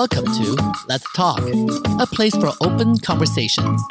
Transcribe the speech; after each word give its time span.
Welcome 0.00 0.24
to 0.24 0.56
Let's 0.88 1.04
Talk, 1.12 1.40
a 2.00 2.06
place 2.06 2.34
for 2.34 2.52
open 2.62 2.96
conversations. 3.00 3.82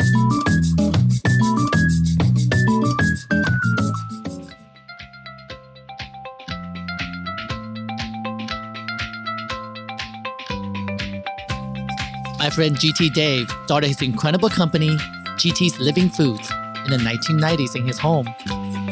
My 12.39 12.49
friend 12.49 12.75
GT 12.75 13.13
Dave 13.13 13.47
started 13.65 13.89
his 13.89 14.01
incredible 14.01 14.49
company, 14.49 14.97
GT's 15.37 15.79
Living 15.79 16.09
Foods, 16.09 16.49
in 16.85 16.89
the 16.89 16.97
1990s 16.97 17.75
in 17.75 17.85
his 17.85 17.99
home, 17.99 18.27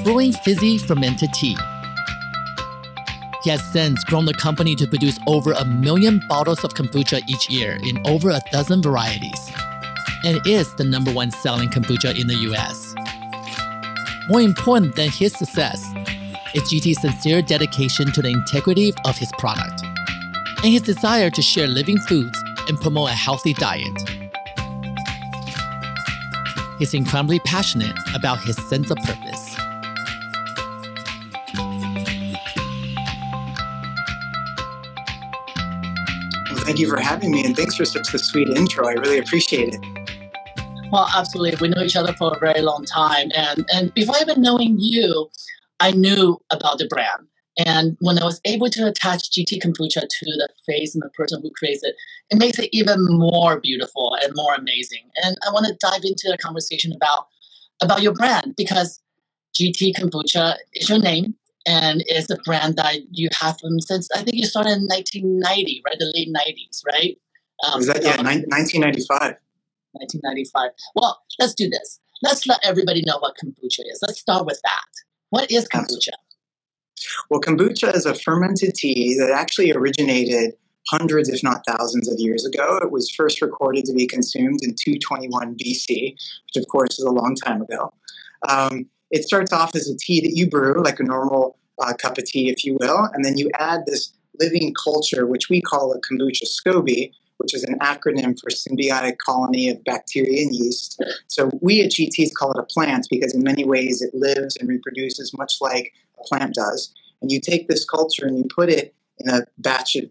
brewing 0.03 0.33
fizzy 0.33 0.77
fermented 0.77 1.33
tea. 1.33 1.57
He 3.43 3.49
has 3.49 3.63
since 3.71 4.03
grown 4.03 4.25
the 4.25 4.33
company 4.33 4.75
to 4.75 4.87
produce 4.87 5.19
over 5.27 5.51
a 5.51 5.65
million 5.65 6.21
bottles 6.27 6.63
of 6.63 6.73
kombucha 6.73 7.21
each 7.27 7.49
year 7.49 7.77
in 7.83 7.99
over 8.07 8.29
a 8.29 8.41
dozen 8.51 8.81
varieties, 8.81 9.51
and 10.23 10.39
is 10.45 10.73
the 10.75 10.83
number 10.83 11.11
one 11.11 11.31
selling 11.31 11.69
kombucha 11.69 12.19
in 12.19 12.27
the 12.27 12.35
US. 12.51 12.95
More 14.29 14.41
important 14.41 14.95
than 14.95 15.09
his 15.09 15.33
success 15.33 15.81
is 16.53 16.63
GT's 16.63 17.01
sincere 17.01 17.41
dedication 17.41 18.11
to 18.11 18.21
the 18.21 18.29
integrity 18.29 18.93
of 19.05 19.17
his 19.17 19.31
product 19.37 19.81
and 20.63 20.73
his 20.73 20.81
desire 20.81 21.29
to 21.29 21.41
share 21.41 21.67
living 21.67 21.99
foods 21.99 22.41
and 22.67 22.79
promote 22.81 23.09
a 23.09 23.13
healthy 23.13 23.53
diet. 23.53 24.09
He's 26.79 26.93
incredibly 26.93 27.39
passionate 27.39 27.95
about 28.13 28.39
his 28.41 28.57
sense 28.67 28.91
of 28.91 28.97
purpose. 28.97 29.26
Thank 36.77 36.89
you 36.89 36.95
for 36.95 37.01
having 37.01 37.31
me, 37.31 37.43
and 37.43 37.55
thanks 37.55 37.75
for 37.75 37.85
such 37.85 38.13
a 38.13 38.19
sweet 38.19 38.49
intro. 38.49 38.87
I 38.87 38.93
really 38.93 39.17
appreciate 39.17 39.73
it. 39.73 40.91
Well, 40.91 41.09
absolutely. 41.15 41.57
We 41.59 41.73
know 41.73 41.81
each 41.81 41.95
other 41.95 42.13
for 42.13 42.35
a 42.35 42.39
very 42.39 42.61
long 42.61 42.85
time, 42.85 43.31
and 43.35 43.65
and 43.73 43.91
before 43.95 44.15
even 44.21 44.43
knowing 44.43 44.75
you, 44.77 45.27
I 45.79 45.91
knew 45.91 46.39
about 46.51 46.77
the 46.77 46.87
brand. 46.87 47.27
And 47.65 47.97
when 48.01 48.19
I 48.19 48.25
was 48.25 48.39
able 48.45 48.69
to 48.69 48.87
attach 48.87 49.31
GT 49.31 49.59
kombucha 49.59 50.01
to 50.01 50.25
the 50.25 50.49
face 50.67 50.93
and 50.93 51.01
the 51.01 51.09
person 51.09 51.41
who 51.41 51.49
creates 51.57 51.83
it, 51.83 51.95
it 52.29 52.37
makes 52.37 52.59
it 52.59 52.69
even 52.71 53.03
more 53.09 53.59
beautiful 53.59 54.15
and 54.21 54.31
more 54.35 54.53
amazing. 54.53 55.09
And 55.23 55.35
I 55.47 55.51
want 55.51 55.65
to 55.65 55.73
dive 55.79 56.03
into 56.03 56.31
a 56.31 56.37
conversation 56.37 56.93
about 56.93 57.25
about 57.81 58.03
your 58.03 58.13
brand 58.13 58.53
because 58.55 58.99
GT 59.59 59.95
kombucha 59.95 60.57
is 60.75 60.89
your 60.89 60.99
name 60.99 61.33
and 61.67 62.03
it's 62.07 62.29
a 62.29 62.37
brand 62.45 62.77
that 62.77 62.99
you 63.11 63.27
have 63.39 63.59
from 63.59 63.79
since 63.81 64.07
I 64.15 64.23
think 64.23 64.37
you 64.37 64.45
started 64.45 64.71
in 64.71 64.87
1990, 64.87 65.83
right? 65.85 65.95
The 65.99 66.11
late 66.15 66.29
90s, 66.29 66.81
right? 66.85 67.17
Um, 67.65 67.81
that 67.85 68.01
yeah, 68.01 68.17
1995? 68.17 69.35
1995. 69.91 70.71
Well, 70.95 71.21
let's 71.39 71.53
do 71.53 71.69
this. 71.69 71.99
Let's 72.23 72.47
let 72.47 72.59
everybody 72.63 73.03
know 73.05 73.17
what 73.19 73.35
kombucha 73.35 73.83
is. 73.91 73.99
Let's 74.01 74.19
start 74.19 74.45
with 74.45 74.59
that. 74.63 74.87
What 75.29 75.51
is 75.51 75.67
kombucha? 75.67 76.13
Well, 77.29 77.41
kombucha 77.41 77.93
is 77.93 78.05
a 78.05 78.15
fermented 78.15 78.73
tea 78.73 79.17
that 79.19 79.31
actually 79.31 79.71
originated 79.71 80.53
hundreds, 80.89 81.29
if 81.29 81.43
not 81.43 81.63
thousands, 81.67 82.09
of 82.09 82.17
years 82.17 82.45
ago. 82.45 82.77
It 82.81 82.91
was 82.91 83.11
first 83.11 83.41
recorded 83.41 83.85
to 83.85 83.93
be 83.93 84.07
consumed 84.07 84.59
in 84.63 84.73
221 84.73 85.55
BC, 85.57 86.13
which 86.13 86.55
of 86.55 86.67
course 86.69 86.97
is 86.97 87.05
a 87.05 87.11
long 87.11 87.35
time 87.35 87.61
ago. 87.61 87.93
Um, 88.47 88.87
it 89.11 89.23
starts 89.23 89.53
off 89.53 89.75
as 89.75 89.89
a 89.89 89.97
tea 89.97 90.21
that 90.21 90.35
you 90.35 90.49
brew, 90.49 90.83
like 90.83 90.99
a 90.99 91.03
normal 91.03 91.57
uh, 91.79 91.93
cup 91.93 92.17
of 92.17 92.25
tea, 92.25 92.49
if 92.49 92.65
you 92.65 92.77
will, 92.79 93.09
and 93.13 93.23
then 93.23 93.37
you 93.37 93.49
add 93.59 93.85
this 93.85 94.13
living 94.39 94.73
culture, 94.81 95.25
which 95.25 95.49
we 95.49 95.61
call 95.61 95.93
a 95.93 95.99
kombucha 96.01 96.43
SCOBY, 96.43 97.11
which 97.37 97.53
is 97.53 97.63
an 97.63 97.77
acronym 97.79 98.39
for 98.39 98.49
symbiotic 98.49 99.17
colony 99.23 99.69
of 99.69 99.83
bacteria 99.83 100.43
and 100.43 100.55
yeast. 100.55 101.01
So 101.27 101.49
we 101.61 101.81
at 101.81 101.91
GTs 101.91 102.33
call 102.33 102.51
it 102.51 102.59
a 102.59 102.63
plant 102.63 103.07
because 103.09 103.33
in 103.33 103.43
many 103.43 103.63
ways 103.63 104.01
it 104.01 104.13
lives 104.13 104.57
and 104.57 104.67
reproduces 104.67 105.37
much 105.37 105.55
like 105.61 105.93
a 106.19 106.23
plant 106.23 106.55
does. 106.55 106.93
And 107.21 107.31
you 107.31 107.39
take 107.39 107.67
this 107.67 107.85
culture 107.85 108.25
and 108.25 108.37
you 108.37 108.45
put 108.53 108.69
it 108.69 108.93
in 109.19 109.29
a 109.29 109.41
batch 109.57 109.95
of 109.95 110.09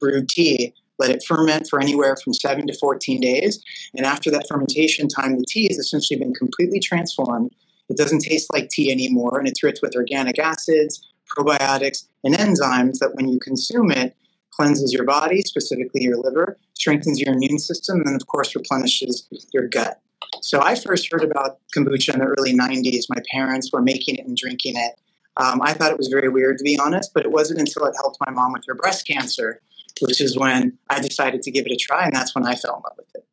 brewed 0.00 0.28
tea, 0.28 0.74
let 0.98 1.10
it 1.10 1.24
ferment 1.26 1.68
for 1.68 1.80
anywhere 1.80 2.16
from 2.22 2.34
7 2.34 2.66
to 2.66 2.74
14 2.76 3.20
days. 3.20 3.62
And 3.94 4.06
after 4.06 4.30
that 4.30 4.46
fermentation 4.48 5.08
time, 5.08 5.38
the 5.38 5.44
tea 5.46 5.68
has 5.68 5.78
essentially 5.78 6.18
been 6.18 6.34
completely 6.34 6.80
transformed. 6.80 7.54
It 7.88 7.96
doesn't 7.96 8.20
taste 8.20 8.52
like 8.52 8.68
tea 8.68 8.90
anymore, 8.90 9.38
and 9.38 9.48
it's 9.48 9.62
rich 9.62 9.78
with 9.82 9.96
organic 9.96 10.38
acids, 10.38 11.06
probiotics, 11.36 12.06
and 12.24 12.34
enzymes 12.34 12.98
that 12.98 13.14
when 13.14 13.28
you 13.28 13.38
consume 13.38 13.90
it, 13.90 14.14
cleanses 14.50 14.92
your 14.92 15.04
body, 15.04 15.40
specifically 15.42 16.02
your 16.02 16.16
liver, 16.16 16.58
strengthens 16.74 17.20
your 17.20 17.34
immune 17.34 17.58
system, 17.58 18.02
and 18.04 18.20
of 18.20 18.26
course 18.26 18.54
replenishes 18.54 19.26
your 19.52 19.68
gut. 19.68 20.00
So 20.42 20.60
I 20.60 20.74
first 20.74 21.08
heard 21.10 21.24
about 21.24 21.58
kombucha 21.74 22.14
in 22.14 22.20
the 22.20 22.26
early 22.26 22.52
90s. 22.54 23.04
My 23.08 23.22
parents 23.30 23.72
were 23.72 23.80
making 23.80 24.16
it 24.16 24.26
and 24.26 24.36
drinking 24.36 24.76
it. 24.76 24.98
Um, 25.36 25.60
I 25.62 25.72
thought 25.72 25.92
it 25.92 25.98
was 25.98 26.08
very 26.08 26.28
weird, 26.28 26.58
to 26.58 26.64
be 26.64 26.78
honest, 26.78 27.12
but 27.14 27.24
it 27.24 27.30
wasn't 27.30 27.60
until 27.60 27.84
it 27.86 27.94
helped 28.02 28.18
my 28.26 28.32
mom 28.32 28.52
with 28.52 28.64
her 28.66 28.74
breast 28.74 29.06
cancer, 29.06 29.60
which 30.00 30.20
is 30.20 30.36
when 30.36 30.76
I 30.90 31.00
decided 31.00 31.42
to 31.42 31.50
give 31.50 31.66
it 31.66 31.72
a 31.72 31.76
try, 31.76 32.04
and 32.04 32.14
that's 32.14 32.34
when 32.34 32.44
I 32.44 32.56
fell 32.56 32.76
in 32.76 32.82
love 32.82 32.94
with 32.96 33.06
it. 33.14 33.27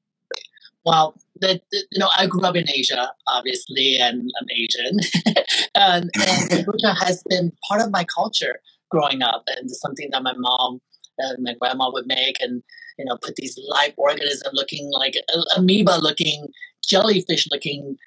Well, 0.86 1.16
the, 1.42 1.60
the, 1.72 1.84
you 1.92 2.00
know, 2.00 2.10
I 2.16 2.28
grew 2.28 2.42
up 2.42 2.56
in 2.56 2.70
Asia, 2.70 3.12
obviously, 3.28 3.98
and 4.00 4.30
I'm 4.40 4.48
Asian, 4.52 5.00
um, 5.76 6.10
and, 6.16 6.52
and 6.52 6.66
kombucha 6.66 6.96
has 7.04 7.24
been 7.28 7.52
part 7.68 7.82
of 7.82 7.92
my 7.92 8.06
culture 8.06 8.60
growing 8.92 9.22
up, 9.22 9.44
and 9.48 9.70
something 9.70 10.10
that 10.12 10.24
my 10.24 10.34
mom 10.38 10.80
and 11.18 11.44
my 11.44 11.56
grandma 11.60 11.92
would 11.92 12.06
make, 12.06 12.40
and 12.40 12.62
you 13.00 13.06
know, 13.06 13.18
put 13.18 13.36
these 13.36 13.60
live 13.68 13.94
organism 13.98 14.52
looking 14.54 14.92
like 14.92 15.16
amoeba 15.58 15.98
looking, 16.02 16.48
jellyfish 16.88 17.48
looking 17.52 17.98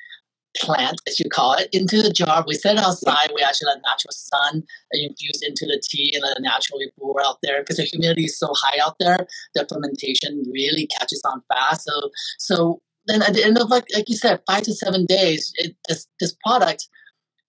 plant, 0.57 1.01
as 1.07 1.19
you 1.21 1.29
call 1.31 1.55
it, 1.55 1.69
into 1.73 2.03
the 2.03 2.13
jar. 2.13 2.45
We 2.47 2.55
set 2.55 2.77
it 2.77 2.83
outside. 2.83 3.31
We 3.35 3.43
actually 3.43 3.67
let 3.67 3.83
natural 3.85 4.13
sun 4.13 4.63
infuse 4.93 5.43
into 5.43 5.67
the 5.67 5.81
tea 5.83 6.13
and 6.15 6.23
let 6.23 6.37
it 6.37 6.43
naturally 6.43 6.91
pour 6.99 7.21
out 7.25 7.39
there 7.43 7.61
because 7.61 7.77
the 7.77 7.85
humidity 7.85 8.25
is 8.25 8.39
so 8.39 8.53
high 8.55 8.79
out 8.83 8.97
there. 8.99 9.27
The 9.55 9.67
fermentation 9.69 10.43
really 10.53 10.87
catches 10.87 11.23
on 11.25 11.43
fast. 11.53 11.85
So, 11.85 12.11
so 12.39 12.83
then 13.07 13.23
at 13.23 13.35
the 13.35 13.45
end 13.45 13.59
of 13.59 13.71
like 13.71 13.87
like 13.95 14.09
you 14.09 14.17
said, 14.17 14.41
five 14.47 14.63
to 14.63 14.75
seven 14.75 15.07
days, 15.07 15.53
it, 15.57 15.77
this 15.89 16.07
this 16.21 16.37
product 16.45 16.89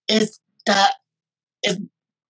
is 0.08 0.40
that 0.66 0.94
is 1.62 1.78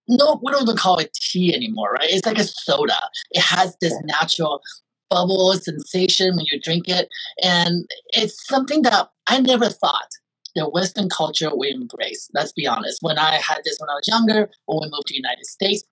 no, 0.09 0.41
we 0.43 0.51
don't 0.51 0.63
even 0.63 0.77
call 0.77 0.99
it 0.99 1.13
tea 1.15 1.55
anymore, 1.55 1.93
right? 1.93 2.11
It's 2.11 2.27
like 2.27 2.39
a 2.39 2.45
soda. 2.45 2.99
It 3.31 3.43
has 3.43 3.77
this 3.81 3.95
natural 4.05 4.61
bubble 5.09 5.53
sensation 5.55 6.35
when 6.35 6.47
you 6.51 6.61
drink 6.61 6.89
it, 6.89 7.09
and 7.43 7.85
it's 8.09 8.47
something 8.47 8.83
that 8.83 9.09
I 9.29 9.41
never 9.41 9.69
thought 9.69 10.09
the 10.55 10.69
Western 10.69 11.09
culture 11.09 11.51
we 11.55 11.71
embrace. 11.71 12.29
Let's 12.35 12.53
be 12.53 12.67
honest. 12.67 12.99
When 13.03 13.19
I 13.19 13.35
had 13.37 13.61
this 13.65 13.79
when 13.79 13.91
I 13.91 13.95
was 13.95 14.09
younger, 14.09 14.51
when 14.67 14.81
we 14.83 14.91
moved 14.91 15.07
to 15.09 15.15
the 15.15 15.17
United 15.17 15.47
States, 15.47 15.85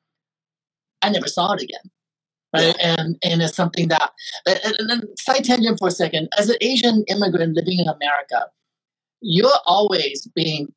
I 1.02 1.10
never 1.10 1.28
saw 1.28 1.52
it 1.52 1.62
again. 1.62 1.90
Right? 2.54 2.74
Yeah. 2.78 2.96
And 2.98 3.16
and 3.22 3.42
it's 3.42 3.56
something 3.56 3.88
that 3.88 4.12
and, 4.46 4.76
and 4.78 4.90
then 4.90 5.02
side 5.18 5.44
tangent 5.44 5.78
for 5.78 5.88
a 5.88 5.92
second. 5.92 6.28
As 6.38 6.48
an 6.48 6.56
Asian 6.60 7.04
immigrant 7.08 7.54
living 7.54 7.78
in 7.78 7.88
America, 7.88 8.46
you're 9.20 9.60
always 9.66 10.26
being 10.34 10.72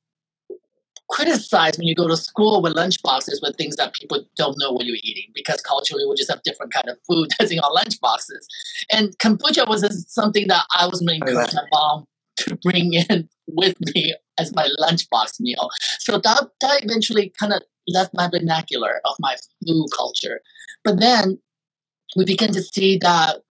criticized 1.11 1.77
when 1.77 1.87
you 1.87 1.93
go 1.93 2.07
to 2.07 2.15
school 2.15 2.61
with 2.61 2.73
lunch 2.73 3.01
boxes 3.03 3.41
with 3.41 3.55
things 3.57 3.75
that 3.75 3.93
people 3.93 4.25
don't 4.37 4.57
know 4.57 4.71
what 4.71 4.85
you're 4.85 4.97
eating 5.03 5.29
because 5.35 5.59
culturally 5.61 6.05
we 6.07 6.15
just 6.15 6.31
have 6.31 6.41
different 6.43 6.73
kind 6.73 6.87
of 6.87 6.97
food 7.05 7.29
that's 7.39 7.51
in 7.51 7.59
our 7.59 7.73
lunch 7.73 7.99
boxes. 7.99 8.47
And 8.91 9.17
kombucha 9.17 9.67
was 9.67 9.83
something 10.11 10.47
that 10.47 10.65
I 10.77 10.87
was 10.87 10.99
to 10.99 11.13
encourage 11.13 11.53
my 11.53 11.63
mom 11.71 12.05
to 12.37 12.57
bring 12.63 12.93
in 13.09 13.29
with 13.47 13.75
me 13.93 14.13
as 14.37 14.53
my 14.55 14.67
lunchbox 14.79 15.39
meal. 15.39 15.69
So 15.99 16.17
that, 16.17 16.47
that 16.61 16.83
eventually 16.83 17.33
kind 17.39 17.53
of 17.53 17.61
left 17.87 18.13
my 18.13 18.29
vernacular 18.29 19.01
of 19.05 19.15
my 19.19 19.35
food 19.65 19.87
culture. 19.95 20.41
But 20.83 20.99
then 20.99 21.39
we 22.15 22.25
begin 22.25 22.51
to 22.53 22.61
see 22.61 22.97
that 22.99 23.41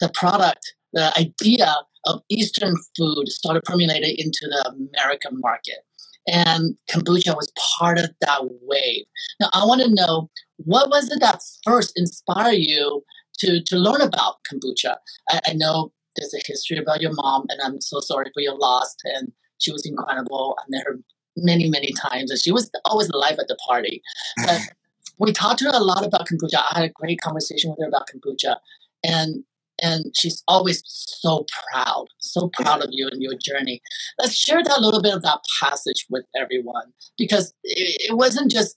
the 0.00 0.10
product, 0.14 0.74
the 0.92 1.12
idea 1.18 1.74
of 2.06 2.20
Eastern 2.28 2.74
food 2.96 3.28
started 3.28 3.62
permeating 3.64 4.16
into 4.18 4.46
the 4.48 4.74
American 4.98 5.40
market 5.40 5.78
and 6.26 6.76
kombucha 6.90 7.36
was 7.36 7.52
part 7.78 7.98
of 7.98 8.10
that 8.20 8.40
wave. 8.62 9.04
Now, 9.40 9.50
I 9.52 9.64
want 9.64 9.82
to 9.82 9.94
know 9.94 10.30
what 10.56 10.90
was 10.90 11.10
it 11.10 11.20
that 11.20 11.40
first 11.64 11.92
inspired 11.96 12.58
you 12.58 13.02
to, 13.40 13.62
to 13.62 13.76
learn 13.76 14.00
about 14.00 14.36
kombucha? 14.50 14.96
I, 15.28 15.40
I 15.48 15.52
know 15.52 15.92
there's 16.16 16.34
a 16.34 16.40
history 16.46 16.78
about 16.78 17.00
your 17.00 17.12
mom, 17.12 17.46
and 17.48 17.60
I'm 17.62 17.80
so 17.80 18.00
sorry 18.00 18.30
for 18.34 18.40
your 18.40 18.56
loss. 18.56 18.94
And 19.04 19.32
she 19.58 19.72
was 19.72 19.86
incredible. 19.86 20.56
I 20.58 20.64
met 20.68 20.84
her 20.86 20.98
many, 21.36 21.68
many 21.68 21.92
times, 21.92 22.30
and 22.30 22.40
she 22.40 22.52
was 22.52 22.70
always 22.84 23.08
alive 23.08 23.38
at 23.38 23.48
the 23.48 23.56
party. 23.66 24.02
But 24.44 24.60
we 25.18 25.32
talked 25.32 25.60
to 25.60 25.66
her 25.66 25.72
a 25.74 25.80
lot 25.80 26.04
about 26.04 26.28
kombucha. 26.28 26.62
I 26.70 26.80
had 26.80 26.90
a 26.90 26.92
great 26.92 27.20
conversation 27.20 27.70
with 27.70 27.78
her 27.80 27.88
about 27.88 28.08
kombucha, 28.08 28.56
and 29.02 29.44
and 29.82 30.16
she's 30.16 30.42
always 30.46 30.82
so 30.86 31.46
proud, 31.70 32.06
so 32.18 32.48
proud 32.48 32.82
of 32.82 32.90
you 32.92 33.08
and 33.10 33.20
your 33.22 33.34
journey. 33.34 33.82
Let's 34.18 34.34
share 34.34 34.62
that 34.62 34.80
little 34.80 35.02
bit 35.02 35.14
of 35.14 35.22
that 35.22 35.40
passage 35.60 36.06
with 36.08 36.24
everyone 36.36 36.92
because 37.18 37.52
it, 37.64 38.10
it 38.10 38.16
wasn't 38.16 38.50
just, 38.50 38.76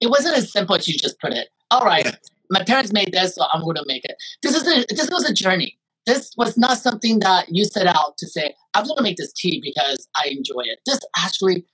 it 0.00 0.08
wasn't 0.08 0.36
as 0.36 0.50
simple 0.50 0.74
as 0.74 0.88
you 0.88 0.98
just 0.98 1.20
put 1.20 1.32
it. 1.32 1.48
All 1.70 1.84
right, 1.84 2.16
my 2.50 2.64
parents 2.64 2.92
made 2.92 3.12
this, 3.12 3.36
so 3.36 3.44
I'm 3.52 3.62
going 3.62 3.76
to 3.76 3.84
make 3.86 4.04
it. 4.04 4.16
This 4.42 4.56
is 4.56 4.66
a, 4.66 4.84
this 4.94 5.10
was 5.10 5.28
a 5.28 5.32
journey. 5.32 5.78
This 6.06 6.32
was 6.36 6.58
not 6.58 6.78
something 6.78 7.20
that 7.20 7.46
you 7.48 7.64
set 7.64 7.86
out 7.86 8.18
to 8.18 8.26
say, 8.26 8.54
I'm 8.74 8.84
going 8.84 8.96
to 8.96 9.02
make 9.02 9.16
this 9.16 9.32
tea 9.32 9.60
because 9.62 10.06
I 10.16 10.28
enjoy 10.28 10.62
it. 10.64 10.80
This 10.84 11.00
actually 11.16 11.64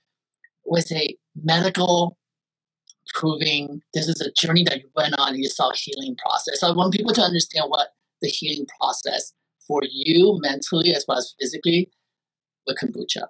was 0.65 0.91
a 0.91 1.17
medical 1.43 2.17
proving 3.13 3.81
this 3.93 4.07
is 4.07 4.21
a 4.21 4.31
journey 4.31 4.63
that 4.63 4.79
you 4.79 4.89
went 4.95 5.17
on 5.19 5.33
and 5.33 5.43
you 5.43 5.49
saw 5.49 5.69
a 5.69 5.75
healing 5.75 6.15
process. 6.15 6.59
So 6.59 6.67
I 6.67 6.71
want 6.71 6.93
people 6.93 7.13
to 7.13 7.21
understand 7.21 7.65
what 7.67 7.89
the 8.21 8.29
healing 8.29 8.65
process 8.79 9.33
for 9.67 9.81
you 9.89 10.39
mentally 10.41 10.93
as 10.93 11.05
well 11.07 11.17
as 11.17 11.33
physically 11.39 11.89
with 12.67 12.77
kombucha. 12.77 13.23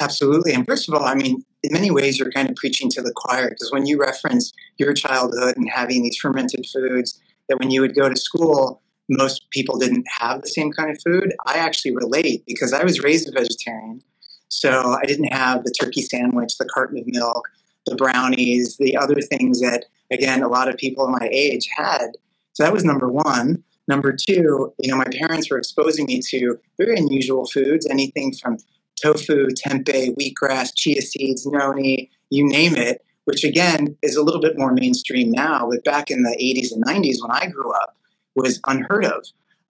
Absolutely. 0.00 0.52
And 0.52 0.66
first 0.66 0.88
of 0.88 0.94
all, 0.94 1.04
I 1.04 1.14
mean, 1.14 1.42
in 1.62 1.72
many 1.72 1.90
ways, 1.90 2.18
you're 2.18 2.30
kind 2.30 2.50
of 2.50 2.56
preaching 2.56 2.90
to 2.90 3.02
the 3.02 3.12
choir 3.16 3.48
because 3.48 3.72
when 3.72 3.86
you 3.86 3.98
reference 3.98 4.52
your 4.76 4.92
childhood 4.92 5.56
and 5.56 5.68
having 5.70 6.02
these 6.02 6.16
fermented 6.16 6.66
foods, 6.66 7.18
that 7.48 7.58
when 7.58 7.70
you 7.70 7.80
would 7.80 7.94
go 7.94 8.08
to 8.08 8.16
school, 8.16 8.82
most 9.08 9.50
people 9.50 9.78
didn't 9.78 10.06
have 10.18 10.42
the 10.42 10.48
same 10.48 10.72
kind 10.72 10.90
of 10.90 11.00
food. 11.02 11.34
I 11.46 11.58
actually 11.58 11.94
relate 11.94 12.44
because 12.46 12.72
I 12.72 12.84
was 12.84 13.02
raised 13.02 13.28
a 13.28 13.32
vegetarian. 13.32 14.00
So 14.48 14.96
I 15.00 15.06
didn't 15.06 15.32
have 15.32 15.64
the 15.64 15.74
turkey 15.78 16.02
sandwich, 16.02 16.56
the 16.58 16.66
carton 16.66 16.98
of 16.98 17.06
milk, 17.06 17.48
the 17.86 17.96
brownies, 17.96 18.76
the 18.78 18.96
other 18.96 19.20
things 19.20 19.60
that, 19.60 19.86
again, 20.10 20.42
a 20.42 20.48
lot 20.48 20.68
of 20.68 20.76
people 20.76 21.08
my 21.08 21.28
age 21.32 21.68
had. 21.76 22.12
So 22.52 22.64
that 22.64 22.72
was 22.72 22.84
number 22.84 23.08
one. 23.08 23.62
Number 23.88 24.12
two, 24.12 24.72
you 24.78 24.90
know, 24.90 24.96
my 24.96 25.06
parents 25.12 25.50
were 25.50 25.58
exposing 25.58 26.06
me 26.06 26.20
to 26.30 26.58
very 26.78 26.96
unusual 26.96 27.46
foods, 27.46 27.86
anything 27.86 28.32
from 28.34 28.58
tofu, 29.00 29.46
tempeh, 29.48 30.16
wheatgrass, 30.16 30.74
chia 30.74 31.00
seeds, 31.02 31.46
noni, 31.46 32.10
you 32.30 32.48
name 32.48 32.74
it, 32.74 33.04
which 33.24 33.44
again 33.44 33.96
is 34.02 34.16
a 34.16 34.22
little 34.22 34.40
bit 34.40 34.58
more 34.58 34.72
mainstream 34.72 35.30
now, 35.30 35.68
but 35.70 35.84
back 35.84 36.10
in 36.10 36.22
the 36.22 36.36
80s 36.40 36.72
and 36.72 36.84
90s 36.84 37.16
when 37.20 37.30
I 37.30 37.46
grew 37.46 37.72
up 37.72 37.96
was 38.36 38.60
unheard 38.66 39.04
of. 39.04 39.24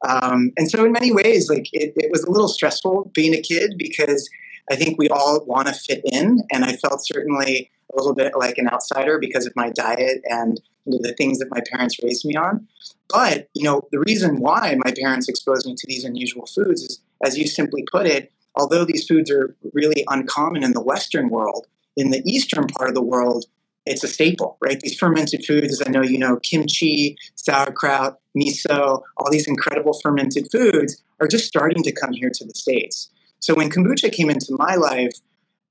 Um, 0.07 0.53
and 0.57 0.71
so 0.71 0.85
in 0.85 0.93
many 0.93 1.13
ways, 1.13 1.49
like 1.49 1.69
it, 1.73 1.95
it 1.97 2.11
was 2.11 2.23
a 2.25 2.31
little 2.31 2.49
stressful 2.49 3.11
being 3.15 3.35
a 3.35 3.41
kid 3.41 3.75
because 3.79 4.29
I 4.71 4.77
think 4.77 4.99
we 4.99 5.09
all 5.09 5.45
want 5.47 5.69
to 5.69 5.75
fit 5.75 6.03
in, 6.05 6.41
and 6.53 6.65
I 6.65 6.77
felt 6.77 7.07
certainly 7.07 7.71
a 7.93 7.97
little 7.97 8.15
bit 8.15 8.33
like 8.37 8.59
an 8.59 8.69
outsider 8.69 9.19
because 9.19 9.47
of 9.47 9.55
my 9.57 9.71
diet 9.71 10.21
and 10.25 10.61
you 10.85 10.93
know, 10.93 10.99
the 11.03 11.15
things 11.15 11.39
that 11.39 11.51
my 11.51 11.61
parents 11.71 11.97
raised 12.03 12.25
me 12.25 12.37
on. 12.37 12.67
But 13.09 13.49
you 13.55 13.65
know, 13.65 13.83
the 13.93 14.01
reason 14.01 14.41
why 14.41 14.77
my 14.85 14.93
parents 14.93 15.29
exposed 15.29 15.67
me 15.67 15.75
to 15.77 15.87
these 15.87 16.05
unusual 16.05 16.47
foods 16.47 16.83
is, 16.83 17.01
as 17.25 17.39
you 17.39 17.47
simply 17.47 17.85
put 17.91 18.07
it, 18.07 18.33
although 18.57 18.85
these 18.85 19.07
foods 19.07 19.31
are 19.31 19.55
really 19.73 20.05
uncommon 20.09 20.63
in 20.63 20.73
the 20.73 20.83
Western 20.83 21.29
world, 21.29 21.67
in 21.97 22.11
the 22.11 22.23
Eastern 22.25 22.67
part 22.67 22.89
of 22.89 22.95
the 22.95 23.03
world, 23.03 23.47
it's 23.87 24.05
a 24.05 24.09
staple, 24.09 24.59
right? 24.61 24.81
These 24.81 24.99
fermented 24.99 25.45
foods, 25.45 25.81
as 25.81 25.87
I 25.87 25.91
know 25.91 26.03
you 26.03 26.19
know, 26.19 26.37
kimchi, 26.37 27.17
sauerkraut, 27.37 28.19
miso, 28.37 29.03
all 29.17 29.31
these 29.31 29.47
incredible 29.47 29.99
fermented 30.03 30.49
foods 30.51 31.03
are 31.21 31.29
just 31.29 31.47
starting 31.47 31.83
to 31.85 31.93
come 31.93 32.13
here 32.13 32.31
to 32.35 32.45
the 32.45 32.55
States. 32.55 33.09
So 33.39 33.55
when 33.55 33.71
kombucha 33.71 34.13
came 34.13 34.29
into 34.29 34.57
my 34.59 34.75
life, 34.75 35.13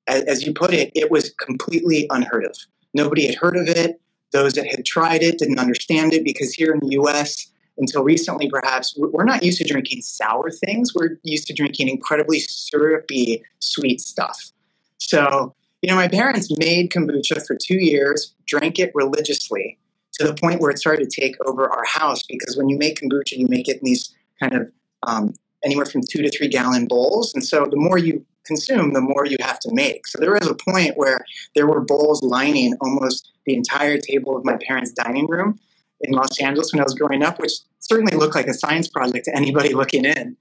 as 0.08 0.46
you 0.46 0.54
put 0.54 0.74
it, 0.74 0.92
it 0.96 1.12
was 1.12 1.32
completely 1.32 2.08
unheard 2.10 2.46
of. 2.46 2.56
Nobody 2.94 3.26
had 3.26 3.36
heard 3.36 3.58
of 3.58 3.68
it. 3.68 4.00
Those 4.32 4.54
that 4.54 4.68
had 4.68 4.86
tried 4.86 5.24
it 5.24 5.40
didn't 5.40 5.60
understand 5.60 6.14
it 6.14 6.24
because 6.24 6.54
here 6.54 6.74
in 6.74 6.80
the 6.80 6.96
US, 7.02 7.52
until 7.78 8.04
recently, 8.04 8.50
perhaps, 8.50 8.96
we're 8.98 9.26
not 9.26 9.44
used 9.44 9.58
to 9.58 9.68
drinking 9.68 10.02
sour 10.02 10.50
things. 10.50 10.94
We're 10.96 11.20
used 11.24 11.48
to 11.48 11.54
drinking 11.54 11.90
incredibly 11.90 12.40
syrupy, 12.40 13.44
sweet 13.60 14.00
stuff. 14.00 14.52
So, 14.98 15.54
you 15.86 15.92
know, 15.92 15.98
my 15.98 16.08
parents 16.08 16.50
made 16.58 16.90
kombucha 16.90 17.46
for 17.46 17.56
two 17.56 17.78
years, 17.78 18.34
drank 18.48 18.80
it 18.80 18.92
religiously 18.96 19.78
to 20.14 20.26
the 20.26 20.34
point 20.34 20.60
where 20.60 20.72
it 20.72 20.80
started 20.80 21.08
to 21.08 21.22
take 21.22 21.36
over 21.46 21.70
our 21.70 21.86
house 21.86 22.24
because 22.24 22.58
when 22.58 22.70
you 22.70 22.76
make 22.76 23.00
kombucha, 23.00 23.38
you 23.38 23.46
make 23.48 23.68
it 23.68 23.78
in 23.78 23.84
these 23.84 24.12
kind 24.40 24.56
of 24.56 24.72
um, 25.04 25.36
anywhere 25.64 25.86
from 25.86 26.02
two 26.02 26.24
to 26.24 26.36
three 26.36 26.48
gallon 26.48 26.88
bowls. 26.88 27.36
And 27.36 27.44
so 27.46 27.68
the 27.70 27.78
more 27.78 28.00
you 28.00 28.26
consume, 28.48 28.94
the 28.94 29.02
more 29.02 29.28
you 29.28 29.38
have 29.42 29.60
to 29.60 29.70
make. 29.76 30.08
So 30.08 30.18
there 30.20 30.32
was 30.32 30.48
a 30.48 30.56
point 30.56 30.98
where 30.98 31.24
there 31.54 31.68
were 31.68 31.82
bowls 31.82 32.24
lining 32.24 32.74
almost 32.81 33.31
the 33.46 33.54
entire 33.54 34.00
table 34.00 34.36
of 34.36 34.44
my 34.44 34.58
parents' 34.68 34.90
dining 34.90 35.28
room 35.28 35.60
in 36.02 36.14
Los 36.14 36.42
Angeles 36.42 36.74
when 36.74 36.80
I 36.80 36.84
was 36.84 36.96
growing 36.96 37.22
up, 37.22 37.40
which 37.40 37.54
certainly 37.78 38.18
looked 38.18 38.34
like 38.34 38.48
a 38.48 38.56
science 38.56 38.88
project 38.88 39.26
to 39.26 39.38
anybody 39.38 39.74
looking 39.76 40.06
in. 40.06 40.36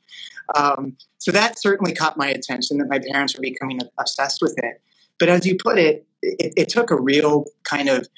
Um, 0.55 0.97
so 1.19 1.33
that 1.33 1.59
certainly 1.59 1.93
caught 1.93 2.17
my 2.17 2.29
attention 2.29 2.79
that 2.79 2.89
my 2.89 2.99
parents 2.99 3.37
were 3.37 3.43
becoming 3.43 3.81
obsessed 3.99 4.41
with 4.41 4.55
it. 4.57 4.81
But 5.19 5.29
as 5.29 5.47
you 5.47 5.57
put 5.57 5.79
it, 5.79 6.07
it, 6.23 6.53
it 6.57 6.69
took 6.69 6.91
a 6.91 7.01
real 7.01 7.45
kind 7.65 7.89
of 7.89 8.09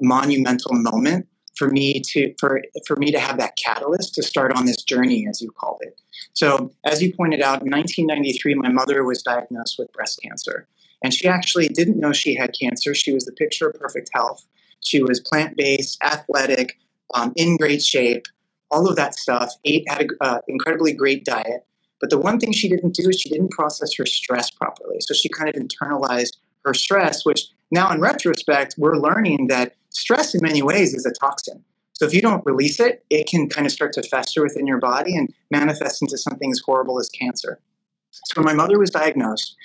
monumental 0.00 0.72
moment 0.74 1.26
for 1.56 1.70
me 1.70 2.00
to 2.00 2.34
for 2.38 2.62
for 2.86 2.96
me 2.96 3.10
to 3.10 3.18
have 3.18 3.38
that 3.38 3.56
catalyst 3.56 4.14
to 4.14 4.22
start 4.22 4.52
on 4.56 4.66
this 4.66 4.82
journey, 4.82 5.26
as 5.28 5.40
you 5.40 5.50
called 5.50 5.80
it. 5.80 6.00
So, 6.34 6.70
as 6.84 7.02
you 7.02 7.14
pointed 7.14 7.40
out, 7.40 7.62
in 7.62 7.70
1993, 7.70 8.54
my 8.54 8.68
mother 8.68 9.04
was 9.04 9.22
diagnosed 9.22 9.76
with 9.78 9.92
breast 9.92 10.20
cancer, 10.22 10.68
and 11.02 11.12
she 11.12 11.26
actually 11.26 11.68
didn't 11.68 11.98
know 11.98 12.12
she 12.12 12.34
had 12.34 12.54
cancer. 12.58 12.94
She 12.94 13.12
was 13.12 13.24
the 13.24 13.32
picture 13.32 13.68
of 13.68 13.80
perfect 13.80 14.10
health. 14.12 14.44
She 14.80 15.02
was 15.02 15.20
plant 15.20 15.56
based, 15.56 16.02
athletic, 16.04 16.78
um, 17.14 17.32
in 17.36 17.56
great 17.56 17.82
shape, 17.82 18.26
all 18.70 18.88
of 18.88 18.96
that 18.96 19.14
stuff. 19.14 19.54
Ate 19.64 19.88
had 19.88 20.02
an 20.02 20.08
uh, 20.20 20.38
incredibly 20.48 20.92
great 20.92 21.24
diet. 21.24 21.64
But 22.00 22.10
the 22.10 22.18
one 22.18 22.38
thing 22.38 22.52
she 22.52 22.68
didn't 22.68 22.94
do 22.94 23.08
is 23.08 23.18
she 23.18 23.30
didn't 23.30 23.52
process 23.52 23.94
her 23.94 24.04
stress 24.04 24.50
properly. 24.50 24.98
So 25.00 25.14
she 25.14 25.30
kind 25.30 25.48
of 25.48 25.54
internalized 25.54 26.36
her 26.66 26.74
stress, 26.74 27.24
which 27.24 27.48
now 27.70 27.90
in 27.92 28.00
retrospect, 28.00 28.74
we're 28.76 28.96
learning 28.96 29.46
that 29.46 29.74
stress 29.90 30.34
in 30.34 30.40
many 30.42 30.62
ways 30.62 30.94
is 30.94 31.06
a 31.06 31.12
toxin. 31.12 31.64
So 31.94 32.04
if 32.04 32.12
you 32.12 32.20
don't 32.20 32.44
release 32.44 32.78
it, 32.78 33.04
it 33.08 33.26
can 33.26 33.48
kind 33.48 33.66
of 33.66 33.72
start 33.72 33.94
to 33.94 34.02
fester 34.02 34.42
within 34.42 34.66
your 34.66 34.78
body 34.78 35.16
and 35.16 35.32
manifest 35.50 36.02
into 36.02 36.18
something 36.18 36.50
as 36.50 36.60
horrible 36.64 37.00
as 37.00 37.08
cancer. 37.08 37.58
So 38.10 38.42
when 38.42 38.44
my 38.44 38.52
mother 38.52 38.78
was 38.78 38.90
diagnosed, 38.90 39.56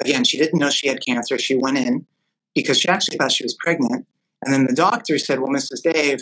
again, 0.00 0.24
she 0.24 0.38
didn't 0.38 0.58
know 0.58 0.70
she 0.70 0.88
had 0.88 1.04
cancer. 1.04 1.38
She 1.38 1.56
went 1.56 1.76
in 1.76 2.06
because 2.54 2.80
she 2.80 2.88
actually 2.88 3.18
thought 3.18 3.32
she 3.32 3.44
was 3.44 3.54
pregnant. 3.54 4.06
And 4.42 4.52
then 4.52 4.66
the 4.66 4.74
doctor 4.74 5.18
said, 5.18 5.40
Well, 5.40 5.52
Mrs. 5.52 5.82
Dave, 5.82 6.20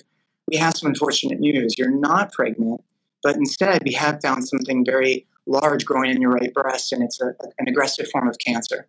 we 0.48 0.56
have 0.56 0.76
some 0.76 0.88
unfortunate 0.88 1.38
news. 1.38 1.76
You're 1.78 1.90
not 1.90 2.32
pregnant, 2.32 2.82
but 3.22 3.36
instead 3.36 3.82
we 3.84 3.92
have 3.92 4.20
found 4.20 4.48
something 4.48 4.84
very 4.84 5.26
large 5.46 5.84
growing 5.84 6.10
in 6.10 6.20
your 6.20 6.32
right 6.32 6.52
breast, 6.52 6.92
and 6.92 7.02
it's 7.02 7.20
a, 7.20 7.34
an 7.58 7.68
aggressive 7.68 8.08
form 8.10 8.28
of 8.28 8.38
cancer. 8.38 8.86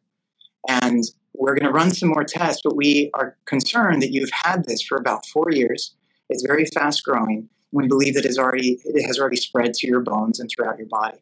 And 0.67 1.03
we're 1.33 1.55
going 1.55 1.71
to 1.71 1.71
run 1.71 1.91
some 1.91 2.09
more 2.09 2.23
tests, 2.23 2.61
but 2.63 2.75
we 2.75 3.09
are 3.13 3.35
concerned 3.45 4.01
that 4.01 4.11
you've 4.11 4.31
had 4.31 4.65
this 4.65 4.81
for 4.81 4.97
about 4.97 5.25
four 5.27 5.51
years. 5.51 5.95
It's 6.29 6.45
very 6.45 6.65
fast 6.65 7.03
growing. 7.03 7.49
We 7.71 7.87
believe 7.87 8.13
that 8.13 8.25
it 8.25 8.29
has 8.29 8.37
already, 8.37 8.79
it 8.85 9.05
has 9.05 9.19
already 9.19 9.37
spread 9.37 9.73
to 9.75 9.87
your 9.87 10.01
bones 10.01 10.39
and 10.39 10.49
throughout 10.49 10.77
your 10.77 10.87
body. 10.87 11.17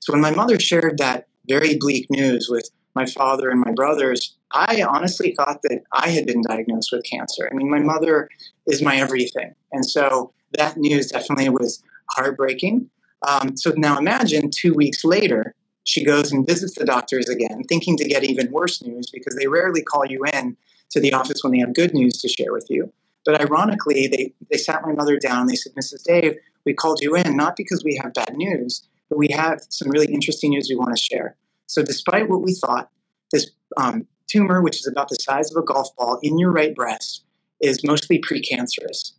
So 0.00 0.12
when 0.12 0.22
my 0.22 0.32
mother 0.32 0.58
shared 0.58 0.98
that 0.98 1.28
very 1.48 1.76
bleak 1.78 2.10
news 2.10 2.48
with 2.50 2.68
my 2.94 3.06
father 3.06 3.48
and 3.50 3.60
my 3.60 3.72
brothers, 3.72 4.36
I 4.52 4.82
honestly 4.82 5.34
thought 5.36 5.62
that 5.62 5.82
I 5.92 6.10
had 6.10 6.26
been 6.26 6.42
diagnosed 6.42 6.90
with 6.92 7.04
cancer. 7.04 7.48
I 7.50 7.54
mean, 7.54 7.70
my 7.70 7.80
mother 7.80 8.28
is 8.66 8.82
my 8.82 8.96
everything. 8.96 9.54
And 9.72 9.84
so 9.84 10.32
that 10.52 10.76
news 10.76 11.08
definitely 11.08 11.48
was 11.48 11.82
heartbreaking. 12.10 12.88
Um, 13.26 13.56
so 13.56 13.72
now 13.76 13.98
imagine 13.98 14.50
two 14.50 14.74
weeks 14.74 15.04
later, 15.04 15.54
she 15.84 16.04
goes 16.04 16.32
and 16.32 16.46
visits 16.46 16.74
the 16.74 16.84
doctors 16.84 17.28
again, 17.28 17.62
thinking 17.68 17.96
to 17.98 18.08
get 18.08 18.24
even 18.24 18.50
worse 18.50 18.82
news 18.82 19.10
because 19.10 19.36
they 19.36 19.46
rarely 19.46 19.82
call 19.82 20.06
you 20.06 20.24
in 20.24 20.56
to 20.90 21.00
the 21.00 21.12
office 21.12 21.42
when 21.42 21.52
they 21.52 21.58
have 21.58 21.74
good 21.74 21.94
news 21.94 22.18
to 22.18 22.28
share 22.28 22.52
with 22.52 22.66
you. 22.68 22.92
But 23.24 23.40
ironically, 23.40 24.06
they, 24.06 24.32
they 24.50 24.58
sat 24.58 24.82
my 24.82 24.92
mother 24.92 25.18
down. 25.18 25.42
and 25.42 25.50
They 25.50 25.54
said, 25.56 25.74
Mrs. 25.74 26.04
Dave, 26.04 26.36
we 26.64 26.74
called 26.74 27.00
you 27.02 27.14
in 27.14 27.36
not 27.36 27.56
because 27.56 27.82
we 27.84 27.98
have 28.02 28.14
bad 28.14 28.34
news, 28.34 28.86
but 29.08 29.18
we 29.18 29.28
have 29.28 29.60
some 29.68 29.90
really 29.90 30.12
interesting 30.12 30.50
news 30.50 30.68
we 30.68 30.76
want 30.76 30.96
to 30.96 31.02
share. 31.02 31.36
So, 31.66 31.82
despite 31.82 32.28
what 32.28 32.42
we 32.42 32.54
thought, 32.54 32.90
this 33.32 33.50
um, 33.76 34.06
tumor, 34.26 34.62
which 34.62 34.76
is 34.76 34.86
about 34.86 35.08
the 35.08 35.16
size 35.16 35.50
of 35.50 35.62
a 35.62 35.64
golf 35.64 35.94
ball 35.96 36.18
in 36.22 36.38
your 36.38 36.52
right 36.52 36.74
breast, 36.74 37.24
is 37.60 37.84
mostly 37.84 38.20
precancerous. 38.20 39.12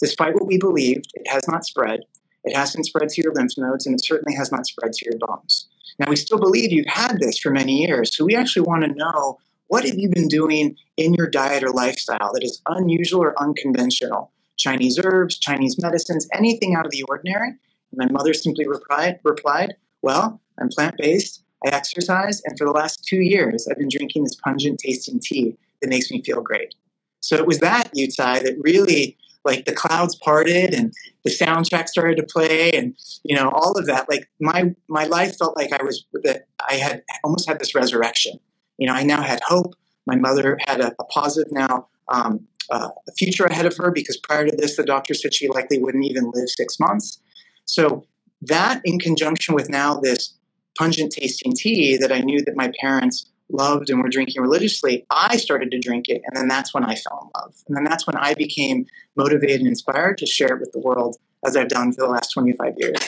Despite 0.00 0.34
what 0.34 0.46
we 0.46 0.58
believed, 0.58 1.06
it 1.14 1.26
has 1.28 1.42
not 1.48 1.64
spread. 1.64 2.00
It 2.44 2.56
hasn't 2.56 2.86
spread 2.86 3.08
to 3.08 3.22
your 3.22 3.32
lymph 3.34 3.52
nodes, 3.58 3.86
and 3.86 3.94
it 3.94 4.04
certainly 4.04 4.36
has 4.36 4.52
not 4.52 4.66
spread 4.66 4.92
to 4.92 5.04
your 5.04 5.18
bones. 5.18 5.68
Now, 5.98 6.08
we 6.08 6.16
still 6.16 6.38
believe 6.38 6.72
you've 6.72 6.86
had 6.86 7.18
this 7.18 7.38
for 7.38 7.50
many 7.50 7.78
years, 7.78 8.16
so 8.16 8.24
we 8.24 8.36
actually 8.36 8.62
want 8.62 8.84
to 8.84 8.94
know 8.94 9.38
what 9.66 9.84
have 9.84 9.98
you 9.98 10.08
been 10.08 10.28
doing 10.28 10.76
in 10.96 11.14
your 11.14 11.28
diet 11.28 11.62
or 11.62 11.70
lifestyle 11.70 12.32
that 12.32 12.42
is 12.42 12.62
unusual 12.68 13.22
or 13.22 13.40
unconventional? 13.40 14.32
Chinese 14.56 14.98
herbs, 15.02 15.38
Chinese 15.38 15.76
medicines, 15.80 16.28
anything 16.32 16.74
out 16.74 16.86
of 16.86 16.90
the 16.90 17.02
ordinary? 17.04 17.48
And 17.48 17.58
my 17.98 18.08
mother 18.10 18.32
simply 18.34 18.66
replied, 18.66 19.20
replied 19.24 19.74
Well, 20.02 20.40
I'm 20.60 20.68
plant 20.68 20.96
based, 20.98 21.42
I 21.66 21.70
exercise, 21.70 22.42
and 22.44 22.56
for 22.58 22.64
the 22.64 22.72
last 22.72 23.04
two 23.04 23.20
years, 23.20 23.68
I've 23.68 23.78
been 23.78 23.88
drinking 23.90 24.24
this 24.24 24.36
pungent 24.36 24.80
tasting 24.84 25.20
tea 25.20 25.56
that 25.80 25.90
makes 25.90 26.10
me 26.10 26.22
feel 26.22 26.40
great. 26.40 26.74
So 27.20 27.36
it 27.36 27.46
was 27.46 27.58
that, 27.58 27.92
Yutsai, 27.94 28.42
that 28.42 28.56
really 28.60 29.16
like 29.48 29.64
the 29.64 29.72
clouds 29.72 30.14
parted 30.14 30.72
and 30.72 30.92
the 31.24 31.30
soundtrack 31.30 31.88
started 31.88 32.16
to 32.16 32.22
play 32.22 32.70
and 32.72 32.94
you 33.24 33.34
know 33.34 33.48
all 33.50 33.72
of 33.76 33.86
that. 33.86 34.08
Like 34.08 34.28
my 34.40 34.74
my 34.88 35.04
life 35.04 35.36
felt 35.36 35.56
like 35.56 35.72
i 35.72 35.82
was 35.82 36.04
that 36.22 36.46
i 36.70 36.74
had 36.74 37.02
almost 37.24 37.48
had 37.48 37.58
this 37.58 37.74
resurrection. 37.74 38.38
You 38.76 38.86
know 38.86 38.94
i 38.94 39.02
now 39.02 39.22
had 39.22 39.40
hope. 39.46 39.74
My 40.06 40.16
mother 40.16 40.58
had 40.66 40.80
a, 40.80 40.94
a 40.98 41.04
positive 41.04 41.52
now 41.52 41.88
um, 42.08 42.46
uh, 42.70 42.90
future 43.16 43.44
ahead 43.44 43.66
of 43.66 43.76
her 43.76 43.90
because 43.90 44.16
prior 44.16 44.46
to 44.46 44.56
this, 44.56 44.76
the 44.76 44.84
doctor 44.84 45.14
said 45.14 45.34
she 45.34 45.48
likely 45.48 45.78
wouldn't 45.78 46.04
even 46.04 46.30
live 46.34 46.48
six 46.48 46.78
months. 46.78 47.20
So 47.64 48.06
that, 48.42 48.80
in 48.84 48.98
conjunction 48.98 49.54
with 49.54 49.68
now 49.68 49.98
this 50.00 50.34
pungent 50.78 51.12
tasting 51.12 51.52
tea 51.54 51.96
that 51.96 52.12
I 52.12 52.20
knew 52.20 52.42
that 52.44 52.56
my 52.56 52.70
parents 52.80 53.28
loved 53.50 53.90
and 53.90 54.02
were 54.02 54.08
drinking 54.08 54.42
religiously, 54.42 55.06
I 55.10 55.36
started 55.36 55.70
to 55.70 55.78
drink 55.78 56.08
it, 56.08 56.22
and 56.26 56.36
then 56.36 56.48
that's 56.48 56.74
when 56.74 56.84
I 56.84 56.94
fell 56.94 57.30
in 57.34 57.40
love. 57.40 57.54
And 57.66 57.76
then 57.76 57.84
that's 57.84 58.06
when 58.06 58.16
I 58.16 58.34
became 58.34 58.86
motivated 59.16 59.60
and 59.60 59.68
inspired 59.68 60.18
to 60.18 60.26
share 60.26 60.54
it 60.54 60.60
with 60.60 60.72
the 60.72 60.80
world, 60.80 61.16
as 61.44 61.56
I've 61.56 61.68
done 61.68 61.92
for 61.92 62.02
the 62.02 62.10
last 62.10 62.32
25 62.32 62.74
years. 62.78 62.98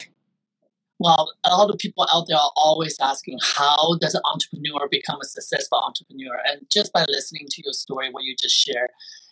Well, 0.99 1.33
a 1.45 1.57
lot 1.57 1.71
of 1.71 1.79
people 1.79 2.07
out 2.13 2.27
there 2.29 2.37
are 2.37 2.53
always 2.57 2.97
asking, 3.01 3.39
how 3.43 3.97
does 4.01 4.15
an 4.15 4.21
entrepreneur 4.31 4.87
become 4.91 5.19
a 5.23 5.25
successful 5.25 5.79
entrepreneur? 5.79 6.39
And 6.47 6.61
just 6.71 6.93
by 6.93 7.07
listening 7.09 7.47
to 7.49 7.63
your 7.65 7.73
story, 7.73 8.11
what 8.11 8.25
you 8.25 8.37
just 8.37 8.55
shared, 8.55 8.91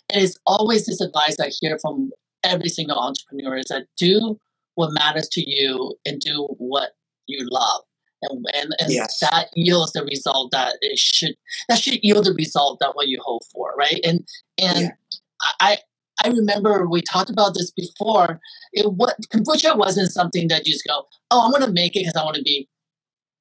it 0.09 0.23
is 0.23 0.38
always 0.47 0.87
this 0.87 1.03
advice 1.03 1.37
I 1.38 1.50
hear 1.61 1.79
from 1.79 2.11
every 2.43 2.71
single 2.71 2.99
entrepreneur 2.99 3.59
is 3.59 3.67
that 3.67 3.87
do 3.99 4.38
what 4.77 4.93
matters 4.93 5.29
to 5.31 5.43
you 5.45 5.95
and 6.07 6.21
do 6.21 6.47
what 6.57 6.93
you 7.27 7.47
love 7.50 7.83
and 8.23 8.45
and, 8.55 8.75
and 8.81 8.93
yes. 8.93 9.19
that 9.21 9.49
yields 9.55 9.93
the 9.93 10.05
result 10.05 10.51
that 10.53 10.77
it 10.81 10.99
should 10.99 11.35
that 11.69 11.79
should 11.79 11.99
yield 12.03 12.25
the 12.25 12.35
result 12.35 12.79
that 12.81 12.95
what 12.95 13.09
you 13.09 13.19
hope 13.25 13.43
for 13.53 13.75
right 13.79 14.01
and 14.05 14.27
and 14.59 14.81
Yeah. 14.81 14.91
i 15.61 15.79
i 16.25 16.29
remember 16.29 16.87
we 16.89 17.01
talked 17.03 17.31
about 17.31 17.55
this 17.55 17.71
before 17.71 18.41
it 18.73 18.93
what 18.93 19.17
kombucha 19.33 19.77
wasn't 19.77 20.11
something 20.13 20.49
that 20.49 20.67
you 20.67 20.73
just 20.73 20.87
go 20.87 21.05
oh 21.31 21.45
i'm 21.45 21.51
going 21.51 21.63
to 21.65 21.73
make 21.73 21.95
it 21.97 22.01
because 22.01 22.17
i 22.17 22.25
want 22.25 22.37
to 22.37 22.43
be 22.43 22.69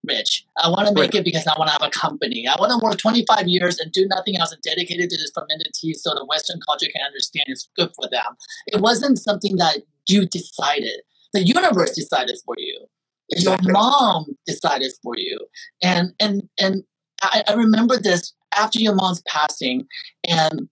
rich 0.08 0.46
i 0.64 0.70
want 0.70 0.88
to 0.88 0.94
make 0.94 1.12
Right. 1.14 1.16
it 1.22 1.26
because 1.26 1.48
i 1.48 1.54
want 1.58 1.70
to 1.70 1.74
have 1.74 1.82
a 1.82 1.90
company 1.90 2.48
i 2.48 2.56
want 2.60 2.72
to 2.72 2.80
work 2.86 2.98
25 2.98 3.48
years 3.48 3.80
and 3.80 3.92
do 3.92 4.06
nothing 4.08 4.38
else 4.38 4.52
and 4.52 4.62
dedicated 4.62 5.10
to 5.10 5.18
this 5.18 5.32
fermented 5.34 5.72
tea 5.74 5.94
so 5.96 6.12
the 6.14 6.26
western 6.26 6.60
culture 6.68 6.88
can 6.94 7.02
understand 7.06 7.46
it's 7.48 7.68
good 7.76 7.90
for 7.96 8.08
them 8.10 8.38
it 8.68 8.80
wasn't 8.80 9.18
something 9.18 9.58
that 9.58 9.80
you 10.08 10.26
decided 10.26 11.02
the 11.34 11.44
universe 11.46 11.92
decided 11.92 12.38
for 12.46 12.56
you. 12.58 12.86
Your 13.30 13.58
mom 13.64 14.26
decided 14.46 14.92
for 15.04 15.14
you. 15.18 15.40
And 15.82 16.14
and 16.20 16.44
and 16.60 16.84
I, 17.22 17.44
I 17.48 17.54
remember 17.54 17.98
this 17.98 18.34
after 18.56 18.80
your 18.80 18.96
mom's 18.96 19.22
passing 19.28 19.86
and 20.28 20.70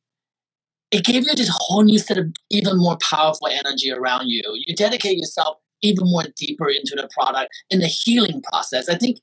it 0.92 1.04
gave 1.04 1.26
you 1.26 1.36
this 1.36 1.52
whole 1.52 1.84
new 1.84 2.00
set 2.00 2.18
of 2.18 2.32
even 2.50 2.78
more 2.78 2.98
powerful 2.98 3.48
energy 3.48 3.92
around 3.92 4.28
you. 4.28 4.42
You 4.66 4.76
dedicate 4.76 5.18
yourself 5.18 5.58
even 5.82 6.10
more 6.10 6.24
deeper 6.38 6.70
into 6.70 6.96
the 6.96 7.10
product 7.14 7.52
in 7.70 7.80
the 7.80 7.88
healing 7.88 8.42
process. 8.42 8.88
I 8.88 8.96
think 8.96 9.20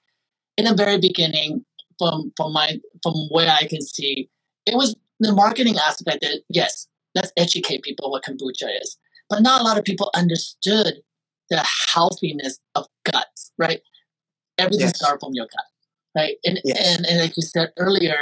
in 0.56 0.64
the 0.66 0.74
very 0.74 0.98
beginning 0.98 1.64
from 1.98 2.32
from 2.36 2.52
my 2.52 2.78
from 3.02 3.14
where 3.30 3.50
i 3.50 3.66
can 3.66 3.82
see 3.82 4.28
it 4.66 4.74
was 4.74 4.96
the 5.20 5.32
marketing 5.32 5.76
aspect 5.76 6.22
that 6.22 6.40
yes 6.48 6.88
let's 7.14 7.32
educate 7.36 7.82
people 7.82 8.10
what 8.10 8.24
kombucha 8.24 8.68
is. 8.80 8.96
But 9.28 9.42
not 9.42 9.60
a 9.60 9.64
lot 9.64 9.78
of 9.78 9.84
people 9.84 10.10
understood 10.14 10.94
the 11.52 11.62
healthiness 11.94 12.58
of 12.74 12.86
guts, 13.04 13.52
right? 13.58 13.80
Everything 14.58 14.86
Yes. 14.88 14.96
starts 14.98 15.22
from 15.22 15.34
your 15.34 15.46
gut, 15.54 15.68
right? 16.18 16.36
And, 16.46 16.60
Yes. 16.64 16.78
and 16.96 17.06
and 17.06 17.16
like 17.20 17.36
you 17.36 17.42
said 17.54 17.68
earlier, 17.78 18.20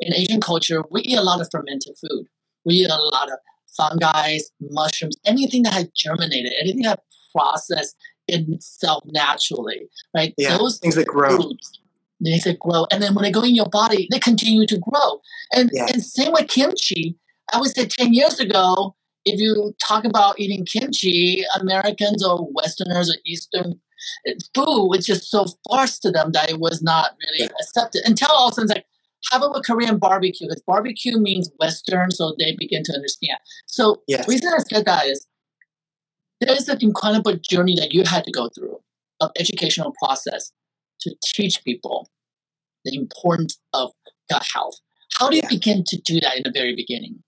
in 0.00 0.14
Asian 0.14 0.40
culture, 0.40 0.80
we 0.90 1.00
eat 1.02 1.18
a 1.18 1.22
lot 1.30 1.40
of 1.40 1.48
fermented 1.50 1.94
food. 2.02 2.24
We 2.64 2.74
eat 2.82 2.90
a 2.90 3.02
lot 3.14 3.28
of 3.34 3.38
fungi, 3.76 4.38
mushrooms, 4.60 5.16
anything 5.24 5.62
that 5.64 5.74
has 5.74 5.86
germinated, 6.04 6.52
anything 6.60 6.82
that 6.82 7.00
processed 7.34 7.96
itself 8.28 9.02
naturally, 9.06 9.80
right? 10.14 10.32
Yeah. 10.38 10.56
Those 10.58 10.78
Things 10.78 10.94
that 10.96 11.06
grow. 11.06 11.36
foods, 11.36 11.80
grow, 12.60 12.86
and 12.92 13.02
then 13.02 13.14
when 13.14 13.22
they 13.24 13.30
go 13.30 13.42
in 13.42 13.54
your 13.54 13.68
body, 13.82 14.06
they 14.10 14.18
continue 14.20 14.66
to 14.66 14.78
grow. 14.78 15.20
And 15.52 15.70
Yes. 15.72 15.92
and 15.92 16.02
same 16.04 16.32
with 16.32 16.48
kimchi. 16.48 17.16
I 17.52 17.58
would 17.60 17.74
say 17.74 17.86
ten 17.86 18.12
years 18.12 18.38
ago, 18.46 18.94
if 19.28 19.40
you 19.40 19.74
talk 19.82 20.04
about 20.04 20.38
eating 20.40 20.64
kimchi, 20.64 21.44
Americans 21.60 22.24
or 22.24 22.48
Westerners 22.52 23.10
or 23.10 23.16
Eastern 23.26 23.80
food 24.54 24.88
was 24.88 25.04
just 25.06 25.30
so 25.30 25.46
forced 25.68 26.02
to 26.02 26.10
them 26.10 26.32
that 26.32 26.50
it 26.50 26.60
was 26.60 26.82
not 26.82 27.12
really 27.26 27.50
accepted. 27.60 28.02
Until 28.04 28.28
all 28.30 28.48
of 28.48 28.52
a 28.52 28.54
sudden, 28.54 28.70
it's 28.70 28.74
like, 28.76 28.86
how 29.30 29.38
about 29.38 29.54
with 29.54 29.66
Korean 29.66 29.98
barbecue? 29.98 30.46
Because 30.46 30.62
barbecue 30.66 31.18
means 31.18 31.50
Western, 31.58 32.10
so 32.10 32.34
they 32.38 32.54
begin 32.56 32.82
to 32.84 32.92
understand. 32.94 33.38
So 33.66 34.02
Yes. 34.06 34.26
the 34.26 34.32
reason 34.32 34.52
I 34.54 34.62
said 34.72 34.84
that 34.84 35.06
is 35.06 35.26
there 36.40 36.54
is 36.56 36.68
an 36.68 36.78
incredible 36.80 37.34
journey 37.36 37.74
that 37.76 37.92
you 37.92 38.04
had 38.04 38.24
to 38.24 38.30
go 38.30 38.48
through 38.48 38.78
of 39.20 39.30
educational 39.38 39.92
process 40.00 40.52
to 41.00 41.14
teach 41.24 41.64
people 41.64 42.08
the 42.84 42.94
importance 42.94 43.58
of 43.74 43.90
gut 44.30 44.46
health. 44.54 44.76
How 45.18 45.28
do 45.28 45.36
you 45.36 45.42
Yeah. 45.42 45.48
begin 45.48 45.84
to 45.88 45.96
do 45.96 46.20
that 46.20 46.36
in 46.36 46.42
the 46.44 46.52
very 46.52 46.74
beginning? 46.76 47.22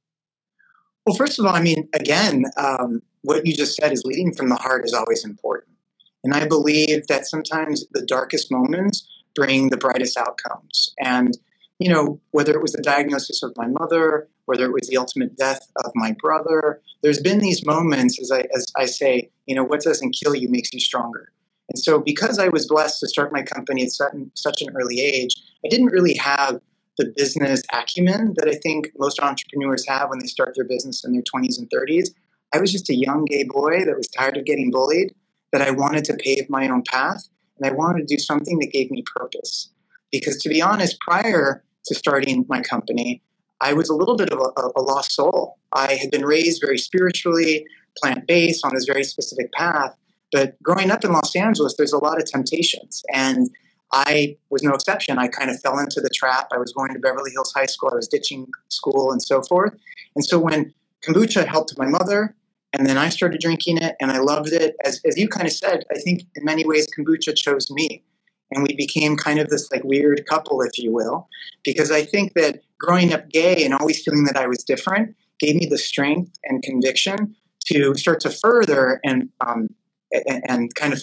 Well, 1.11 1.17
first 1.17 1.41
of 1.41 1.45
all, 1.45 1.57
I 1.57 1.61
mean, 1.61 1.89
again, 1.93 2.45
um, 2.57 3.03
what 3.23 3.45
you 3.45 3.53
just 3.53 3.75
said 3.75 3.93
is 3.93 4.05
leading 4.05 4.33
from 4.33 4.49
the 4.49 4.55
heart 4.55 4.85
is 4.85 4.95
always 4.95 5.25
important. 5.25 5.75
And 6.23 6.33
I 6.33 6.47
believe 6.47 7.09
that 7.09 7.27
sometimes 7.27 7.85
the 7.91 8.07
darkest 8.07 8.49
moments 8.53 9.09
bring 9.35 9.71
the 9.71 9.77
brightest 9.77 10.17
outcomes. 10.17 10.95
And, 11.01 11.37
you 11.81 11.93
know, 11.93 12.21
whether 12.31 12.53
it 12.53 12.63
was 12.63 12.75
the 12.75 12.81
diagnosis 12.81 13.43
of 13.43 13.57
my 13.57 13.67
mother, 13.67 14.29
whether 14.45 14.65
it 14.65 14.73
was 14.73 14.87
the 14.89 14.99
ultimate 14.99 15.37
death 15.37 15.69
of 15.85 15.91
my 15.97 16.13
brother, 16.13 16.81
there's 17.03 17.21
been 17.21 17.41
these 17.41 17.67
moments, 17.67 18.21
as 18.21 18.31
I, 18.31 18.47
as 18.55 18.73
I 18.77 18.85
say, 18.85 19.31
you 19.47 19.57
know, 19.57 19.65
what 19.65 19.81
doesn't 19.81 20.13
kill 20.13 20.37
you 20.37 20.49
makes 20.49 20.73
you 20.73 20.79
stronger. 20.79 21.33
And 21.71 21.79
so, 21.81 21.99
because 21.99 22.39
I 22.39 22.51
was 22.51 22.69
blessed 22.69 23.01
to 23.01 23.09
start 23.09 23.33
my 23.33 23.43
company 23.43 23.83
at 23.83 23.91
such, 23.91 24.13
such 24.35 24.63
an 24.63 24.77
early 24.77 25.01
age, 25.01 25.35
I 25.65 25.69
didn't 25.71 25.87
really 25.87 26.15
have 26.15 26.61
the 26.99 27.13
business 27.17 27.63
acumen 27.73 28.35
that 28.37 28.49
I 28.49 28.55
think 28.57 28.91
most 28.99 29.21
entrepreneurs 29.21 29.87
have 29.89 30.11
when 30.11 30.19
they 30.19 30.27
start 30.27 30.55
their 30.55 30.65
business 30.65 31.05
in 31.05 31.13
their 31.13 31.23
20s 31.23 31.59
and 31.59 31.71
30s. 31.71 32.09
I 32.53 32.61
was 32.61 32.73
just 32.73 32.91
a 32.91 32.95
young 32.95 33.25
gay 33.25 33.45
boy 33.45 33.85
that 33.85 33.97
was 33.97 34.09
tired 34.09 34.37
of 34.37 34.45
getting 34.45 34.71
bullied, 34.71 35.15
that 35.53 35.63
I 35.63 35.71
wanted 35.71 36.05
to 36.05 36.15
pave 36.15 36.51
my 36.51 36.69
own 36.69 36.83
path, 36.91 37.29
and 37.59 37.71
I 37.71 37.75
wanted 37.75 38.09
to 38.09 38.17
do 38.17 38.21
something 38.21 38.59
that 38.59 38.73
gave 38.73 38.91
me 38.91 39.05
purpose. 39.17 39.71
Because 40.11 40.39
to 40.43 40.49
be 40.49 40.61
honest, 40.61 40.99
prior 41.01 41.63
to 41.87 41.95
starting 41.95 42.45
my 42.49 42.61
company, 42.61 43.23
I 43.61 43.73
was 43.73 43.89
a 43.89 43.95
little 43.95 44.17
bit 44.17 44.33
of 44.33 44.39
a, 44.39 44.69
a 44.77 44.83
lost 44.83 45.13
soul. 45.13 45.59
I 45.73 45.95
had 45.95 46.11
been 46.11 46.25
raised 46.25 46.61
very 46.65 46.79
spiritually, 46.79 47.67
plant 47.99 48.27
based, 48.27 48.65
on 48.65 48.75
this 48.75 48.87
very 48.87 49.05
specific 49.05 49.53
path. 49.53 49.95
But 50.33 50.61
growing 50.63 50.91
up 50.91 51.05
in 51.05 51.13
Los 51.13 51.35
Angeles, 51.37 51.75
there's 51.77 51.93
a 51.93 52.03
lot 52.03 52.21
of 52.21 52.27
temptations. 52.27 53.03
And 53.13 53.51
I 53.93 54.37
was 54.51 54.63
no 54.63 54.73
exception. 54.73 55.19
I 55.19 55.29
kind 55.29 55.51
of 55.51 55.61
fell 55.61 55.79
into 55.79 56.01
the 56.01 56.11
trap. 56.11 56.49
I 56.53 56.59
was 56.59 56.73
going 56.73 56.93
to 56.93 56.99
Beverly 56.99 57.31
Hills 57.33 57.53
High 57.55 57.67
School, 57.67 57.91
I 57.93 57.97
was 57.97 58.09
ditching 58.09 58.47
school 58.69 59.13
and 59.13 59.23
so 59.23 59.43
forth. 59.43 59.75
And 60.15 60.25
so 60.25 60.39
when 60.39 60.73
kombucha 61.05 61.47
helped 61.47 61.77
my 61.79 61.87
mother, 61.87 62.35
and 62.73 62.87
then 62.87 62.97
I 62.97 63.09
started 63.09 63.41
drinking 63.41 63.79
it 63.79 63.97
and 64.01 64.13
I 64.13 64.19
loved 64.19 64.53
it, 64.53 64.77
as, 64.85 65.01
as 65.05 65.17
you 65.17 65.29
kind 65.29 65.47
of 65.47 65.53
said, 65.53 65.85
I 65.91 65.99
think 65.99 66.23
in 66.37 66.45
many 66.45 66.65
ways 66.65 66.87
kombucha 66.97 67.37
chose 67.37 67.71
me. 67.71 68.05
And 68.53 68.63
we 68.63 68.75
became 68.75 69.17
kind 69.17 69.39
of 69.39 69.49
this 69.49 69.71
like 69.71 69.85
weird 69.85 70.25
couple, 70.27 70.61
if 70.63 70.79
you 70.79 70.93
will, 70.93 71.29
because 71.65 71.91
I 71.91 72.03
think 72.03 72.35
that 72.35 72.63
growing 72.79 73.13
up 73.13 73.29
gay 73.29 73.65
and 73.65 73.75
always 73.75 74.03
feeling 74.03 74.25
that 74.25 74.37
I 74.37 74.47
was 74.47 74.65
different 74.65 75.15
gave 75.39 75.57
me 75.57 75.67
the 75.67 75.79
strength 75.79 76.33
and 76.45 76.63
conviction 76.63 77.35
to 77.67 77.95
start 77.95 78.21
to 78.21 78.31
further 78.31 79.01
and 79.05 79.29
um, 79.41 79.69
and, 80.13 80.75
kind 80.75 80.93
of 80.93 81.03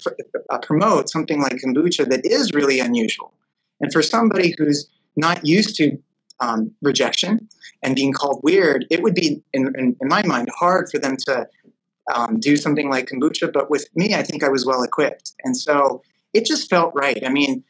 uh, 0.50 0.58
promote 0.58 1.08
something 1.08 1.40
like 1.40 1.54
kombucha 1.54 2.08
that 2.08 2.24
is 2.24 2.52
really 2.52 2.80
unusual. 2.80 3.32
And 3.80 3.92
for 3.92 4.02
somebody 4.02 4.54
who's 4.58 4.88
not 5.16 5.44
used 5.46 5.76
to 5.76 5.98
um, 6.40 6.72
rejection 6.82 7.48
and 7.82 7.94
being 7.94 8.12
called 8.12 8.40
weird, 8.42 8.86
it 8.90 9.02
would 9.02 9.14
be, 9.14 9.42
in, 9.52 9.72
in, 9.78 9.96
in 10.00 10.08
my 10.08 10.22
mind, 10.24 10.48
hard 10.56 10.90
for 10.90 10.98
them 10.98 11.16
to 11.26 11.48
um, 12.14 12.40
do 12.40 12.56
something 12.56 12.90
like 12.90 13.08
kombucha. 13.08 13.52
But 13.52 13.70
with 13.70 13.86
me, 13.94 14.14
I 14.14 14.22
think 14.22 14.42
I 14.42 14.48
was 14.48 14.66
well 14.66 14.82
equipped, 14.82 15.32
and 15.44 15.56
so 15.56 16.02
it 16.32 16.44
just 16.46 16.70
felt 16.70 16.92
right. 16.94 17.22
I 17.24 17.28
mean, 17.28 17.64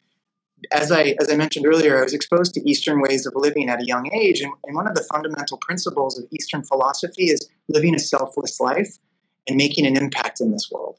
as 0.71 0.91
I 0.91 1.15
as 1.21 1.31
I 1.31 1.35
mentioned 1.35 1.65
earlier, 1.65 1.99
I 1.99 2.03
was 2.03 2.13
exposed 2.13 2.53
to 2.55 2.69
Eastern 2.69 3.01
ways 3.01 3.25
of 3.25 3.33
living 3.35 3.69
at 3.69 3.81
a 3.81 3.85
young 3.85 4.09
age, 4.13 4.41
and, 4.41 4.51
and 4.65 4.75
one 4.75 4.87
of 4.87 4.95
the 4.95 5.03
fundamental 5.11 5.57
principles 5.57 6.17
of 6.17 6.25
Eastern 6.31 6.63
philosophy 6.63 7.25
is 7.25 7.49
living 7.67 7.95
a 7.95 7.99
selfless 7.99 8.59
life 8.59 8.97
and 9.47 9.57
making 9.57 9.85
an 9.85 9.97
impact 9.97 10.41
in 10.41 10.51
this 10.51 10.69
world. 10.71 10.97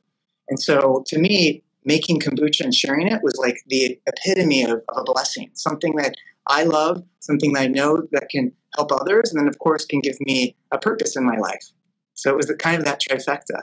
And 0.51 0.61
so, 0.61 1.05
to 1.07 1.19
me, 1.19 1.63
making 1.85 2.21
kombucha 2.21 2.61
and 2.61 2.75
sharing 2.75 3.07
it 3.07 3.23
was 3.23 3.37
like 3.37 3.59
the 3.69 3.99
epitome 4.07 4.65
of, 4.65 4.83
of 4.89 4.97
a 4.99 5.05
blessing, 5.05 5.51
something 5.55 5.97
that 5.97 6.17
I 6.47 6.65
love, 6.65 7.03
something 7.21 7.53
that 7.55 7.63
I 7.63 7.67
know 7.69 8.07
that 8.13 8.29
can 8.29 8.53
help 8.77 8.93
others, 8.93 9.31
and 9.31 9.41
then, 9.41 9.49
of 9.49 9.59
course, 9.59 9.85
can 9.85 10.01
give 10.01 10.17
me 10.21 10.57
a 10.73 10.79
purpose 10.79 11.17
in 11.17 11.25
my 11.25 11.37
life. 11.37 11.71
So 12.15 12.31
it 12.31 12.37
was 12.37 12.47
the, 12.47 12.55
kind 12.55 12.79
of 12.79 12.85
that 12.85 13.01
trifecta. 13.01 13.63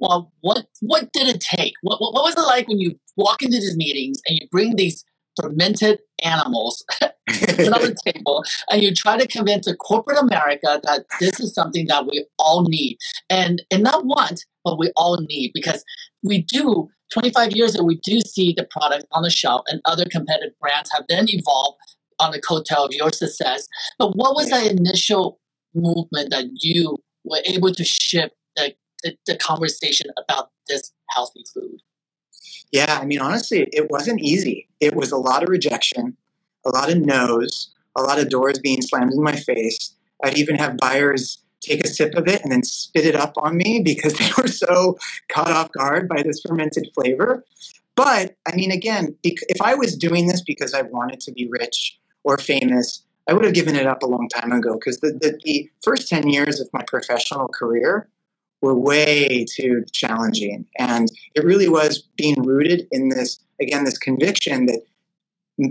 Well, 0.00 0.32
what 0.40 0.66
what 0.80 1.12
did 1.12 1.28
it 1.28 1.40
take? 1.40 1.74
What, 1.82 2.00
what, 2.00 2.12
what 2.12 2.24
was 2.24 2.34
it 2.36 2.40
like 2.40 2.66
when 2.66 2.80
you 2.80 2.98
walk 3.16 3.42
into 3.42 3.58
these 3.58 3.76
meetings 3.76 4.20
and 4.26 4.36
you 4.40 4.48
bring 4.50 4.74
these 4.74 5.04
fermented 5.40 6.00
animals 6.24 6.84
on 7.72 7.94
table 8.06 8.44
and 8.70 8.82
you 8.82 8.94
try 8.94 9.16
to 9.16 9.26
convince 9.26 9.66
a 9.66 9.76
corporate 9.76 10.18
America 10.18 10.80
that 10.84 11.04
this 11.20 11.40
is 11.40 11.54
something 11.54 11.86
that 11.86 12.06
we 12.06 12.24
all 12.38 12.62
need 12.68 12.98
and 13.30 13.62
and 13.70 13.82
not 13.82 14.04
want, 14.04 14.44
but 14.64 14.78
we 14.78 14.90
all 14.96 15.18
need 15.28 15.52
because 15.54 15.84
we 16.22 16.42
do 16.42 16.88
25 17.12 17.52
years 17.52 17.74
ago 17.74 17.84
we 17.84 18.00
do 18.04 18.20
see 18.20 18.54
the 18.56 18.64
product 18.64 19.04
on 19.12 19.22
the 19.22 19.30
shelf 19.30 19.62
and 19.68 19.80
other 19.84 20.04
competitive 20.10 20.58
brands 20.60 20.90
have 20.92 21.04
then 21.08 21.26
evolved 21.28 21.78
on 22.18 22.32
the 22.32 22.40
coattail 22.40 22.86
of 22.86 22.92
your 22.92 23.10
success. 23.10 23.68
But 23.98 24.16
what 24.16 24.34
was 24.34 24.48
that 24.50 24.70
initial 24.70 25.38
movement 25.74 26.30
that 26.30 26.46
you 26.54 26.98
were 27.24 27.40
able 27.44 27.74
to 27.74 27.84
shift 27.84 28.34
the, 28.56 28.74
the, 29.02 29.16
the 29.26 29.36
conversation 29.36 30.06
about 30.16 30.50
this 30.68 30.92
healthy 31.10 31.44
food? 31.52 31.80
Yeah, 32.72 32.98
I 33.00 33.04
mean, 33.04 33.20
honestly, 33.20 33.68
it 33.72 33.90
wasn't 33.90 34.20
easy. 34.20 34.68
It 34.80 34.94
was 34.94 35.12
a 35.12 35.18
lot 35.18 35.42
of 35.42 35.50
rejection, 35.50 36.16
a 36.64 36.70
lot 36.70 36.90
of 36.90 36.98
no's, 36.98 37.72
a 37.96 38.02
lot 38.02 38.18
of 38.18 38.28
doors 38.28 38.58
being 38.58 38.82
slammed 38.82 39.12
in 39.12 39.22
my 39.22 39.36
face. 39.36 39.94
I'd 40.22 40.38
even 40.38 40.56
have 40.56 40.76
buyers 40.76 41.38
take 41.60 41.84
a 41.84 41.88
sip 41.88 42.14
of 42.14 42.26
it 42.26 42.42
and 42.42 42.50
then 42.50 42.62
spit 42.62 43.06
it 43.06 43.14
up 43.14 43.34
on 43.36 43.56
me 43.56 43.82
because 43.84 44.14
they 44.18 44.30
were 44.36 44.48
so 44.48 44.98
caught 45.30 45.50
off 45.50 45.72
guard 45.72 46.08
by 46.08 46.22
this 46.22 46.40
fermented 46.46 46.88
flavor. 46.94 47.44
But 47.94 48.36
I 48.46 48.56
mean, 48.56 48.70
again, 48.70 49.16
if 49.22 49.60
I 49.60 49.74
was 49.74 49.96
doing 49.96 50.26
this 50.26 50.42
because 50.42 50.74
I 50.74 50.82
wanted 50.82 51.20
to 51.20 51.32
be 51.32 51.48
rich 51.48 51.98
or 52.24 52.38
famous, 52.38 53.04
I 53.28 53.34
would 53.34 53.44
have 53.44 53.54
given 53.54 53.76
it 53.76 53.86
up 53.86 54.02
a 54.02 54.06
long 54.06 54.28
time 54.28 54.52
ago 54.52 54.74
because 54.74 54.98
the, 54.98 55.12
the, 55.20 55.38
the, 55.44 55.70
first 55.84 56.08
10 56.08 56.28
years 56.28 56.60
of 56.60 56.68
my 56.72 56.82
professional 56.86 57.48
career 57.48 58.08
were 58.60 58.74
way 58.74 59.44
too 59.44 59.84
challenging. 59.92 60.66
And 60.78 61.08
it 61.34 61.44
really 61.44 61.68
was 61.68 62.02
being 62.16 62.42
rooted 62.42 62.86
in 62.90 63.10
this, 63.10 63.40
again, 63.60 63.84
this 63.84 63.98
conviction 63.98 64.66
that 64.66 64.80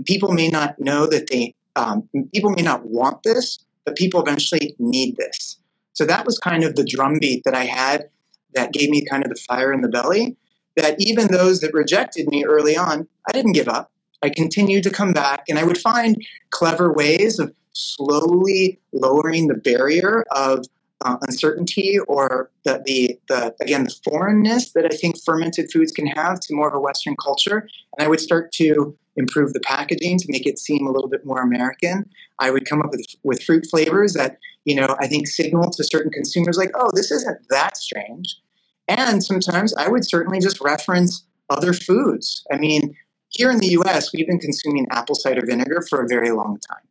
people 0.04 0.32
may 0.32 0.48
not 0.48 0.78
know 0.78 1.06
that 1.06 1.28
they, 1.30 1.54
um, 1.76 2.08
people 2.32 2.50
may 2.50 2.62
not 2.62 2.86
want 2.86 3.22
this, 3.22 3.58
but 3.84 3.96
people 3.96 4.20
eventually 4.20 4.74
need 4.78 5.16
this. 5.16 5.58
So 5.92 6.04
that 6.06 6.24
was 6.24 6.38
kind 6.38 6.64
of 6.64 6.76
the 6.76 6.84
drumbeat 6.84 7.44
that 7.44 7.54
I 7.54 7.64
had 7.64 8.08
that 8.54 8.72
gave 8.72 8.90
me 8.90 9.04
kind 9.04 9.24
of 9.24 9.30
the 9.30 9.40
fire 9.48 9.72
in 9.72 9.80
the 9.80 9.88
belly. 9.88 10.36
That 10.76 10.96
even 10.98 11.26
those 11.26 11.60
that 11.60 11.74
rejected 11.74 12.28
me 12.28 12.44
early 12.44 12.76
on, 12.76 13.06
I 13.28 13.32
didn't 13.32 13.52
give 13.52 13.68
up. 13.68 13.90
I 14.22 14.30
continued 14.30 14.84
to 14.84 14.90
come 14.90 15.12
back 15.12 15.44
and 15.48 15.58
I 15.58 15.64
would 15.64 15.78
find 15.78 16.16
clever 16.50 16.92
ways 16.92 17.38
of 17.38 17.52
slowly 17.72 18.80
lowering 18.92 19.48
the 19.48 19.54
barrier 19.54 20.24
of 20.30 20.64
uh, 21.04 21.16
uncertainty 21.22 21.98
or 22.06 22.50
the, 22.64 22.82
the, 22.86 23.18
the, 23.28 23.54
again, 23.60 23.84
the 23.84 23.94
foreignness 24.04 24.72
that 24.72 24.84
I 24.84 24.96
think 24.96 25.16
fermented 25.22 25.70
foods 25.72 25.92
can 25.92 26.06
have 26.06 26.38
to 26.40 26.54
more 26.54 26.68
of 26.68 26.74
a 26.74 26.80
Western 26.80 27.16
culture. 27.16 27.68
And 27.96 28.06
I 28.06 28.08
would 28.08 28.20
start 28.20 28.52
to 28.52 28.96
improve 29.16 29.52
the 29.52 29.60
packaging 29.60 30.18
to 30.18 30.26
make 30.28 30.46
it 30.46 30.58
seem 30.58 30.86
a 30.86 30.90
little 30.90 31.08
bit 31.08 31.24
more 31.24 31.40
American. 31.40 32.08
I 32.38 32.50
would 32.50 32.66
come 32.66 32.80
up 32.80 32.90
with, 32.90 33.04
with 33.22 33.42
fruit 33.42 33.66
flavors 33.70 34.14
that, 34.14 34.38
you 34.64 34.74
know, 34.74 34.96
I 35.00 35.06
think 35.06 35.26
signal 35.26 35.70
to 35.70 35.84
certain 35.84 36.10
consumers 36.10 36.56
like, 36.56 36.70
oh, 36.74 36.90
this 36.94 37.10
isn't 37.10 37.38
that 37.50 37.76
strange. 37.76 38.40
And 38.88 39.22
sometimes 39.22 39.74
I 39.74 39.88
would 39.88 40.08
certainly 40.08 40.40
just 40.40 40.60
reference 40.60 41.24
other 41.50 41.72
foods. 41.72 42.44
I 42.50 42.56
mean, 42.56 42.96
here 43.28 43.50
in 43.50 43.58
the 43.58 43.78
US, 43.78 44.12
we've 44.12 44.26
been 44.26 44.38
consuming 44.38 44.86
apple 44.90 45.14
cider 45.14 45.42
vinegar 45.44 45.84
for 45.88 46.02
a 46.02 46.08
very 46.08 46.30
long 46.30 46.58
time. 46.68 46.86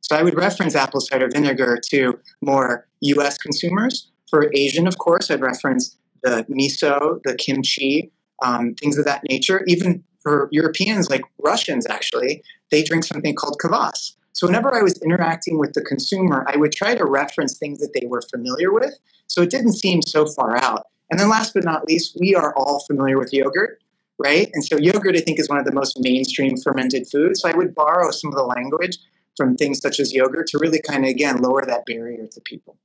So 0.00 0.16
I 0.16 0.22
would 0.22 0.34
reference 0.34 0.74
apple 0.74 1.00
cider 1.00 1.28
vinegar 1.28 1.78
to 1.90 2.18
more 2.42 2.86
US 3.00 3.38
consumers. 3.38 4.10
For 4.28 4.50
Asian, 4.54 4.86
of 4.86 4.98
course, 4.98 5.30
I'd 5.30 5.40
reference 5.40 5.96
the 6.22 6.44
miso, 6.50 7.20
the 7.24 7.34
kimchi, 7.36 8.10
um, 8.42 8.74
things 8.74 8.98
of 8.98 9.04
that 9.04 9.22
nature. 9.28 9.64
Even 9.66 10.02
for 10.24 10.48
Europeans, 10.50 11.08
like 11.08 11.22
Russians, 11.38 11.86
actually, 11.88 12.42
they 12.72 12.82
drink 12.82 13.04
something 13.04 13.36
called 13.36 13.58
kvass. 13.62 14.16
So 14.32 14.48
whenever 14.48 14.74
I 14.74 14.82
was 14.82 15.00
interacting 15.00 15.58
with 15.60 15.74
the 15.74 15.82
consumer, 15.82 16.44
I 16.48 16.56
would 16.56 16.72
try 16.72 16.96
to 16.96 17.04
reference 17.04 17.56
things 17.56 17.78
that 17.78 17.92
they 17.94 18.08
were 18.08 18.22
familiar 18.22 18.72
with. 18.72 18.92
So 19.28 19.42
it 19.42 19.50
didn't 19.50 19.74
seem 19.74 20.02
so 20.02 20.26
far 20.26 20.56
out. 20.56 20.86
And 21.10 21.20
then 21.20 21.28
last 21.28 21.54
but 21.54 21.62
not 21.62 21.84
least, 21.86 22.16
we 22.18 22.34
are 22.34 22.52
all 22.56 22.84
familiar 22.88 23.16
with 23.16 23.32
yogurt 23.32 23.78
right? 24.18 24.50
And 24.52 24.64
so 24.64 24.76
yogurt, 24.76 25.16
I 25.16 25.20
think, 25.20 25.38
is 25.38 25.48
one 25.48 25.58
of 25.58 25.64
the 25.64 25.72
most 25.72 25.98
mainstream 26.00 26.56
fermented 26.56 27.06
foods. 27.08 27.40
So 27.40 27.48
I 27.48 27.56
would 27.56 27.74
borrow 27.74 28.10
some 28.10 28.30
of 28.30 28.36
the 28.36 28.44
language 28.44 28.98
from 29.36 29.56
things 29.56 29.80
such 29.80 29.98
as 29.98 30.14
yogurt 30.14 30.46
to 30.48 30.58
really 30.58 30.80
kind 30.80 31.04
of, 31.04 31.10
again, 31.10 31.38
lower 31.38 31.64
that 31.66 31.84
barrier 31.86 32.26
to 32.26 32.40
people. 32.40 32.76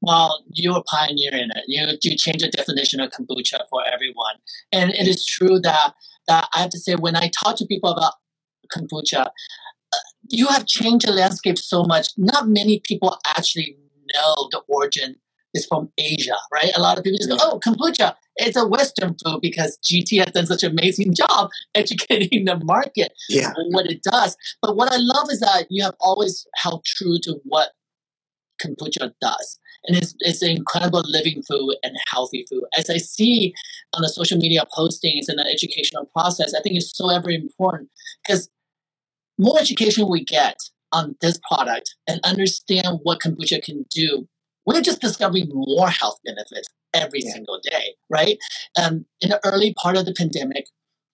Well, 0.00 0.44
you 0.52 0.72
were 0.72 0.82
pioneering 0.88 1.48
it. 1.54 1.64
You 1.66 1.86
you 2.02 2.16
change 2.16 2.42
the 2.42 2.50
definition 2.50 3.00
of 3.00 3.10
kombucha 3.10 3.60
for 3.70 3.84
everyone, 3.86 4.36
and 4.72 4.90
it 4.90 5.08
is 5.08 5.24
true 5.24 5.58
that 5.60 5.94
that 6.28 6.48
I 6.54 6.60
have 6.60 6.70
to 6.70 6.78
say 6.78 6.94
when 6.94 7.16
I 7.16 7.28
talk 7.28 7.56
to 7.56 7.66
people 7.66 7.90
about 7.90 8.14
kombucha, 8.72 9.26
uh, 9.26 9.96
you 10.28 10.46
have 10.48 10.66
changed 10.66 11.06
the 11.06 11.12
landscape 11.12 11.58
so 11.58 11.84
much. 11.84 12.08
Not 12.16 12.48
many 12.48 12.80
people 12.84 13.18
actually 13.36 13.76
know 14.14 14.48
the 14.50 14.60
origin 14.68 15.16
is 15.54 15.66
from 15.66 15.90
Asia, 15.98 16.36
right? 16.52 16.70
A 16.76 16.80
lot 16.80 16.98
of 16.98 17.04
people 17.04 17.18
just 17.18 17.30
go, 17.30 17.36
oh, 17.40 17.60
kombucha, 17.64 18.14
it's 18.36 18.56
a 18.56 18.66
Western 18.66 19.16
food 19.24 19.40
because 19.40 19.78
GT 19.84 20.18
has 20.18 20.32
done 20.32 20.46
such 20.46 20.62
an 20.62 20.72
amazing 20.72 21.14
job 21.28 21.50
educating 21.74 22.44
the 22.44 22.60
market 22.64 23.12
yeah. 23.28 23.52
what 23.70 23.86
it 23.86 24.02
does. 24.02 24.36
But 24.62 24.76
what 24.76 24.92
I 24.92 24.96
love 24.98 25.28
is 25.30 25.40
that 25.40 25.66
you 25.70 25.82
have 25.82 25.94
always 26.00 26.46
held 26.54 26.84
true 26.84 27.18
to 27.22 27.40
what 27.44 27.70
kombucha 28.62 29.12
does. 29.20 29.57
And 29.84 29.96
it's, 29.96 30.14
it's 30.20 30.42
an 30.42 30.50
incredible 30.50 31.02
living 31.06 31.42
food 31.42 31.76
and 31.82 31.96
healthy 32.08 32.44
food. 32.50 32.64
As 32.76 32.90
I 32.90 32.98
see 32.98 33.54
on 33.94 34.02
the 34.02 34.08
social 34.08 34.38
media 34.38 34.64
postings 34.76 35.28
and 35.28 35.38
the 35.38 35.46
educational 35.46 36.06
process, 36.06 36.54
I 36.54 36.60
think 36.60 36.76
it's 36.76 36.96
so 36.96 37.10
ever 37.10 37.30
important 37.30 37.90
because 38.26 38.50
more 39.38 39.58
education 39.58 40.08
we 40.08 40.24
get 40.24 40.56
on 40.92 41.14
this 41.20 41.38
product 41.48 41.94
and 42.06 42.20
understand 42.24 42.98
what 43.02 43.20
kombucha 43.20 43.62
can 43.62 43.84
do 43.90 44.26
we're 44.68 44.82
just 44.82 45.00
discovering 45.00 45.48
more 45.50 45.88
health 45.88 46.18
benefits 46.26 46.68
every 46.92 47.20
yeah. 47.22 47.32
single 47.32 47.58
day, 47.62 47.94
right? 48.10 48.36
Um, 48.78 49.06
in 49.22 49.30
the 49.30 49.40
early 49.46 49.72
part 49.74 49.96
of 49.96 50.04
the 50.04 50.12
pandemic, 50.12 50.66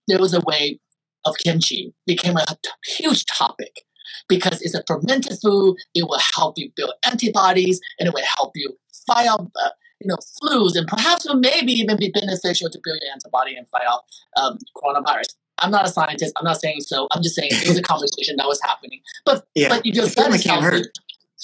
there 0.08 0.18
was 0.18 0.34
a 0.34 0.40
way 0.40 0.80
of 1.24 1.36
kimchi 1.38 1.94
became 2.04 2.36
a 2.36 2.44
huge 2.84 3.24
topic 3.26 3.82
because 4.28 4.60
it's 4.62 4.74
a 4.74 4.82
fermented 4.86 5.38
food. 5.42 5.76
It 5.94 6.04
will 6.08 6.20
help 6.36 6.54
you 6.56 6.70
build 6.76 6.92
antibodies, 7.06 7.80
and 7.98 8.08
it 8.08 8.14
will 8.14 8.24
help 8.36 8.52
you 8.54 8.76
fight 9.06 9.28
off, 9.28 9.46
uh, 9.62 9.70
you 10.00 10.08
know, 10.08 10.16
flus, 10.16 10.76
and 10.76 10.86
perhaps 10.86 11.26
it 11.26 11.30
will 11.30 11.40
maybe 11.40 11.72
even 11.72 11.96
be 11.96 12.10
beneficial 12.10 12.70
to 12.70 12.80
build 12.82 12.98
your 13.02 13.12
antibody 13.12 13.56
and 13.56 13.68
fight 13.68 13.86
off 13.86 14.04
um, 14.36 14.58
coronavirus. 14.76 15.34
I'm 15.58 15.70
not 15.70 15.86
a 15.86 15.88
scientist. 15.88 16.32
I'm 16.36 16.44
not 16.44 16.60
saying 16.60 16.80
so. 16.80 17.06
I'm 17.12 17.22
just 17.22 17.36
saying 17.36 17.50
it 17.52 17.68
was 17.68 17.78
a 17.78 17.82
conversation 17.92 18.36
that 18.36 18.46
was 18.46 18.60
happening. 18.62 19.00
But 19.24 19.46
yeah, 19.54 19.68
but 19.68 19.86
you 19.86 19.92
just 19.92 20.16
certainly 20.16 20.38
can't 20.38 20.62
hurt 20.62 20.86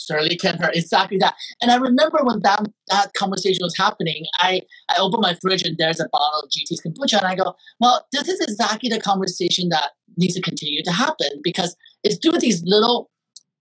certainly 0.00 0.36
can 0.36 0.58
hurt. 0.58 0.76
Exactly 0.76 1.18
that. 1.18 1.34
And 1.60 1.70
I 1.70 1.76
remember 1.76 2.20
when 2.22 2.40
that 2.42 2.66
that 2.88 3.12
conversation 3.14 3.60
was 3.62 3.76
happening, 3.76 4.24
I 4.38 4.62
I 4.88 4.98
opened 4.98 5.22
my 5.22 5.36
fridge 5.40 5.62
and 5.62 5.76
there's 5.78 6.00
a 6.00 6.08
bottle 6.10 6.42
of 6.42 6.50
GT's 6.50 6.82
kombucha, 6.82 7.18
and 7.18 7.26
I 7.26 7.34
go, 7.34 7.54
well, 7.78 8.06
this 8.12 8.28
is 8.28 8.40
exactly 8.40 8.88
the 8.88 9.00
conversation 9.00 9.68
that 9.70 9.90
needs 10.16 10.34
to 10.34 10.42
continue 10.42 10.82
to 10.82 10.92
happen 10.92 11.28
because 11.42 11.76
it's 12.02 12.18
through 12.18 12.38
these 12.38 12.62
little 12.64 13.10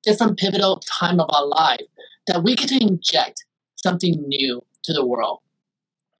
different 0.03 0.37
pivotal 0.37 0.81
time 0.87 1.19
of 1.19 1.29
our 1.33 1.45
life 1.45 1.85
that 2.27 2.43
we 2.43 2.55
get 2.55 2.69
to 2.69 2.81
inject 2.81 3.45
something 3.75 4.21
new 4.27 4.63
to 4.83 4.93
the 4.93 5.05
world 5.05 5.39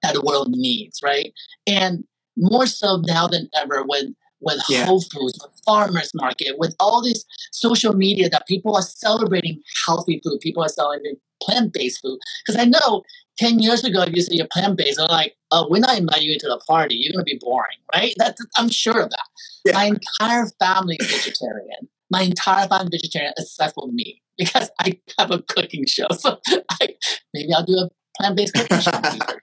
that 0.01 0.13
the 0.13 0.21
world 0.21 0.49
needs, 0.51 1.01
right? 1.03 1.33
And 1.67 2.03
more 2.37 2.65
so 2.65 3.01
now 3.05 3.27
than 3.27 3.49
ever 3.55 3.83
when 3.85 4.15
with 4.41 4.61
yeah. 4.69 4.85
Whole 4.85 5.01
Foods, 5.01 5.37
with 5.41 5.61
farmers 5.65 6.11
market, 6.13 6.57
with 6.57 6.75
all 6.79 7.01
this 7.03 7.25
social 7.51 7.93
media 7.93 8.29
that 8.29 8.47
people 8.47 8.75
are 8.75 8.81
celebrating 8.81 9.61
healthy 9.85 10.21
food, 10.23 10.39
people 10.39 10.63
are 10.63 10.69
celebrating 10.69 11.17
plant-based 11.43 12.01
food. 12.01 12.19
Because 12.45 12.61
I 12.61 12.65
know 12.65 13.03
10 13.37 13.59
years 13.59 13.83
ago, 13.83 14.03
if 14.03 14.15
you 14.15 14.21
say 14.21 14.35
you're 14.35 14.47
plant-based, 14.51 14.97
they're 14.97 15.07
like, 15.07 15.35
oh, 15.51 15.67
we're 15.69 15.79
not 15.79 15.97
inviting 15.97 16.27
you 16.27 16.33
into 16.33 16.47
the 16.47 16.61
party. 16.67 16.95
You're 16.95 17.13
going 17.13 17.25
to 17.25 17.29
be 17.29 17.39
boring, 17.41 17.77
right? 17.93 18.13
That's, 18.17 18.41
I'm 18.55 18.69
sure 18.69 19.01
of 19.01 19.09
that. 19.09 19.27
Yeah. 19.65 19.73
My 19.73 19.85
entire 19.85 20.47
family 20.59 20.97
is 20.99 21.11
vegetarian. 21.11 21.89
My 22.11 22.21
entire 22.21 22.67
family 22.67 22.89
vegetarian 22.91 23.33
except 23.37 23.75
for 23.75 23.87
me 23.91 24.21
because 24.37 24.69
I 24.79 24.97
have 25.17 25.31
a 25.31 25.41
cooking 25.43 25.85
show. 25.85 26.07
So 26.19 26.39
I, 26.47 26.95
maybe 27.33 27.53
I'll 27.53 27.65
do 27.65 27.73
a 27.73 27.89
plant-based 28.17 28.53
cooking 28.53 28.79
show. 28.79 28.91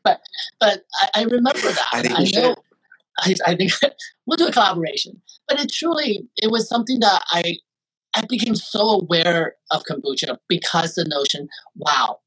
but 0.04 0.20
but 0.58 0.82
I, 1.00 1.20
I 1.20 1.22
remember 1.24 1.60
that. 1.60 1.86
I, 1.92 2.02
I 2.14 2.40
know. 2.40 2.56
I, 3.18 3.34
I 3.46 3.54
think 3.56 3.72
we'll 4.26 4.36
do 4.36 4.48
a 4.48 4.52
collaboration. 4.52 5.20
But 5.48 5.60
it 5.60 5.70
truly, 5.72 6.28
it 6.36 6.50
was 6.50 6.68
something 6.68 7.00
that 7.00 7.22
I, 7.30 7.58
I 8.14 8.22
became 8.28 8.54
so 8.54 8.80
aware 9.00 9.54
of 9.70 9.84
kombucha 9.84 10.38
because 10.48 10.94
the 10.94 11.04
notion, 11.04 11.48
wow, 11.76 12.18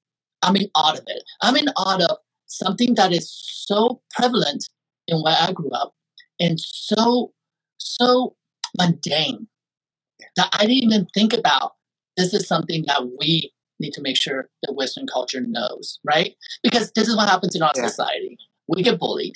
I'm 0.41 0.55
in 0.55 0.69
awe 0.75 0.93
of 0.93 1.03
it. 1.07 1.23
I'm 1.41 1.55
in 1.55 1.69
awe 1.69 2.03
of 2.09 2.17
something 2.47 2.95
that 2.95 3.11
is 3.11 3.29
so 3.29 4.01
prevalent 4.15 4.67
in 5.07 5.21
where 5.21 5.35
I 5.39 5.51
grew 5.51 5.69
up 5.71 5.93
and 6.39 6.59
so, 6.59 7.33
so 7.77 8.35
mundane 8.77 9.47
that 10.35 10.49
I 10.53 10.65
didn't 10.65 10.83
even 10.83 11.07
think 11.13 11.33
about 11.33 11.75
this 12.17 12.33
is 12.33 12.47
something 12.47 12.83
that 12.87 13.07
we 13.19 13.51
need 13.79 13.93
to 13.93 14.01
make 14.01 14.17
sure 14.17 14.49
that 14.63 14.73
Western 14.73 15.07
culture 15.07 15.41
knows, 15.41 15.99
right? 16.03 16.35
Because 16.63 16.91
this 16.91 17.07
is 17.07 17.15
what 17.15 17.29
happens 17.29 17.55
in 17.55 17.61
our 17.61 17.71
yeah. 17.75 17.87
society. 17.87 18.37
We 18.67 18.83
get 18.83 18.99
bullied 18.99 19.35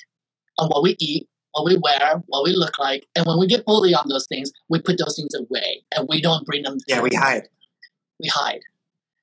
on 0.60 0.70
what 0.70 0.84
we 0.84 0.96
eat, 1.00 1.28
what 1.54 1.66
we 1.66 1.78
wear, 1.78 2.22
what 2.28 2.44
we 2.44 2.54
look 2.54 2.78
like, 2.78 3.08
and 3.16 3.26
when 3.26 3.40
we 3.40 3.48
get 3.48 3.66
bullied 3.66 3.96
on 3.96 4.06
those 4.10 4.28
things, 4.28 4.52
we 4.70 4.80
put 4.80 4.98
those 4.98 5.16
things 5.16 5.34
away 5.34 5.84
and 5.96 6.08
we 6.10 6.22
don't 6.22 6.46
bring 6.46 6.64
them. 6.64 6.78
Yeah, 6.88 7.02
we 7.02 7.10
hide. 7.16 7.48
We 8.20 8.28
hide, 8.28 8.62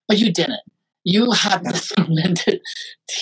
but 0.08 0.18
you 0.18 0.32
didn't. 0.32 0.60
You 1.04 1.30
have 1.32 1.64
this 1.64 1.86
fermented. 1.96 2.60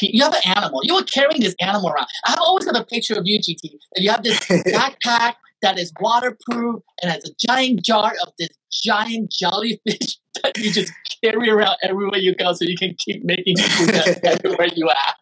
You 0.03 0.22
have 0.22 0.35
an 0.35 0.42
animal. 0.55 0.83
You 0.85 0.94
were 0.94 1.03
carrying 1.03 1.40
this 1.40 1.57
animal 1.61 1.90
around. 1.90 2.07
I've 2.27 2.38
always 2.38 2.66
got 2.66 2.77
a 2.77 2.85
picture 2.85 3.14
of 3.14 3.22
you, 3.24 3.38
GT. 3.40 3.70
And 3.96 4.05
you 4.05 4.11
have 4.11 4.22
this 4.22 4.38
backpack. 4.48 5.35
That 5.62 5.79
is 5.79 5.92
waterproof 6.01 6.83
and 7.03 7.11
has 7.11 7.25
a 7.25 7.35
giant 7.47 7.83
jar 7.83 8.12
of 8.23 8.33
this 8.38 8.49
giant 8.71 9.31
jellyfish 9.31 10.18
that 10.42 10.57
you 10.57 10.73
just 10.73 10.92
carry 11.23 11.51
around 11.51 11.77
everywhere 11.83 12.18
you 12.18 12.35
go 12.35 12.53
so 12.53 12.64
you 12.64 12.77
can 12.77 12.94
keep 12.99 13.25
making 13.25 13.57
kombucha 13.57 14.21
everywhere 14.25 14.68
you 14.75 14.88
are. 14.88 15.14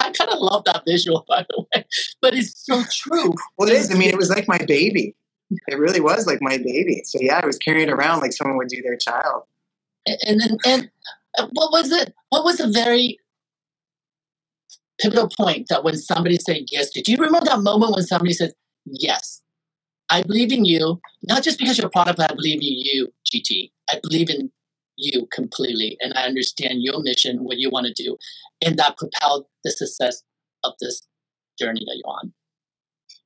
I 0.00 0.10
kind 0.10 0.30
of 0.30 0.38
love 0.38 0.64
that 0.64 0.82
visual, 0.86 1.24
by 1.28 1.44
the 1.48 1.64
way, 1.72 1.84
but 2.20 2.34
it's 2.34 2.64
so 2.64 2.82
true. 2.90 3.34
Well, 3.56 3.68
it 3.68 3.74
is. 3.74 3.90
I 3.90 3.94
mean, 3.94 4.10
it 4.10 4.16
was 4.16 4.30
like 4.30 4.48
my 4.48 4.58
baby. 4.66 5.14
It 5.68 5.78
really 5.78 6.00
was 6.00 6.26
like 6.26 6.40
my 6.42 6.58
baby. 6.58 7.02
So 7.04 7.18
yeah, 7.20 7.40
I 7.42 7.46
was 7.46 7.58
carrying 7.58 7.88
around 7.88 8.20
like 8.20 8.32
someone 8.32 8.56
would 8.58 8.68
do 8.68 8.82
their 8.82 8.96
child. 8.96 9.44
And 10.06 10.40
and, 10.40 10.60
and 10.66 10.90
what 11.52 11.72
was 11.72 11.90
it? 11.92 12.14
What 12.30 12.44
was 12.44 12.60
a 12.60 12.68
very 12.68 13.18
pivotal 15.00 15.28
point 15.28 15.68
that 15.68 15.84
when 15.84 15.96
somebody 15.96 16.36
said 16.36 16.64
yes 16.70 16.90
do 16.90 17.00
you 17.06 17.16
remember 17.18 17.46
that 17.46 17.60
moment 17.60 17.94
when 17.94 18.04
somebody 18.04 18.32
said 18.32 18.52
yes 18.84 19.40
i 20.10 20.22
believe 20.22 20.52
in 20.52 20.64
you 20.64 21.00
not 21.22 21.42
just 21.42 21.58
because 21.58 21.78
you're 21.78 21.86
a 21.86 21.90
product 21.90 22.18
but 22.18 22.30
i 22.30 22.34
believe 22.34 22.58
in 22.58 22.78
you 22.78 23.12
gt 23.32 23.70
i 23.90 23.98
believe 24.02 24.30
in 24.30 24.50
you 24.96 25.26
completely 25.32 25.96
and 26.00 26.12
i 26.14 26.22
understand 26.22 26.82
your 26.82 27.00
mission 27.02 27.44
what 27.44 27.58
you 27.58 27.70
want 27.70 27.86
to 27.86 28.02
do 28.02 28.16
and 28.64 28.76
that 28.76 28.96
propelled 28.96 29.46
the 29.64 29.70
success 29.70 30.22
of 30.64 30.74
this 30.80 31.02
journey 31.58 31.84
that 31.86 31.96
you're 31.96 32.14
on. 32.14 32.32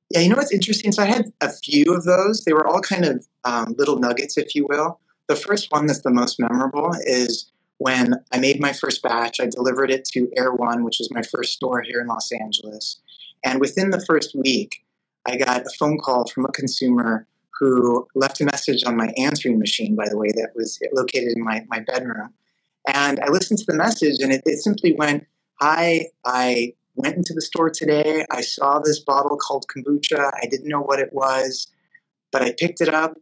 Yeah 0.09 0.21
you 0.21 0.29
know 0.29 0.35
what's 0.35 0.51
interesting? 0.51 0.91
So 0.91 1.03
i 1.03 1.05
had 1.05 1.31
a 1.41 1.49
few 1.49 1.93
of 1.93 2.03
those. 2.03 2.43
They 2.43 2.53
were 2.53 2.67
all 2.67 2.81
kind 2.81 3.05
of 3.05 3.25
um, 3.43 3.75
little 3.77 3.99
nuggets 3.99 4.37
if 4.37 4.55
you 4.55 4.65
will. 4.67 4.99
The 5.27 5.35
first 5.35 5.71
one 5.71 5.87
that's 5.87 6.01
the 6.01 6.11
most 6.11 6.39
memorable 6.39 6.91
is 7.05 7.51
when 7.77 8.15
I 8.31 8.37
made 8.37 8.59
my 8.59 8.71
first 8.73 9.01
batch, 9.01 9.39
I 9.39 9.47
delivered 9.47 9.89
it 9.89 10.05
to 10.13 10.29
Erewhon, 10.37 10.83
which 10.83 10.99
was 10.99 11.09
my 11.11 11.21
first 11.21 11.53
store 11.53 11.81
here 11.81 12.01
in 12.01 12.07
Los 12.07 12.31
Angeles. 12.31 12.99
And 13.43 13.59
within 13.59 13.89
the 13.89 14.03
first 14.05 14.35
week, 14.35 14.82
I 15.25 15.37
got 15.37 15.61
a 15.61 15.69
phone 15.79 15.97
call 15.97 16.27
from 16.27 16.45
a 16.45 16.51
consumer 16.51 17.27
who 17.59 18.07
left 18.15 18.41
a 18.41 18.45
message 18.45 18.83
on 18.83 18.97
my 18.97 19.13
answering 19.17 19.59
machine, 19.59 19.95
by 19.95 20.09
the 20.09 20.17
way, 20.17 20.29
that 20.31 20.51
was 20.55 20.79
located 20.91 21.33
in 21.35 21.43
my, 21.43 21.65
my 21.69 21.79
bedroom. 21.79 22.33
And 22.87 23.19
I 23.21 23.29
listened 23.29 23.59
to 23.59 23.65
the 23.67 23.77
message, 23.77 24.19
and 24.19 24.31
it, 24.31 24.41
it 24.45 24.59
simply 24.59 24.93
went, 24.93 25.25
Hi, 25.61 26.07
I 26.25 26.73
went 26.95 27.15
into 27.15 27.33
the 27.33 27.41
store 27.41 27.69
today. 27.69 28.25
I 28.31 28.41
saw 28.41 28.79
this 28.79 28.99
bottle 28.99 29.37
called 29.37 29.65
kombucha. 29.67 30.31
I 30.41 30.47
didn't 30.47 30.67
know 30.67 30.81
what 30.81 30.99
it 30.99 31.13
was, 31.13 31.67
but 32.31 32.41
I 32.41 32.53
picked 32.57 32.81
it 32.81 32.93
up. 32.93 33.17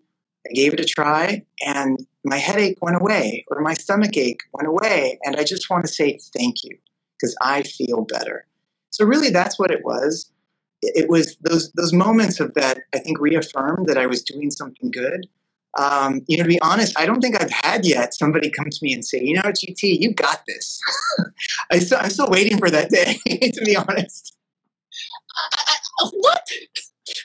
I 0.47 0.53
gave 0.53 0.73
it 0.73 0.79
a 0.79 0.85
try, 0.85 1.45
and 1.63 1.99
my 2.23 2.37
headache 2.37 2.79
went 2.81 2.99
away 2.99 3.45
or 3.49 3.61
my 3.61 3.75
stomach 3.75 4.17
ache 4.17 4.41
went 4.53 4.67
away. 4.67 5.19
And 5.23 5.35
I 5.35 5.43
just 5.43 5.69
want 5.69 5.85
to 5.85 5.91
say 5.91 6.17
thank 6.35 6.63
you 6.63 6.77
because 7.15 7.35
I 7.41 7.61
feel 7.61 8.05
better. 8.05 8.47
So 8.89 9.05
really 9.05 9.29
that's 9.29 9.59
what 9.59 9.69
it 9.69 9.85
was. 9.85 10.30
It 10.81 11.09
was 11.09 11.37
those 11.41 11.71
those 11.73 11.93
moments 11.93 12.39
of 12.39 12.53
that 12.55 12.79
I 12.93 12.99
think 12.99 13.19
reaffirmed 13.19 13.87
that 13.87 13.97
I 13.97 14.07
was 14.07 14.23
doing 14.23 14.51
something 14.51 14.91
good. 14.91 15.27
Um, 15.77 16.21
you 16.27 16.37
know, 16.37 16.43
to 16.43 16.49
be 16.49 16.59
honest, 16.61 16.99
I 16.99 17.05
don't 17.05 17.21
think 17.21 17.41
I've 17.41 17.51
had 17.51 17.85
yet 17.85 18.13
somebody 18.13 18.49
come 18.49 18.69
to 18.69 18.79
me 18.81 18.93
and 18.93 19.05
say, 19.05 19.21
you 19.21 19.35
know, 19.35 19.43
GT, 19.43 20.01
you 20.01 20.13
got 20.13 20.41
this. 20.45 20.81
I 21.71 21.79
I'm 21.97 22.09
still 22.09 22.27
waiting 22.29 22.57
for 22.57 22.69
that 22.69 22.89
day, 22.89 23.19
to 23.51 23.61
be 23.63 23.75
honest. 23.75 24.35
what? 26.11 26.49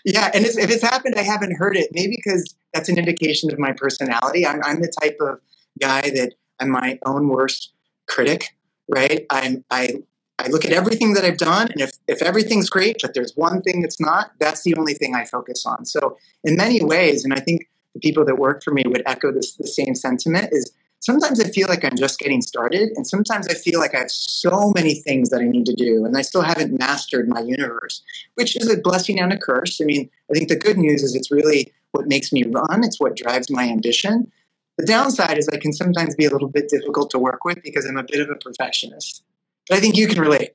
Yeah, 0.05 0.31
and 0.33 0.45
if 0.45 0.71
it's 0.71 0.83
happened, 0.83 1.17
I 1.17 1.23
haven't 1.23 1.57
heard 1.57 1.77
it. 1.77 1.91
Maybe 1.93 2.17
because 2.17 2.55
that's 2.73 2.89
an 2.89 2.99
indication 2.99 3.53
of 3.53 3.59
my 3.59 3.73
personality. 3.73 4.47
I'm, 4.47 4.61
I'm 4.65 4.81
the 4.81 4.93
type 5.01 5.17
of 5.21 5.41
guy 5.81 6.03
that 6.03 6.35
I'm 6.61 6.71
my 6.71 6.99
own 7.05 7.29
worst 7.29 7.73
critic, 8.09 8.57
right? 8.89 9.27
I'm, 9.31 9.65
I, 9.71 9.95
I 10.39 10.49
look 10.49 10.65
at 10.65 10.73
everything 10.73 11.15
that 11.15 11.25
I've 11.25 11.39
done, 11.39 11.69
and 11.73 11.81
if, 11.81 11.93
if 12.09 12.21
everything's 12.21 12.69
great, 12.69 12.99
but 13.01 13.15
there's 13.15 13.33
one 13.37 13.63
thing 13.63 13.81
that's 13.81 14.01
not, 14.01 14.33
that's 14.39 14.63
the 14.63 14.75
only 14.75 14.95
thing 14.95 15.15
I 15.15 15.25
focus 15.25 15.65
on. 15.65 15.87
So, 15.87 16.19
in 16.45 16.57
many 16.57 16.85
ways, 16.85 17.25
and 17.25 17.33
I 17.33 17.41
think 17.41 17.69
the 17.95 18.01
people 18.01 18.25
that 18.27 18.37
work 18.37 18.63
for 18.63 18.73
me 18.73 18.83
would 18.87 19.03
echo 19.07 19.33
this 19.33 19.55
the 19.55 19.67
same 19.67 19.95
sentiment, 19.95 20.51
is 20.53 20.73
sometimes 21.01 21.41
I 21.41 21.49
feel 21.49 21.69
like 21.69 21.85
I'm 21.85 21.97
just 21.97 22.19
getting 22.19 22.43
started, 22.43 22.91
and 22.97 23.07
sometimes 23.07 23.49
I 23.49 23.55
feel 23.55 23.81
like 23.81 23.95
I 23.95 24.01
have 24.01 24.11
so 24.11 24.73
many 24.75 24.95
things 24.95 25.31
that 25.31 25.41
I 25.41 25.45
need 25.45 25.65
to 25.67 25.75
do, 25.75 26.05
and 26.05 26.17
I 26.17 26.23
still 26.23 26.43
haven't 26.43 26.79
mastered 26.79 27.29
my 27.29 27.41
universe, 27.41 28.03
which 28.35 28.57
is 28.57 28.71
a 28.71 28.77
blessing 28.77 29.19
and 29.19 29.33
a 29.33 29.39
curse. 29.39 29.81
I 29.81 29.85
mean, 29.85 30.11
I 30.31 30.35
think 30.35 30.49
the 30.49 30.57
good 30.57 30.77
news 30.77 31.03
is 31.03 31.15
it's 31.15 31.31
really 31.31 31.73
what 31.93 32.09
makes 32.09 32.31
me 32.31 32.45
run, 32.45 32.85
it's 32.85 33.01
what 33.01 33.17
drives 33.17 33.51
my 33.51 33.65
ambition. 33.69 34.31
The 34.77 34.85
downside 34.85 35.39
is 35.39 35.49
I 35.49 35.57
can 35.57 35.73
sometimes 35.73 36.15
be 36.15 36.27
a 36.27 36.31
little 36.31 36.49
bit 36.49 36.69
difficult 36.69 37.09
to 37.13 37.19
work 37.19 37.47
with 37.47 37.63
because 37.63 37.87
I'm 37.87 37.97
a 37.97 38.03
bit 38.03 38.21
of 38.21 38.29
a 38.29 38.35
perfectionist. 38.35 39.23
But 39.69 39.79
I 39.79 39.81
think 39.81 39.97
you 39.97 40.09
can 40.09 40.21
relate. 40.21 40.53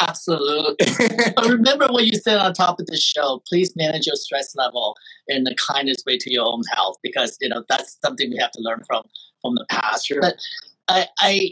Absolutely. 0.00 0.74
but 1.36 1.46
remember 1.46 1.86
what 1.88 2.04
you 2.04 2.18
said 2.18 2.38
on 2.38 2.52
top 2.52 2.80
of 2.80 2.86
the 2.86 2.96
show. 2.96 3.42
Please 3.46 3.74
manage 3.76 4.06
your 4.06 4.16
stress 4.16 4.54
level 4.56 4.96
in 5.28 5.44
the 5.44 5.54
kindest 5.54 6.04
way 6.04 6.18
to 6.18 6.32
your 6.32 6.46
own 6.46 6.62
health 6.72 6.96
because 7.02 7.36
you 7.40 7.48
know 7.48 7.64
that's 7.68 7.98
something 8.04 8.30
we 8.30 8.38
have 8.38 8.50
to 8.52 8.60
learn 8.60 8.82
from 8.86 9.02
from 9.40 9.54
the 9.54 9.66
past. 9.70 10.06
Sure. 10.06 10.20
But 10.20 10.36
I, 10.88 11.06
I, 11.18 11.50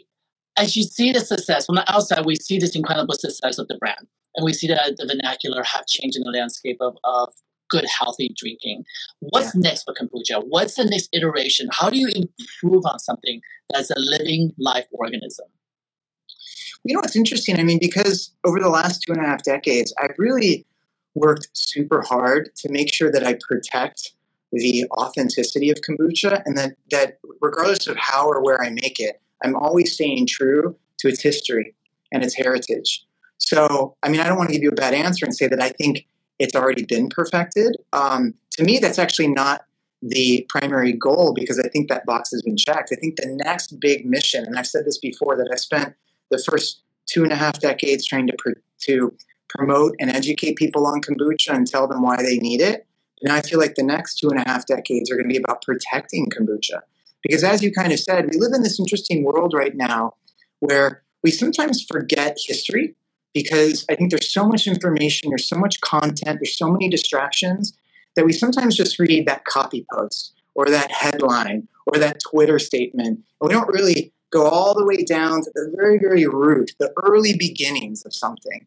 as 0.57 0.77
you 0.77 0.83
see 0.83 1.13
the 1.13 1.21
success 1.21 1.67
from 1.67 1.77
the 1.77 1.93
outside, 1.93 2.27
we 2.27 2.37
see 2.37 2.59
this 2.59 2.75
incredible 2.75 3.15
success 3.15 3.59
of 3.59 3.69
the 3.69 3.77
brand, 3.77 4.07
and 4.37 4.45
we 4.45 4.53
see 4.53 4.67
that 4.69 4.97
the 4.97 5.07
vernacular 5.07 5.63
have 5.63 5.87
changed 5.87 6.17
in 6.17 6.25
the 6.25 6.31
landscape 6.31 6.79
of, 6.81 6.97
of 7.05 7.33
good, 7.69 7.85
healthy 7.87 8.35
drinking. 8.37 8.85
What's 9.21 9.55
yeah. 9.55 9.61
next 9.61 9.85
for 9.85 9.95
kombucha? 9.95 10.43
What's 10.49 10.75
the 10.75 10.85
next 10.85 11.09
iteration? 11.13 11.69
How 11.71 11.89
do 11.91 11.99
you 11.99 12.09
improve 12.09 12.85
on 12.85 12.99
something 12.99 13.41
that's 13.73 13.91
a 13.91 13.99
living 13.99 14.53
life 14.59 14.87
organism? 14.91 15.47
You 16.85 16.95
know, 16.95 17.01
it's 17.03 17.17
interesting. 17.17 17.59
I 17.59 17.63
mean, 17.63 17.79
because 17.81 18.33
over 18.45 18.59
the 18.59 18.69
last 18.69 19.03
two 19.03 19.13
and 19.13 19.23
a 19.23 19.27
half 19.27 19.43
decades, 19.43 19.93
I've 20.01 20.15
really 20.19 20.67
worked 21.15 21.49
super 21.53 22.03
hard 22.03 22.51
to 22.57 22.71
make 22.71 22.93
sure 22.93 23.11
that 23.11 23.25
I 23.25 23.37
protect 23.47 24.13
the 24.53 24.87
authenticity 24.93 25.71
of 25.71 25.79
kombucha 25.79 26.43
and 26.45 26.57
that, 26.57 26.73
that 26.91 27.19
regardless 27.41 27.87
of 27.87 27.97
how 27.97 28.27
or 28.27 28.43
where 28.43 28.63
I 28.63 28.71
make 28.71 28.99
it, 28.99 29.21
I'm 29.45 29.55
always 29.57 29.95
staying 29.95 30.27
true 30.27 30.77
to 30.99 31.09
its 31.09 31.23
history 31.23 31.75
and 32.13 32.25
its 32.25 32.35
heritage. 32.35 33.05
So, 33.39 33.97
I 34.03 34.09
mean, 34.09 34.21
I 34.21 34.29
don't 34.29 34.37
want 34.37 34.51
to 34.51 34.55
give 34.55 34.63
you 34.63 34.71
a 34.71 34.75
bad 34.75 34.95
answer 34.95 35.25
and 35.25 35.35
say 35.35 35.49
that 35.49 35.63
I 35.63 35.71
think 35.71 36.07
it's 36.39 36.55
already 36.55 36.85
been 36.85 37.09
perfected. 37.09 37.77
Um, 37.93 38.35
to 38.53 38.65
me, 38.65 38.79
that's 38.79 38.99
actually 38.99 39.29
not 39.29 39.65
the 40.03 40.47
primary 40.49 40.93
goal 40.93 41.33
because 41.35 41.59
I 41.59 41.69
think 41.69 41.89
that 41.89 42.07
box 42.07 42.31
has 42.33 42.43
been 42.43 42.57
checked. 42.57 42.91
I 42.93 42.97
think 42.97 43.17
the 43.17 43.29
next 43.45 43.79
big 43.81 44.07
mission, 44.07 44.45
and 44.45 44.59
I've 44.59 44.67
said 44.67 44.85
this 44.85 44.99
before, 44.99 45.37
that 45.37 45.49
I've 45.53 45.61
spent 45.61 45.95
the 46.31 46.43
first 46.51 46.83
two 47.07 47.23
and 47.23 47.33
a 47.33 47.37
half 47.37 47.61
decades 47.61 48.07
trying 48.07 48.27
to 48.27 48.35
pr- 48.39 48.61
to 48.83 49.15
promote 49.49 49.95
and 49.99 50.11
educate 50.11 50.57
people 50.57 50.87
on 50.87 51.01
kombucha 51.01 51.51
and 51.51 51.67
tell 51.67 51.87
them 51.87 52.03
why 52.03 52.17
they 52.17 52.39
need 52.39 52.61
it. 52.61 52.87
And 53.23 53.33
I 53.33 53.43
feel 53.43 53.59
like 53.59 53.75
the 53.75 53.83
next 53.83 54.19
two 54.19 54.29
and 54.29 54.39
a 54.39 54.49
half 54.49 54.67
decades 54.67 55.11
are 55.11 55.15
going 55.15 55.29
to 55.29 55.33
be 55.33 55.43
about 55.43 55.63
protecting 55.63 56.27
kombucha. 56.27 56.81
Because 57.23 57.45
as 57.45 57.63
you 57.63 57.73
kind 57.73 57.93
of 57.93 58.01
said, 58.01 58.29
we 58.31 58.39
live 58.39 58.53
in 58.55 58.63
this 58.63 58.81
interesting 58.81 59.25
world 59.25 59.53
right 59.55 59.75
now 59.75 60.15
where 60.61 61.03
we 61.23 61.31
sometimes 61.31 61.85
forget 61.85 62.39
history 62.47 62.95
because 63.35 63.85
I 63.91 63.95
think 63.95 64.11
there's 64.11 64.33
so 64.33 64.47
much 64.47 64.67
information, 64.67 65.31
there's 65.31 65.49
so 65.49 65.57
much 65.57 65.81
content, 65.81 66.41
there's 66.41 66.57
so 66.57 66.71
many 66.71 66.89
distractions 66.89 67.77
that 68.17 68.25
we 68.25 68.33
sometimes 68.33 68.77
just 68.77 68.99
read 68.99 69.27
that 69.27 69.45
copy 69.45 69.87
post 69.93 70.35
or 70.55 70.67
that 70.67 70.91
headline 70.91 71.69
or 71.87 71.99
that 71.99 72.21
Twitter 72.21 72.59
statement. 72.59 73.21
And 73.41 73.49
we 73.49 73.51
don't 73.51 73.69
really 73.69 74.13
go 74.31 74.47
all 74.47 74.75
the 74.75 74.85
way 74.85 75.05
down 75.05 75.43
to 75.43 75.51
the 75.55 75.73
very, 75.77 75.99
very 75.99 76.27
root, 76.27 76.73
the 76.79 76.93
early 77.03 77.37
beginnings 77.37 78.05
of 78.05 78.15
something. 78.15 78.67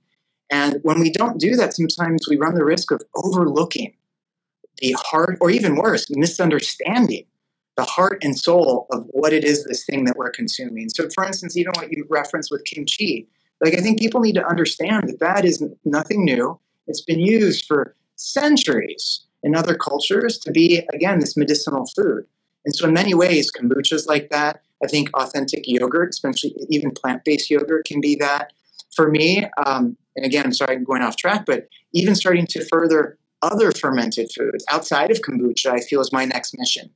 And 0.50 0.80
when 0.84 1.00
we 1.00 1.10
don't 1.10 1.40
do 1.40 1.56
that, 1.56 1.74
sometimes 1.74 2.28
we 2.30 2.38
run 2.38 2.56
the 2.56 2.66
risk 2.66 2.92
of 2.92 3.02
overlooking 3.16 3.94
the 4.80 4.96
heart, 5.00 5.38
or 5.40 5.50
even 5.50 5.76
worse, 5.76 6.08
misunderstanding 6.10 7.26
the 7.76 7.84
heart 7.84 8.24
and 8.24 8.38
soul 8.38 8.88
of 8.92 9.06
what 9.12 9.34
it 9.34 9.44
is 9.44 9.64
this 9.66 9.86
thing 9.86 10.06
that 10.06 10.18
we're 10.18 10.32
consuming. 10.32 10.90
So, 10.90 11.10
for 11.16 11.24
instance, 11.24 11.58
even 11.58 11.74
what 11.76 11.92
you 11.92 12.06
referenced 12.10 12.52
with 12.52 12.66
kimchi, 12.66 13.28
like 13.62 13.74
I 13.74 13.82
think 13.82 14.00
people 14.00 14.22
need 14.22 14.36
to 14.36 14.46
understand 14.46 15.10
that 15.10 15.20
that 15.20 15.46
is 15.46 15.64
nothing 15.86 16.26
new. 16.26 16.60
It's 16.88 17.02
been 17.02 17.20
used 17.20 17.66
for 17.66 17.96
centuries 18.16 19.22
in 19.42 19.56
other 19.56 19.76
cultures 19.76 20.38
to 20.40 20.52
be, 20.52 20.86
again, 20.94 21.20
this 21.20 21.36
medicinal 21.36 21.86
food. 21.96 22.26
And 22.66 22.76
so, 22.76 22.88
in 22.88 22.94
many 22.94 23.14
ways, 23.14 23.52
kombucha 23.52 23.94
is 23.94 24.08
like 24.08 24.30
that. 24.30 24.62
I 24.84 24.88
think 24.88 25.10
authentic 25.14 25.64
yogurt, 25.66 26.10
especially 26.10 26.56
even 26.70 26.92
plant 26.92 27.24
based 27.24 27.50
yogurt, 27.50 27.86
can 27.86 28.02
be 28.02 28.16
that. 28.16 28.54
For 28.96 29.10
me, 29.10 29.46
um, 29.66 29.98
and 30.16 30.26
again, 30.26 30.46
I'm 30.46 30.54
sorry 30.54 30.76
I'm 30.76 30.84
going 30.84 31.02
off 31.02 31.16
track, 31.16 31.46
but 31.48 31.68
even 31.94 32.14
starting 32.14 32.46
to 32.48 32.66
further 32.66 33.18
other 33.42 33.72
fermented 33.72 34.32
foods 34.32 34.64
outside 34.70 35.10
of 35.10 35.22
kombucha, 35.22 35.68
I 35.68 35.80
feel 35.80 36.00
is 36.00 36.14
my 36.14 36.26
next 36.26 36.56
mission. 36.58 36.92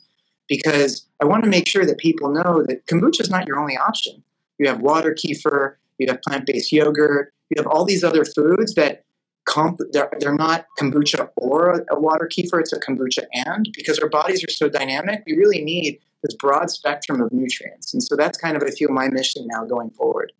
Because 0.47 1.05
I 1.21 1.25
want 1.25 1.43
to 1.43 1.49
make 1.49 1.67
sure 1.67 1.85
that 1.85 1.97
people 1.97 2.29
know 2.29 2.63
that 2.67 2.85
kombucha 2.85 3.21
is 3.21 3.29
not 3.29 3.47
your 3.47 3.59
only 3.59 3.75
option. 3.77 4.23
You 4.59 4.67
have 4.67 4.79
water 4.79 5.13
kefir, 5.13 5.75
you 5.97 6.07
have 6.07 6.21
plant 6.21 6.45
based 6.45 6.71
yogurt, 6.71 7.33
you 7.49 7.61
have 7.61 7.67
all 7.67 7.83
these 7.83 8.03
other 8.03 8.23
foods 8.25 8.75
that 8.75 9.03
comp- 9.47 9.79
they're, 9.91 10.11
they're 10.19 10.35
not 10.35 10.65
kombucha 10.79 11.29
or 11.37 11.71
a, 11.71 11.95
a 11.95 11.99
water 11.99 12.29
kefir, 12.31 12.59
it's 12.59 12.73
a 12.73 12.79
kombucha 12.79 13.25
and. 13.33 13.69
Because 13.75 13.97
our 13.99 14.09
bodies 14.09 14.43
are 14.43 14.51
so 14.51 14.69
dynamic, 14.69 15.23
we 15.25 15.35
really 15.35 15.63
need 15.63 15.99
this 16.23 16.35
broad 16.35 16.69
spectrum 16.69 17.21
of 17.21 17.31
nutrients. 17.31 17.93
And 17.93 18.03
so 18.03 18.15
that's 18.15 18.37
kind 18.37 18.55
of, 18.55 18.63
I 18.63 18.71
feel, 18.71 18.89
my 18.89 19.09
mission 19.09 19.47
now 19.47 19.65
going 19.65 19.89
forward. 19.91 20.31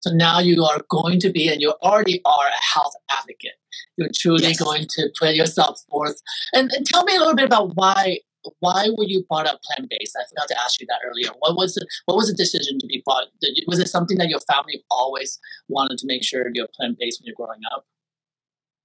So 0.00 0.12
now 0.12 0.40
you 0.40 0.64
are 0.64 0.80
going 0.90 1.20
to 1.20 1.30
be, 1.30 1.48
and 1.48 1.60
you 1.60 1.74
already 1.82 2.20
are 2.24 2.48
a 2.48 2.74
health 2.74 2.94
advocate. 3.10 3.52
You're 3.96 4.08
truly 4.14 4.48
yes. 4.48 4.60
going 4.60 4.86
to 4.90 5.10
put 5.18 5.34
yourself 5.34 5.80
forth. 5.88 6.20
And, 6.52 6.72
and 6.72 6.84
tell 6.84 7.04
me 7.04 7.14
a 7.14 7.18
little 7.18 7.36
bit 7.36 7.44
about 7.44 7.76
why 7.76 8.18
why 8.58 8.88
were 8.96 9.04
you 9.04 9.24
brought 9.28 9.46
up 9.46 9.60
plant 9.62 9.88
based? 9.88 10.16
I 10.18 10.24
forgot 10.28 10.48
to 10.48 10.60
ask 10.60 10.80
you 10.80 10.86
that 10.88 10.98
earlier. 11.08 11.30
What 11.38 11.56
was 11.56 11.76
it? 11.76 11.86
What 12.06 12.16
was 12.16 12.28
the 12.28 12.34
decision 12.34 12.78
to 12.80 12.86
be 12.86 13.00
brought? 13.04 13.28
Was 13.68 13.78
it 13.78 13.88
something 13.88 14.18
that 14.18 14.28
your 14.28 14.40
family 14.40 14.82
always 14.90 15.38
wanted 15.68 15.98
to 15.98 16.06
make 16.06 16.24
sure 16.24 16.50
you're 16.52 16.66
plant 16.74 16.98
based 16.98 17.20
when 17.20 17.26
you're 17.26 17.36
growing 17.36 17.60
up? 17.72 17.86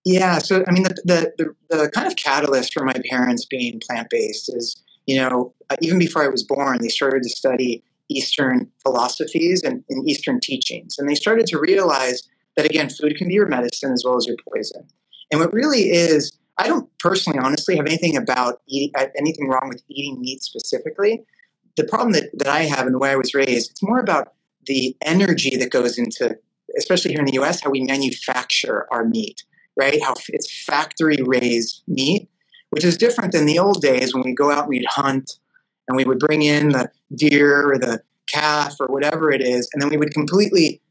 Yeah. 0.08 0.38
So 0.38 0.64
I 0.68 0.72
mean, 0.72 0.84
the 0.84 0.96
the, 1.04 1.54
the, 1.70 1.78
the 1.78 1.90
kind 1.90 2.08
of 2.08 2.16
catalyst 2.16 2.74
for 2.74 2.86
my 2.86 2.96
parents 3.10 3.46
being 3.46 3.82
plant 3.86 4.08
based 4.10 4.50
is 4.56 4.82
you 5.06 5.18
know 5.18 5.54
uh, 5.70 5.76
even 5.82 6.00
before 6.00 6.24
I 6.24 6.30
was 6.30 6.44
born, 6.44 6.78
they 6.82 6.88
started 6.88 7.24
to 7.24 7.30
study 7.30 7.84
Eastern 8.10 8.72
philosophies 8.84 9.64
and, 9.64 9.84
and 9.90 10.08
Eastern 10.10 10.40
teachings. 10.40 10.96
And 10.98 11.10
they 11.10 11.16
started 11.16 11.46
to 11.48 11.60
realize 11.60 12.24
that, 12.56 12.66
again, 12.66 12.90
food 12.90 13.18
can 13.18 13.28
be 13.28 13.34
your 13.34 13.48
medicine 13.48 13.92
as 13.92 14.04
well 14.06 14.16
as 14.16 14.26
your 14.26 14.38
poison. 14.50 14.88
And 15.30 15.42
what 15.42 15.52
really 15.52 15.90
is, 15.90 16.38
I 16.58 16.68
don't 16.68 16.90
personally, 17.00 17.40
honestly, 17.40 17.76
have 17.76 17.86
anything 17.86 18.16
about 18.16 18.62
eating, 18.68 18.92
uh, 18.98 19.08
anything 19.18 19.50
wrong 19.50 19.68
with 19.68 19.84
eating 19.90 20.22
meat 20.22 20.42
specifically. 20.42 21.24
The 21.76 21.84
problem 21.84 22.14
that, 22.14 22.30
that 22.36 22.48
I 22.48 22.62
have 22.62 22.86
and 22.86 22.96
the 22.96 23.00
way 23.00 23.12
I 23.12 23.18
was 23.18 23.34
raised, 23.34 23.72
it's 23.72 23.84
more 23.84 24.00
about 24.00 24.34
the 24.66 24.96
energy 25.04 25.58
that 25.58 25.70
goes 25.70 25.98
into, 25.98 26.38
especially 26.78 27.12
here 27.12 27.20
in 27.20 27.26
the 27.26 27.40
US, 27.42 27.62
how 27.62 27.70
we 27.70 27.84
manufacture 27.84 28.88
our 28.90 29.04
meat, 29.04 29.44
right? 29.78 30.02
How 30.02 30.14
it's 30.30 30.64
factory 30.66 31.18
raised 31.26 31.84
meat, 31.88 32.30
which 32.72 32.84
is 32.84 32.98
different 32.98 33.32
than 33.32 33.46
the 33.46 33.60
old 33.60 33.82
days 33.82 34.14
when 34.14 34.24
we 34.24 34.34
go 34.34 34.52
out 34.52 34.62
and 34.62 34.70
we'd 34.70 34.86
hunt 34.90 35.40
and 35.88 35.96
we 35.96 36.04
would 36.04 36.20
bring 36.20 36.42
in 36.42 36.70
the 36.70 36.90
deer 37.16 37.72
or 37.72 37.78
the 37.78 38.02
calf 38.28 38.76
or 38.80 38.88
whatever 38.88 39.32
it 39.32 39.42
is, 39.42 39.70
and 39.74 39.82
then 39.82 39.90
we 39.90 39.98
would 39.98 40.14
completely, 40.14 40.82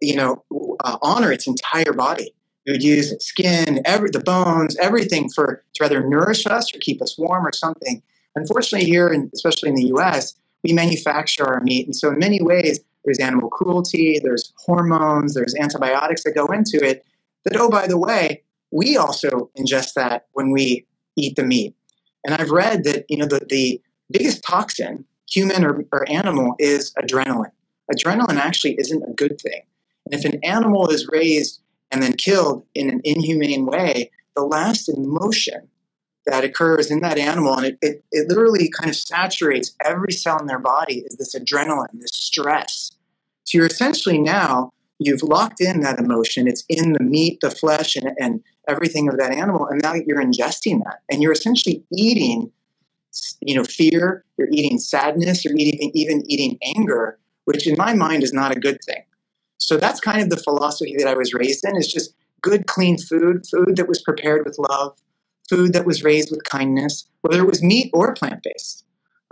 you 0.00 0.14
know, 0.16 0.44
uh, 0.84 0.98
honor 1.02 1.32
its 1.32 1.46
entire 1.46 1.92
body. 1.92 2.34
We 2.66 2.72
would 2.72 2.82
use 2.82 3.14
skin, 3.24 3.80
every 3.84 4.10
the 4.10 4.20
bones, 4.20 4.76
everything 4.76 5.30
for 5.30 5.64
to 5.74 5.84
either 5.84 6.06
nourish 6.06 6.46
us 6.46 6.74
or 6.74 6.78
keep 6.78 7.02
us 7.02 7.18
warm 7.18 7.46
or 7.46 7.52
something. 7.52 8.02
Unfortunately, 8.36 8.88
here, 8.88 9.08
and 9.08 9.30
especially 9.34 9.70
in 9.70 9.74
the 9.74 9.86
U.S., 9.86 10.34
we 10.62 10.72
manufacture 10.72 11.44
our 11.44 11.60
meat, 11.60 11.86
and 11.86 11.96
so 11.96 12.10
in 12.10 12.18
many 12.18 12.40
ways, 12.40 12.80
there's 13.04 13.18
animal 13.18 13.48
cruelty, 13.48 14.20
there's 14.22 14.52
hormones, 14.58 15.34
there's 15.34 15.54
antibiotics 15.56 16.22
that 16.22 16.34
go 16.34 16.46
into 16.46 16.78
it. 16.84 17.04
That 17.44 17.56
oh, 17.58 17.70
by 17.70 17.86
the 17.86 17.98
way, 17.98 18.42
we 18.70 18.96
also 18.96 19.50
ingest 19.58 19.94
that 19.94 20.26
when 20.32 20.50
we 20.50 20.86
eat 21.16 21.36
the 21.36 21.44
meat. 21.44 21.74
And 22.24 22.34
I've 22.34 22.50
read 22.50 22.84
that 22.84 23.04
you 23.08 23.18
know 23.18 23.26
the 23.26 23.44
the 23.48 23.80
biggest 24.10 24.44
toxin, 24.44 25.04
human 25.30 25.64
or, 25.64 25.84
or 25.92 26.08
animal, 26.10 26.54
is 26.58 26.92
adrenaline. 26.94 27.52
Adrenaline 27.92 28.36
actually 28.36 28.76
isn't 28.78 29.02
a 29.02 29.12
good 29.14 29.40
thing. 29.40 29.62
And 30.06 30.14
if 30.14 30.24
an 30.24 30.38
animal 30.44 30.88
is 30.88 31.08
raised 31.10 31.60
and 31.90 32.02
then 32.02 32.14
killed 32.14 32.64
in 32.74 32.90
an 32.90 33.00
inhumane 33.04 33.66
way, 33.66 34.10
the 34.34 34.42
last 34.42 34.88
emotion 34.88 35.68
that 36.26 36.44
occurs 36.44 36.90
in 36.90 37.00
that 37.00 37.18
animal, 37.18 37.56
and 37.56 37.66
it, 37.66 37.78
it, 37.82 38.04
it 38.12 38.28
literally 38.28 38.70
kind 38.70 38.88
of 38.88 38.96
saturates 38.96 39.74
every 39.84 40.12
cell 40.12 40.38
in 40.38 40.46
their 40.46 40.58
body, 40.58 41.00
is 41.00 41.16
this 41.16 41.34
adrenaline, 41.34 42.00
this 42.00 42.12
stress. 42.12 42.92
So 43.44 43.58
you're 43.58 43.66
essentially 43.66 44.18
now, 44.18 44.70
you've 45.06 45.22
locked 45.22 45.60
in 45.60 45.80
that 45.80 45.98
emotion. 45.98 46.48
It's 46.48 46.64
in 46.68 46.92
the 46.92 47.02
meat, 47.02 47.40
the 47.40 47.50
flesh, 47.50 47.96
and, 47.96 48.10
and 48.18 48.42
everything 48.68 49.08
of 49.08 49.18
that 49.18 49.32
animal. 49.32 49.66
And 49.66 49.80
now 49.82 49.94
you're 49.94 50.22
ingesting 50.22 50.82
that. 50.84 51.00
And 51.10 51.22
you're 51.22 51.32
essentially 51.32 51.84
eating 51.92 52.52
you 53.40 53.54
know 53.54 53.64
fear 53.64 54.24
you're 54.38 54.48
eating 54.50 54.78
sadness 54.78 55.44
you're 55.44 55.56
eating 55.56 55.90
even 55.94 56.22
eating 56.30 56.58
anger 56.62 57.18
which 57.44 57.66
in 57.66 57.76
my 57.76 57.94
mind 57.94 58.22
is 58.22 58.32
not 58.32 58.54
a 58.56 58.60
good 58.60 58.78
thing 58.84 59.04
so 59.58 59.76
that's 59.76 60.00
kind 60.00 60.22
of 60.22 60.30
the 60.30 60.36
philosophy 60.36 60.94
that 60.96 61.06
i 61.06 61.14
was 61.14 61.34
raised 61.34 61.64
in 61.64 61.76
is 61.76 61.92
just 61.92 62.14
good 62.40 62.66
clean 62.66 62.96
food 62.96 63.44
food 63.50 63.76
that 63.76 63.88
was 63.88 64.00
prepared 64.00 64.44
with 64.44 64.58
love 64.58 64.96
food 65.48 65.72
that 65.72 65.84
was 65.84 66.02
raised 66.02 66.30
with 66.30 66.42
kindness 66.44 67.06
whether 67.20 67.42
it 67.42 67.46
was 67.46 67.62
meat 67.62 67.90
or 67.92 68.14
plant-based 68.14 68.84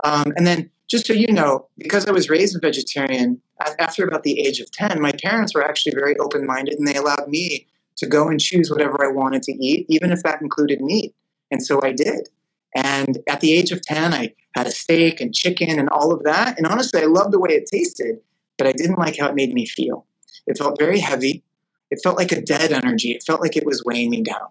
um, 0.03 0.33
and 0.35 0.45
then 0.45 0.69
just 0.89 1.07
so 1.07 1.13
you 1.13 1.31
know 1.31 1.67
because 1.77 2.05
i 2.07 2.11
was 2.11 2.29
raised 2.29 2.55
a 2.55 2.59
vegetarian 2.59 3.41
after 3.79 4.05
about 4.05 4.23
the 4.23 4.39
age 4.39 4.59
of 4.59 4.71
10 4.71 5.01
my 5.01 5.11
parents 5.23 5.53
were 5.53 5.63
actually 5.63 5.93
very 5.93 6.17
open-minded 6.17 6.75
and 6.75 6.87
they 6.87 6.95
allowed 6.95 7.27
me 7.27 7.67
to 7.97 8.05
go 8.07 8.27
and 8.27 8.39
choose 8.39 8.69
whatever 8.69 9.03
i 9.03 9.11
wanted 9.11 9.41
to 9.43 9.53
eat 9.53 9.85
even 9.89 10.11
if 10.11 10.21
that 10.23 10.41
included 10.41 10.81
meat 10.81 11.13
and 11.51 11.63
so 11.63 11.79
i 11.83 11.91
did 11.91 12.27
and 12.75 13.19
at 13.27 13.41
the 13.41 13.53
age 13.53 13.71
of 13.71 13.81
10, 13.81 14.13
I 14.13 14.33
had 14.55 14.67
a 14.67 14.71
steak 14.71 15.19
and 15.19 15.33
chicken 15.33 15.79
and 15.79 15.89
all 15.89 16.11
of 16.11 16.23
that. 16.23 16.57
And 16.57 16.65
honestly, 16.65 17.01
I 17.01 17.05
loved 17.05 17.33
the 17.33 17.39
way 17.39 17.51
it 17.51 17.69
tasted, 17.71 18.19
but 18.57 18.67
I 18.67 18.71
didn't 18.71 18.99
like 18.99 19.17
how 19.17 19.27
it 19.27 19.35
made 19.35 19.53
me 19.53 19.65
feel. 19.65 20.05
It 20.47 20.57
felt 20.57 20.79
very 20.79 20.99
heavy. 20.99 21.43
It 21.89 21.99
felt 22.01 22.17
like 22.17 22.31
a 22.31 22.41
dead 22.41 22.71
energy. 22.71 23.11
It 23.11 23.23
felt 23.23 23.41
like 23.41 23.57
it 23.57 23.65
was 23.65 23.83
weighing 23.83 24.09
me 24.09 24.21
down. 24.21 24.47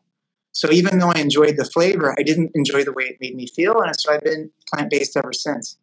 So 0.52 0.70
even 0.70 0.98
though 0.98 1.12
I 1.14 1.20
enjoyed 1.20 1.56
the 1.56 1.64
flavor, 1.64 2.14
I 2.18 2.22
didn't 2.22 2.50
enjoy 2.54 2.84
the 2.84 2.92
way 2.92 3.04
it 3.04 3.18
made 3.20 3.34
me 3.34 3.46
feel. 3.46 3.80
And 3.80 3.98
so 3.98 4.12
I've 4.12 4.24
been 4.24 4.50
plant 4.72 4.90
based 4.90 5.16
ever 5.16 5.32
since. 5.32 5.76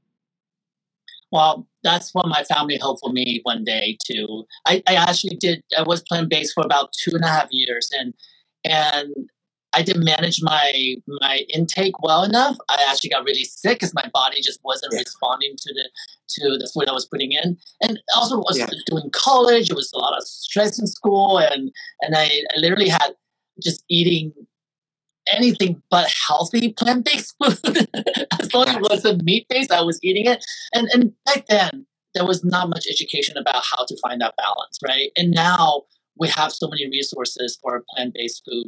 Well, 1.32 1.67
that's 1.84 2.13
what 2.13 2.28
my 2.28 2.43
family 2.43 2.78
hoped 2.78 3.02
for 3.02 3.12
me 3.12 3.41
one 3.43 3.65
day 3.65 3.97
too. 4.06 4.45
I, 4.65 4.82
I 4.88 4.95
actually 4.95 5.36
did. 5.38 5.62
I 5.78 5.84
was 5.84 6.02
plant 6.04 6.30
based 6.30 6.54
for 6.54 6.63
about 6.63 6.93
two 6.93 7.12
and 7.13 7.23
a 7.23 7.28
half 7.28 7.47
years, 7.52 7.89
and 8.00 8.13
and 8.63 9.13
I 9.73 9.82
didn't 9.82 10.06
manage 10.06 10.41
my 10.41 10.95
my 11.21 11.45
intake 11.54 12.02
well 12.02 12.23
enough. 12.23 12.58
I 12.69 12.84
actually 12.89 13.10
got 13.10 13.26
really 13.26 13.43
sick 13.43 13.80
because 13.80 13.93
my 13.93 14.10
body 14.13 14.41
just 14.41 14.60
wasn't 14.63 14.93
yeah. 14.93 15.00
responding 15.00 15.56
to 15.58 15.73
the 15.73 15.89
to 16.30 16.58
the 16.58 16.69
food 16.73 16.89
I 16.89 16.93
was 16.93 17.06
putting 17.06 17.34
in. 17.34 17.58
And 17.82 18.00
also 18.15 18.38
was 18.38 18.58
yeah. 18.58 18.67
doing 18.86 19.10
college. 19.12 19.69
It 19.69 19.76
was 19.76 19.91
a 19.93 20.00
lot 20.00 20.17
of 20.17 20.23
stress 20.23 20.80
in 20.80 20.88
school, 20.88 21.39
and 21.39 21.71
and 22.02 22.15
I, 22.15 22.26
I 22.26 22.60
literally 22.60 22.89
had 22.89 23.15
just 23.62 23.84
eating 23.89 24.34
anything 25.32 25.82
but 25.90 26.10
healthy 26.28 26.74
plant 26.74 27.06
based 27.06 27.36
food. 27.42 27.60
as 28.40 28.54
long 28.54 28.68
as 28.68 28.76
it 28.76 28.82
wasn't 28.82 29.24
meat 29.24 29.46
based, 29.50 29.72
I 29.72 29.82
was 29.82 30.00
eating 30.04 30.26
it. 30.26 30.46
And 30.74 30.88
and 30.94 31.13
back 31.26 31.48
then 31.48 31.86
there 32.13 32.26
was 32.26 32.44
not 32.44 32.70
much 32.70 32.88
education 32.90 33.38
about 33.38 33.63
how 33.63 33.86
to 33.86 33.98
find 34.02 34.22
that 34.22 34.36
balance, 34.38 34.80
right? 34.84 35.12
And 35.18 35.32
now 35.32 35.84
we 36.20 36.28
have 36.30 36.52
so 36.52 36.68
many 36.68 36.88
resources 36.90 37.58
for 37.62 37.84
plant 37.94 38.13
based 38.16 38.44
food 38.46 38.68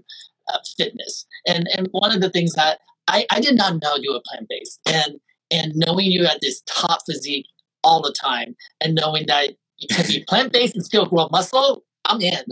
uh, 0.54 0.60
fitness. 0.78 1.26
And 1.48 1.68
and 1.76 1.88
one 1.92 2.12
of 2.12 2.22
the 2.22 2.30
things 2.30 2.54
that 2.54 2.80
I, 3.08 3.26
I 3.32 3.40
did 3.40 3.56
not 3.56 3.82
know 3.82 3.96
you 3.98 4.14
were 4.14 4.22
plant 4.26 4.48
based, 4.50 4.80
and 4.86 5.20
and 5.52 5.74
knowing 5.76 6.06
you 6.06 6.26
had 6.26 6.40
this 6.42 6.62
top 6.68 7.02
physique 7.06 7.48
all 7.84 8.02
the 8.02 8.14
time, 8.14 8.56
and 8.82 8.96
knowing 8.96 9.26
that 9.28 9.56
you 9.78 9.88
can 9.88 10.06
be 10.08 10.24
plant 10.28 10.54
based 10.54 10.76
and 10.76 10.86
still 10.86 11.06
grow 11.06 11.28
muscle, 11.32 11.84
I'm 12.06 12.22
in. 12.22 12.44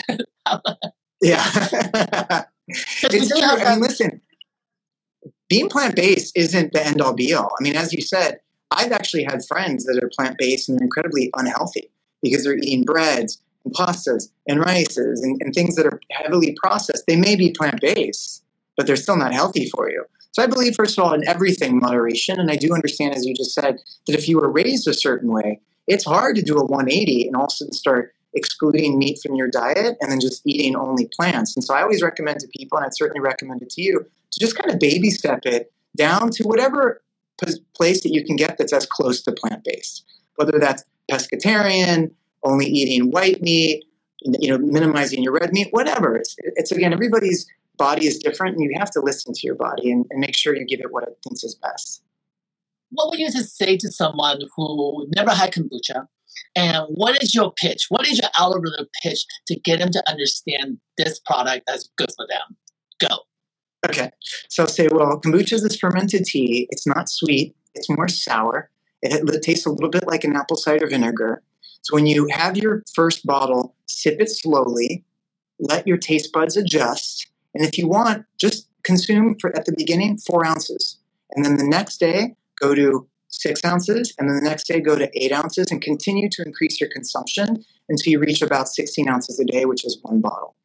yeah, 1.22 2.44
it's. 2.68 3.32
I 3.34 3.74
mean, 3.74 3.82
listen, 3.82 4.22
being 5.50 5.70
plant 5.70 5.96
based 5.96 6.38
isn't 6.38 6.74
the 6.74 6.86
end 6.86 7.02
all 7.02 7.14
be 7.14 7.34
all. 7.34 7.52
I 7.60 7.64
mean, 7.64 7.76
as 7.76 7.94
you 7.94 8.02
said, 8.02 8.40
I've 8.72 8.92
actually 8.92 9.24
had 9.24 9.46
friends 9.46 9.86
that 9.86 10.02
are 10.04 10.10
plant 10.16 10.38
based 10.38 10.70
and 10.70 10.78
they're 10.78 10.86
incredibly 10.86 11.30
unhealthy 11.36 11.90
because 12.22 12.44
they're 12.44 12.58
eating 12.58 12.84
breads 12.84 13.42
and 13.64 13.74
pastas 13.74 14.30
and 14.48 14.60
rices 14.60 15.22
and, 15.22 15.42
and 15.42 15.54
things 15.54 15.76
that 15.76 15.86
are 15.86 16.00
heavily 16.12 16.56
processed, 16.62 17.06
they 17.08 17.16
may 17.16 17.36
be 17.36 17.52
plant 17.52 17.80
based, 17.82 18.44
but 18.76 18.88
they're 18.88 18.96
still 18.96 19.18
not 19.18 19.34
healthy 19.34 19.70
for 19.70 19.90
you. 19.90 20.04
So 20.32 20.44
I 20.44 20.48
believe, 20.48 20.76
first 20.76 20.98
of 20.98 21.04
all, 21.04 21.14
in 21.14 21.28
everything 21.28 21.80
moderation. 21.80 22.40
And 22.40 22.52
I 22.52 22.58
do 22.58 22.74
understand, 22.74 23.16
as 23.16 23.26
you 23.26 23.34
just 23.34 23.54
said, 23.54 23.80
that 24.06 24.16
if 24.16 24.28
you 24.28 24.38
were 24.38 24.52
raised 24.52 24.88
a 24.88 24.94
certain 24.94 25.32
way, 25.32 25.62
it's 25.88 26.06
hard 26.06 26.36
to 26.36 26.42
do 26.42 26.58
a 26.58 26.66
180 26.66 27.28
and 27.28 27.36
also 27.36 27.66
start 27.72 28.14
excluding 28.34 29.00
meat 29.00 29.20
from 29.24 29.36
your 29.36 29.48
diet 29.48 29.98
and 30.00 30.12
then 30.12 30.20
just 30.20 30.42
eating 30.46 30.76
only 30.76 31.10
plants. 31.16 31.56
And 31.56 31.64
so 31.64 31.74
I 31.74 31.82
always 31.82 32.02
recommend 32.02 32.40
to 32.42 32.48
people, 32.48 32.78
and 32.78 32.86
I'd 32.86 32.96
certainly 32.96 33.22
recommend 33.22 33.62
it 33.62 33.70
to 33.72 33.82
you, 33.82 34.06
to 34.32 34.40
just 34.40 34.58
kind 34.58 34.72
of 34.72 34.80
baby 34.80 35.10
step 35.10 35.42
it 35.46 35.72
down 35.96 36.30
to 36.32 36.44
whatever 36.44 37.02
place 37.76 38.02
that 38.04 38.10
you 38.10 38.24
can 38.24 38.36
get 38.36 38.58
that's 38.58 38.74
as 38.74 38.86
close 38.86 39.22
to 39.22 39.32
plant 39.32 39.64
based, 39.64 40.06
whether 40.36 40.60
that's 40.60 40.84
pescatarian, 41.12 42.12
only 42.44 42.66
eating 42.66 43.12
white 43.12 43.42
meat, 43.42 43.86
you 44.22 44.50
know, 44.50 44.58
minimizing 44.58 45.24
your 45.24 45.34
red 45.34 45.54
meat, 45.54 45.68
whatever. 45.72 46.16
It's, 46.16 46.36
it's 46.40 46.72
again, 46.72 46.94
everybody's 46.94 47.48
body 47.78 48.08
is 48.08 48.18
different, 48.18 48.56
and 48.56 48.64
you 48.64 48.78
have 48.78 48.92
to 48.92 49.02
listen 49.02 49.34
to 49.34 49.42
your 49.44 49.56
body 49.56 49.92
and, 49.92 50.06
and 50.10 50.20
make 50.20 50.36
sure 50.36 50.56
you 50.56 50.66
give 50.66 50.80
it 50.80 50.92
what 50.92 51.04
it 51.04 51.18
thinks 51.24 51.44
is 51.44 51.56
best. 51.56 52.02
What 52.90 53.10
would 53.10 53.20
you 53.20 53.30
just 53.32 53.56
say 53.58 53.78
to 53.78 53.92
someone 53.92 54.40
who 54.56 55.08
never 55.16 55.32
had 55.32 55.54
kombucha? 55.54 56.08
And 56.56 56.86
what 56.90 57.22
is 57.22 57.36
your 57.36 57.52
pitch? 57.54 57.86
What 57.90 58.08
is 58.08 58.20
your 58.20 58.30
elevator 58.40 58.88
pitch 59.04 59.20
to 59.48 59.60
get 59.60 59.80
them 59.80 59.92
to 59.92 60.04
understand 60.10 60.80
this 60.98 61.20
product 61.20 61.66
that's 61.68 61.90
good 61.98 62.10
for 62.16 62.26
them? 62.28 62.58
Go. 63.00 63.18
Okay. 63.88 64.12
So 64.50 64.64
I'll 64.64 64.70
say, 64.70 64.88
well, 64.92 65.20
kombucha 65.20 65.54
is 65.54 65.64
this 65.64 65.78
fermented 65.78 66.26
tea. 66.26 66.68
It's 66.72 66.88
not 66.88 67.10
sweet. 67.10 67.56
It's 67.76 67.90
more 67.90 68.08
sour. 68.08 68.70
It, 69.02 69.28
it 69.30 69.42
tastes 69.44 69.66
a 69.66 69.72
little 69.72 69.90
bit 69.90 70.08
like 70.08 70.24
an 70.24 70.36
apple 70.36 70.58
cider 70.58 70.88
vinegar. 70.88 71.44
So 71.84 71.96
when 71.96 72.08
you 72.08 72.28
have 72.32 72.58
your 72.58 72.84
first 72.94 73.26
bottle, 73.26 73.76
sip 73.86 74.20
it 74.20 74.30
slowly, 74.30 75.06
let 75.60 75.88
your 75.88 75.98
taste 75.98 76.34
buds 76.34 76.58
adjust, 76.58 77.28
and 77.54 77.64
if 77.64 77.78
you 77.78 77.88
want, 77.88 78.26
just 78.40 78.68
consume 78.84 79.36
for 79.40 79.56
at 79.56 79.66
the 79.66 79.74
beginning 79.76 80.18
four 80.18 80.46
ounces, 80.46 80.98
and 81.32 81.44
then 81.44 81.58
the 81.58 81.68
next 81.68 81.98
day 81.98 82.36
go 82.60 82.76
to 82.76 83.08
six 83.30 83.64
ounces, 83.66 84.14
and 84.18 84.30
then 84.30 84.38
the 84.38 84.50
next 84.50 84.68
day 84.68 84.80
go 84.80 84.98
to 84.98 85.10
eight 85.14 85.32
ounces, 85.32 85.72
and 85.72 85.82
continue 85.82 86.30
to 86.30 86.44
increase 86.44 86.80
your 86.80 86.90
consumption 86.90 87.64
until 87.90 88.12
you 88.12 88.20
reach 88.20 88.42
about 88.42 88.68
16 88.68 89.08
ounces 89.08 89.40
a 89.40 89.46
day, 89.46 89.66
which 89.66 89.86
is 89.86 89.98
one 90.02 90.22
bottle. 90.22 90.56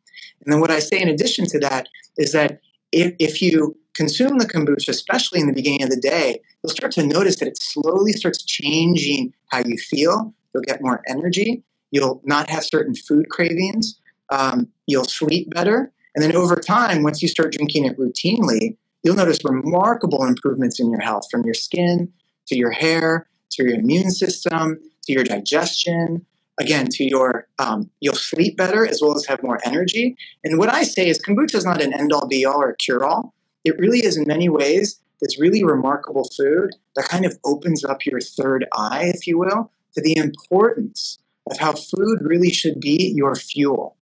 And 0.44 0.53
then 0.53 0.61
what 0.61 0.70
I 0.70 0.79
say 0.79 1.01
in 1.01 1.09
addition 1.09 1.46
to 1.46 1.59
that 1.61 1.88
is 2.18 2.33
that 2.33 2.61
if, 2.90 3.14
if 3.18 3.40
you 3.40 3.77
consume 3.94 4.38
the 4.38 4.46
kombucha, 4.46 4.88
especially 4.88 5.40
in 5.40 5.46
the 5.46 5.53
beginning 5.53 5.83
of 5.83 5.90
the 5.90 6.01
day, 6.01 6.40
you'll 6.62 6.70
start 6.70 6.92
to 6.92 7.07
notice 7.07 7.38
that 7.38 7.48
it 7.48 7.59
slowly 7.61 8.12
starts 8.12 8.42
changing 8.42 9.33
how 9.48 9.62
you 9.64 9.77
feel. 9.77 10.35
You'll 10.53 10.64
get 10.64 10.83
more 10.83 11.03
energy. 11.09 11.62
You'll 11.90 12.20
not 12.25 12.48
have 12.51 12.64
certain 12.64 12.94
food 12.94 13.29
cravings. 13.29 13.98
Um, 14.31 14.68
you'll 14.87 15.05
sleep 15.05 15.51
better. 15.55 15.92
And 16.14 16.22
then 16.22 16.35
over 16.35 16.57
time, 16.57 17.03
once 17.03 17.22
you 17.22 17.29
start 17.29 17.53
drinking 17.53 17.85
it 17.85 17.98
routinely, 17.98 18.77
you'll 19.03 19.16
notice 19.16 19.38
remarkable 19.44 20.25
improvements 20.25 20.81
in 20.81 20.90
your 20.90 21.01
health 21.01 21.25
from 21.31 21.44
your 21.44 21.55
skin 21.55 22.12
to 22.46 22.57
your 22.57 22.70
hair 22.70 23.26
to 23.50 23.64
your 23.64 23.74
immune 23.74 24.11
system 24.11 24.78
to 25.05 25.12
your 25.12 25.24
digestion 25.24 26.24
again 26.61 26.87
to 26.87 27.05
your 27.05 27.46
um, 27.59 27.90
you'll 28.00 28.14
sleep 28.14 28.57
better 28.57 28.87
as 28.87 29.00
well 29.00 29.16
as 29.16 29.26
have 29.26 29.42
more 29.42 29.59
energy. 29.64 30.16
And 30.44 30.59
what 30.59 30.72
i 30.72 30.83
say 30.83 31.09
is 31.09 31.20
kombucha 31.20 31.55
is 31.55 31.64
not 31.64 31.83
an 31.83 31.92
end 31.92 32.12
all 32.12 32.26
be 32.26 32.44
all 32.44 32.62
or 32.62 32.74
cure 32.74 33.05
all. 33.05 33.35
It 33.64 33.78
really 33.78 34.05
is 34.05 34.16
in 34.16 34.26
many 34.26 34.48
ways 34.48 35.00
this 35.20 35.40
really 35.40 35.62
remarkable 35.62 36.28
food 36.37 36.70
that 36.96 37.09
kind 37.09 37.24
of 37.24 37.38
opens 37.44 37.85
up 37.85 38.05
your 38.05 38.20
third 38.20 38.66
eye 38.72 39.12
if 39.14 39.26
you 39.26 39.38
will 39.38 39.70
to 39.94 40.00
the 40.02 40.16
importance 40.16 41.18
of 41.50 41.59
how 41.59 41.72
food 41.72 42.18
really 42.22 42.50
should 42.50 42.81
be 42.81 43.12
your 43.14 43.37
fuel. 43.37 43.96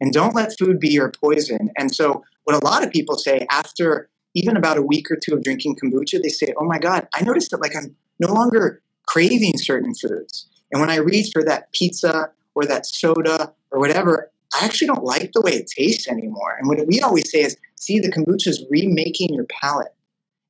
And 0.00 0.12
don't 0.12 0.34
let 0.34 0.58
food 0.58 0.78
be 0.78 0.90
your 0.90 1.10
poison. 1.10 1.70
And 1.78 1.94
so 1.94 2.22
what 2.44 2.62
a 2.62 2.64
lot 2.64 2.84
of 2.84 2.90
people 2.90 3.16
say 3.16 3.46
after 3.50 4.10
even 4.36 4.56
about 4.56 4.78
a 4.78 4.82
week 4.82 5.10
or 5.10 5.16
two 5.16 5.34
of 5.34 5.42
drinking 5.42 5.76
kombucha 5.76 6.22
they 6.22 6.28
say 6.28 6.52
oh 6.58 6.64
my 6.64 6.78
god 6.78 7.06
i 7.14 7.22
noticed 7.22 7.50
that 7.50 7.60
like 7.60 7.76
i'm 7.76 7.94
no 8.20 8.32
longer 8.32 8.80
craving 9.06 9.56
certain 9.58 9.94
foods 9.94 10.46
and 10.72 10.80
when 10.80 10.90
I 10.90 10.96
reach 10.96 11.30
for 11.32 11.42
that 11.44 11.72
pizza 11.72 12.30
or 12.54 12.64
that 12.64 12.86
soda 12.86 13.52
or 13.70 13.78
whatever, 13.78 14.30
I 14.54 14.64
actually 14.64 14.88
don't 14.88 15.04
like 15.04 15.32
the 15.32 15.40
way 15.40 15.52
it 15.52 15.70
tastes 15.76 16.08
anymore. 16.08 16.56
And 16.58 16.68
what 16.68 16.86
we 16.86 17.00
always 17.00 17.30
say 17.30 17.40
is, 17.40 17.56
see, 17.76 17.98
the 17.98 18.10
kombucha 18.10 18.48
is 18.48 18.64
remaking 18.70 19.34
your 19.34 19.46
palate. 19.46 19.94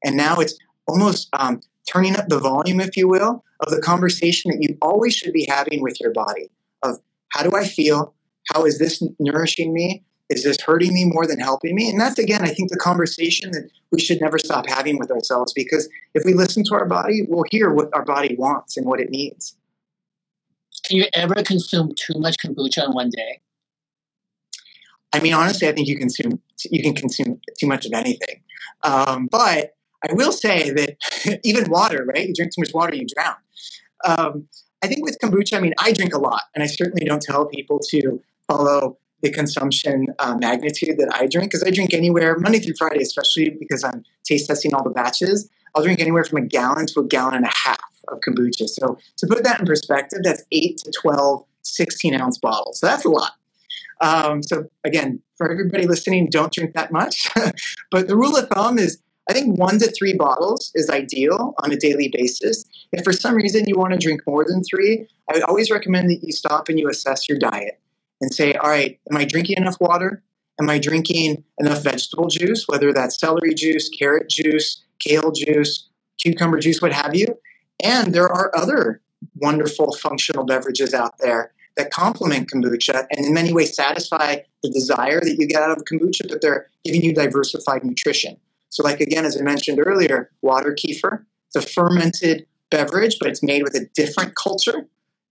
And 0.04 0.16
now 0.16 0.36
it's 0.36 0.56
almost 0.86 1.28
um, 1.32 1.60
turning 1.90 2.16
up 2.16 2.28
the 2.28 2.38
volume, 2.38 2.80
if 2.80 2.96
you 2.96 3.08
will, 3.08 3.44
of 3.60 3.70
the 3.70 3.80
conversation 3.80 4.50
that 4.50 4.62
you 4.62 4.76
always 4.82 5.14
should 5.14 5.32
be 5.32 5.46
having 5.48 5.82
with 5.82 6.00
your 6.00 6.12
body 6.12 6.50
of 6.82 6.98
how 7.30 7.42
do 7.42 7.56
I 7.56 7.66
feel? 7.66 8.14
How 8.52 8.64
is 8.64 8.78
this 8.78 9.02
nourishing 9.18 9.72
me? 9.72 10.04
Is 10.28 10.42
this 10.42 10.60
hurting 10.60 10.92
me 10.92 11.04
more 11.04 11.26
than 11.26 11.38
helping 11.38 11.76
me? 11.76 11.88
And 11.88 12.00
that's, 12.00 12.18
again, 12.18 12.42
I 12.42 12.48
think 12.48 12.70
the 12.70 12.76
conversation 12.76 13.52
that 13.52 13.70
we 13.92 14.00
should 14.00 14.20
never 14.20 14.38
stop 14.38 14.68
having 14.68 14.98
with 14.98 15.10
ourselves 15.10 15.52
because 15.52 15.88
if 16.14 16.24
we 16.24 16.34
listen 16.34 16.64
to 16.64 16.74
our 16.74 16.84
body, 16.84 17.22
we'll 17.28 17.44
hear 17.50 17.72
what 17.72 17.90
our 17.94 18.04
body 18.04 18.34
wants 18.36 18.76
and 18.76 18.86
what 18.86 19.00
it 19.00 19.10
needs. 19.10 19.56
Can 20.84 20.96
you 20.96 21.06
ever 21.14 21.34
consume 21.42 21.92
too 21.96 22.18
much 22.18 22.36
kombucha 22.38 22.84
in 22.86 22.92
one 22.92 23.10
day? 23.10 23.40
I 25.12 25.20
mean, 25.20 25.32
honestly, 25.32 25.68
I 25.68 25.72
think 25.72 25.88
you 25.88 25.96
consume 25.96 26.40
you 26.70 26.82
can 26.82 26.94
consume 26.94 27.40
too 27.58 27.66
much 27.66 27.86
of 27.86 27.92
anything. 27.92 28.42
Um, 28.82 29.28
but 29.30 29.74
I 30.08 30.12
will 30.12 30.32
say 30.32 30.70
that 30.70 31.40
even 31.44 31.70
water, 31.70 32.04
right? 32.04 32.28
You 32.28 32.34
drink 32.34 32.52
too 32.54 32.60
much 32.60 32.74
water, 32.74 32.94
you 32.94 33.06
drown. 33.14 33.36
Um, 34.04 34.48
I 34.82 34.88
think 34.88 35.04
with 35.04 35.18
kombucha, 35.22 35.56
I 35.56 35.60
mean, 35.60 35.74
I 35.78 35.92
drink 35.92 36.14
a 36.14 36.18
lot, 36.18 36.42
and 36.54 36.62
I 36.62 36.66
certainly 36.66 37.06
don't 37.06 37.22
tell 37.22 37.46
people 37.46 37.80
to 37.90 38.22
follow 38.46 38.98
the 39.22 39.30
consumption 39.30 40.06
uh, 40.18 40.36
magnitude 40.38 40.98
that 40.98 41.14
I 41.14 41.26
drink 41.26 41.50
because 41.50 41.64
I 41.64 41.70
drink 41.70 41.94
anywhere 41.94 42.38
Monday 42.38 42.58
through 42.58 42.74
Friday, 42.78 43.02
especially 43.02 43.50
because 43.50 43.82
I'm 43.82 44.04
taste 44.24 44.46
testing 44.46 44.74
all 44.74 44.84
the 44.84 44.90
batches. 44.90 45.48
I'll 45.74 45.82
drink 45.82 46.00
anywhere 46.00 46.24
from 46.24 46.38
a 46.38 46.46
gallon 46.46 46.86
to 46.86 47.00
a 47.00 47.04
gallon 47.04 47.34
and 47.34 47.44
a 47.44 47.52
half 47.52 47.80
of 48.08 48.20
kombucha. 48.20 48.68
So 48.68 48.98
to 49.18 49.26
put 49.26 49.44
that 49.44 49.60
in 49.60 49.66
perspective, 49.66 50.20
that's 50.22 50.42
8 50.52 50.78
to 50.78 50.92
12 51.02 51.44
16 51.62 52.14
ounce 52.20 52.38
bottles. 52.38 52.78
So 52.78 52.86
that's 52.86 53.04
a 53.04 53.08
lot. 53.08 53.32
Um, 54.00 54.42
so 54.42 54.68
again, 54.84 55.20
for 55.36 55.50
everybody 55.50 55.86
listening, 55.86 56.28
don't 56.30 56.52
drink 56.52 56.74
that 56.74 56.92
much. 56.92 57.28
but 57.90 58.08
the 58.08 58.16
rule 58.16 58.36
of 58.36 58.48
thumb 58.48 58.78
is 58.78 58.98
I 59.28 59.32
think 59.32 59.58
one 59.58 59.78
to 59.80 59.90
three 59.90 60.14
bottles 60.14 60.70
is 60.74 60.88
ideal 60.88 61.54
on 61.58 61.72
a 61.72 61.76
daily 61.76 62.08
basis. 62.12 62.64
If 62.92 63.02
for 63.02 63.12
some 63.12 63.34
reason 63.34 63.64
you 63.66 63.76
want 63.76 63.92
to 63.92 63.98
drink 63.98 64.20
more 64.26 64.44
than 64.44 64.62
three, 64.62 65.08
I 65.28 65.34
would 65.34 65.42
always 65.42 65.70
recommend 65.70 66.10
that 66.10 66.20
you 66.22 66.32
stop 66.32 66.68
and 66.68 66.78
you 66.78 66.88
assess 66.88 67.28
your 67.28 67.38
diet 67.38 67.80
and 68.20 68.32
say, 68.34 68.54
all 68.54 68.70
right, 68.70 68.98
am 69.10 69.16
I 69.16 69.24
drinking 69.24 69.56
enough 69.58 69.76
water? 69.80 70.22
Am 70.60 70.70
I 70.70 70.78
drinking 70.78 71.44
enough 71.58 71.84
vegetable 71.84 72.28
juice, 72.28 72.64
whether 72.66 72.92
that's 72.92 73.20
celery 73.20 73.54
juice, 73.54 73.88
carrot 73.90 74.30
juice, 74.30 74.82
kale 74.98 75.30
juice, 75.32 75.88
cucumber 76.18 76.58
juice, 76.58 76.80
what 76.80 76.92
have 76.92 77.14
you? 77.14 77.38
And 77.84 78.14
there 78.14 78.28
are 78.28 78.50
other 78.56 79.02
wonderful 79.36 79.92
functional 79.96 80.44
beverages 80.44 80.94
out 80.94 81.18
there 81.18 81.52
that 81.76 81.90
complement 81.90 82.50
kombucha 82.50 83.06
and 83.10 83.26
in 83.26 83.34
many 83.34 83.52
ways 83.52 83.74
satisfy 83.74 84.36
the 84.62 84.70
desire 84.70 85.20
that 85.20 85.36
you 85.38 85.46
get 85.46 85.62
out 85.62 85.76
of 85.76 85.84
kombucha, 85.84 86.28
but 86.28 86.40
they're 86.40 86.68
giving 86.84 87.02
you 87.02 87.12
diversified 87.12 87.84
nutrition. 87.84 88.36
So, 88.70 88.82
like 88.82 89.00
again, 89.00 89.24
as 89.24 89.38
I 89.38 89.42
mentioned 89.42 89.80
earlier, 89.84 90.30
water 90.42 90.74
kefir, 90.74 91.24
it's 91.48 91.56
a 91.56 91.62
fermented 91.62 92.46
beverage, 92.70 93.16
but 93.20 93.28
it's 93.28 93.42
made 93.42 93.62
with 93.62 93.74
a 93.74 93.86
different 93.94 94.34
culture. 94.36 94.88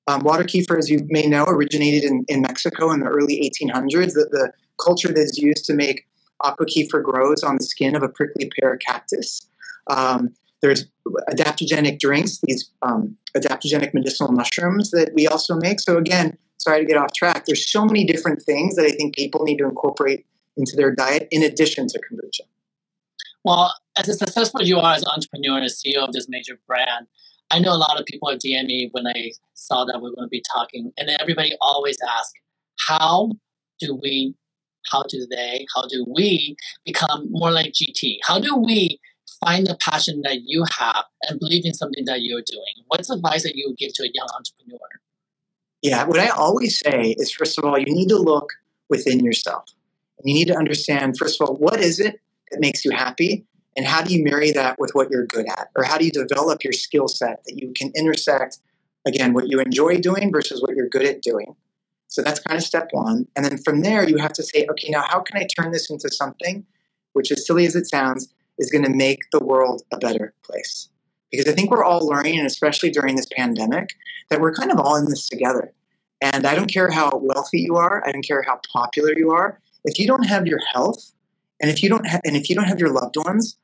Um, 0.08 0.22
water 0.22 0.44
kefir, 0.44 0.78
as 0.78 0.90
you 0.90 1.00
may 1.10 1.28
know, 1.28 1.46
originated 1.46 2.04
in, 2.04 2.26
in 2.28 2.42
Mexico 2.42 2.92
in 2.92 3.00
the 3.00 3.08
early 3.08 3.38
1800s. 3.38 4.14
The, 4.14 4.28
the 4.32 4.52
culture 4.84 5.08
that 5.08 5.18
is 5.18 5.38
used 5.38 5.66
to 5.66 5.74
make 5.74 6.06
aqua 6.42 6.66
kefir 6.66 7.02
grows 7.02 7.44
on 7.44 7.58
the 7.58 7.64
skin 7.64 7.96
of 7.96 8.04
a 8.04 8.10
prickly 8.10 8.52
pear 8.60 8.78
cactus. 8.78 9.42
Um, 9.88 10.34
there's 10.62 10.86
adaptogenic 11.30 12.00
drinks, 12.00 12.40
these 12.44 12.70
um, 12.82 13.16
adaptogenic 13.38 13.94
medicinal 13.94 14.32
mushrooms 14.32 14.92
that 14.92 15.12
we 15.14 15.28
also 15.28 15.56
make. 15.56 15.80
So 15.80 15.98
again, 15.98 16.38
sorry 16.58 16.80
to 16.80 16.86
get 16.86 16.98
off 16.98 17.14
track. 17.14 17.46
There's 17.46 17.70
so 17.70 17.86
many 17.86 18.06
different 18.06 18.42
things 18.42 18.76
that 18.76 18.86
I 18.86 18.92
think 18.92 19.16
people 19.16 19.44
need 19.44 19.58
to 19.58 19.66
incorporate 19.66 20.26
into 20.58 20.76
their 20.76 20.92
diet 20.92 21.28
in 21.32 21.44
addition 21.44 21.88
to 21.88 22.00
kombucha. 22.00 22.48
Well, 23.44 23.74
as 23.96 24.10
a 24.10 24.16
successful 24.16 24.64
you 24.64 24.80
are 24.80 24.96
as 24.96 25.04
an 25.04 25.10
entrepreneur 25.14 25.58
and 25.58 25.70
CEO 25.70 25.98
of 25.98 26.14
this 26.14 26.28
major 26.28 26.58
brand, 26.66 27.08
I 27.52 27.60
know 27.60 27.72
a 27.72 27.78
lot 27.78 28.00
of 28.00 28.06
people 28.06 28.30
are 28.30 28.36
DM 28.36 28.66
me 28.66 28.90
when 28.92 29.06
I 29.06 29.32
saw 29.66 29.86
that 29.86 30.02
we 30.02 30.10
are 30.10 30.16
going 30.16 30.28
to 30.28 30.30
be 30.30 30.44
talking, 30.54 30.92
and 30.98 31.10
everybody 31.10 31.56
always 31.62 31.98
asks, 32.08 32.34
"How 32.88 33.32
do 33.80 34.00
we? 34.02 34.36
How 34.92 35.04
do 35.10 35.26
they? 35.30 35.66
How 35.74 35.88
do 35.88 36.06
we 36.16 36.56
become 36.86 37.28
more 37.32 37.52
like 37.52 37.74
GT? 37.74 38.20
How 38.24 38.40
do 38.40 38.56
we 38.56 39.00
find 39.44 39.68
the 39.68 39.76
passion 39.76 40.22
that 40.24 40.42
you 40.46 40.66
have 40.78 41.06
and 41.24 41.40
believe 41.40 41.66
in 41.66 41.74
something 41.74 42.06
that 42.06 42.22
you're 42.22 42.44
doing. 42.50 42.86
What's 42.88 43.10
advice 43.10 43.44
that 43.44 43.56
you 43.56 43.66
would 43.68 43.78
give 43.78 43.94
to 43.94 44.04
a 44.04 44.10
young 44.14 44.28
entrepreneur? 44.36 44.80
Yeah, 45.82 46.06
what 46.06 46.20
I 46.20 46.30
always 46.30 46.80
say 46.80 47.16
is 47.18 47.32
first 47.32 47.58
of 47.58 47.66
all, 47.66 47.78
you 47.78 47.86
need 47.88 48.10
to 48.10 48.18
look 48.18 48.54
within 48.90 49.24
yourself. 49.24 49.66
And 50.20 50.30
you 50.30 50.36
need 50.36 50.48
to 50.48 50.58
understand, 50.58 51.18
first 51.18 51.42
of 51.42 51.48
all, 51.48 51.56
what 51.56 51.80
is 51.80 52.00
it 52.00 52.20
that 52.52 52.60
makes 52.60 52.86
you 52.86 52.92
happy? 52.92 53.46
And 53.78 53.86
how 53.86 54.02
do 54.02 54.14
you 54.14 54.24
marry 54.24 54.52
that 54.52 54.80
with 54.80 54.92
what 54.94 55.12
you're 55.12 55.26
good 55.26 55.48
at? 55.48 55.70
Or 55.76 55.84
how 55.84 55.98
do 55.98 56.06
you 56.06 56.12
develop 56.12 56.64
your 56.64 56.74
skill 56.74 57.08
set 57.08 57.44
that 57.46 57.62
you 57.62 57.74
can 57.76 57.92
intersect, 57.96 58.60
again, 59.06 59.34
what 59.34 59.50
you 59.50 59.60
enjoy 59.60 59.98
doing 59.98 60.32
versus 60.32 60.62
what 60.62 60.76
you're 60.76 60.90
good 60.90 61.06
at 61.06 61.22
doing? 61.22 61.56
So 62.08 62.22
that's 62.22 62.40
kind 62.40 62.58
of 62.58 62.64
step 62.64 62.90
one. 62.92 63.28
And 63.36 63.46
then 63.46 63.58
from 63.58 63.82
there, 63.82 64.08
you 64.08 64.18
have 64.18 64.34
to 64.34 64.44
say, 64.44 64.66
okay, 64.70 64.90
now 64.90 65.04
how 65.08 65.20
can 65.20 65.38
I 65.38 65.46
turn 65.46 65.72
this 65.72 65.90
into 65.90 66.10
something, 66.10 66.66
which, 67.14 67.32
as 67.32 67.46
silly 67.46 67.66
as 67.66 67.76
it 67.76 67.90
sounds, 67.90 68.34
is 68.58 68.72
going 68.72 68.84
to 68.84 68.90
make 68.90 69.20
the 69.32 69.44
world 69.44 69.84
a 69.92 69.98
better 69.98 70.34
place. 70.44 70.90
Because 71.32 71.52
I 71.52 71.56
think 71.56 71.72
we're 71.72 71.84
all 71.84 72.08
learning, 72.08 72.38
and 72.38 72.48
especially 72.48 72.90
during 72.90 73.16
this 73.16 73.28
pandemic, 73.36 73.90
that 74.30 74.40
we're 74.40 74.54
kind 74.54 74.72
of 74.72 74.80
all 74.80 74.96
in 74.96 75.06
this 75.06 75.28
together. 75.28 75.74
And 76.22 76.46
I 76.48 76.56
don't 76.56 76.72
care 76.72 76.90
how 76.90 77.20
wealthy 77.22 77.60
you 77.60 77.76
are, 77.76 78.04
I 78.08 78.12
don't 78.12 78.26
care 78.26 78.44
how 78.44 78.62
popular 78.72 79.14
you 79.18 79.32
are. 79.32 79.60
If 79.84 80.00
you 80.00 80.08
don't 80.08 80.26
have 80.26 80.48
your 80.48 80.62
health, 80.74 81.12
and 81.62 81.70
if 81.70 81.84
you 81.84 81.90
don't 81.90 82.08
ha- 82.08 82.22
and 82.24 82.36
if 82.36 82.50
you 82.50 82.56
don't 82.56 82.66
have 82.66 82.80
your 82.80 82.92
loved 82.92 83.18
ones, 83.18 83.58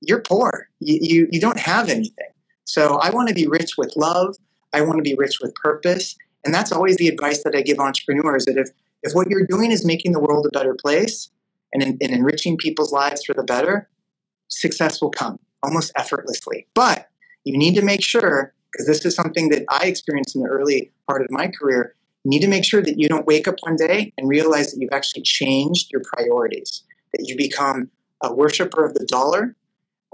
you're 0.00 0.20
poor. 0.20 0.68
You, 0.80 0.98
you, 1.00 1.28
you 1.30 1.40
don't 1.40 1.58
have 1.58 1.88
anything. 1.88 2.31
So 2.64 2.98
I 2.98 3.10
want 3.10 3.28
to 3.28 3.34
be 3.34 3.46
rich 3.46 3.72
with 3.76 3.92
love. 3.96 4.36
I 4.72 4.82
want 4.82 4.96
to 4.98 5.02
be 5.02 5.14
rich 5.14 5.38
with 5.40 5.54
purpose. 5.54 6.16
And 6.44 6.52
that's 6.52 6.72
always 6.72 6.96
the 6.96 7.08
advice 7.08 7.42
that 7.44 7.54
I 7.54 7.62
give 7.62 7.78
entrepreneurs 7.78 8.46
that 8.46 8.56
if, 8.56 8.68
if 9.02 9.12
what 9.14 9.28
you're 9.28 9.46
doing 9.46 9.70
is 9.70 9.84
making 9.84 10.12
the 10.12 10.20
world 10.20 10.46
a 10.46 10.50
better 10.50 10.74
place 10.74 11.30
and, 11.72 11.82
and 11.82 12.00
enriching 12.00 12.56
people's 12.56 12.92
lives 12.92 13.24
for 13.24 13.34
the 13.34 13.44
better, 13.44 13.88
success 14.48 15.00
will 15.00 15.10
come 15.10 15.38
almost 15.62 15.92
effortlessly. 15.96 16.66
But 16.74 17.08
you 17.44 17.56
need 17.56 17.74
to 17.74 17.82
make 17.82 18.02
sure, 18.02 18.54
because 18.72 18.86
this 18.86 19.04
is 19.04 19.14
something 19.14 19.50
that 19.50 19.64
I 19.68 19.86
experienced 19.86 20.34
in 20.34 20.42
the 20.42 20.48
early 20.48 20.92
part 21.08 21.22
of 21.22 21.30
my 21.30 21.48
career, 21.48 21.94
you 22.24 22.30
need 22.30 22.42
to 22.42 22.48
make 22.48 22.64
sure 22.64 22.82
that 22.82 22.98
you 22.98 23.08
don't 23.08 23.26
wake 23.26 23.48
up 23.48 23.56
one 23.60 23.76
day 23.76 24.12
and 24.16 24.28
realize 24.28 24.72
that 24.72 24.80
you've 24.80 24.92
actually 24.92 25.22
changed 25.22 25.90
your 25.92 26.02
priorities, 26.12 26.84
that 27.12 27.26
you 27.26 27.36
become 27.36 27.90
a 28.22 28.32
worshiper 28.32 28.84
of 28.84 28.94
the 28.94 29.04
dollar, 29.06 29.56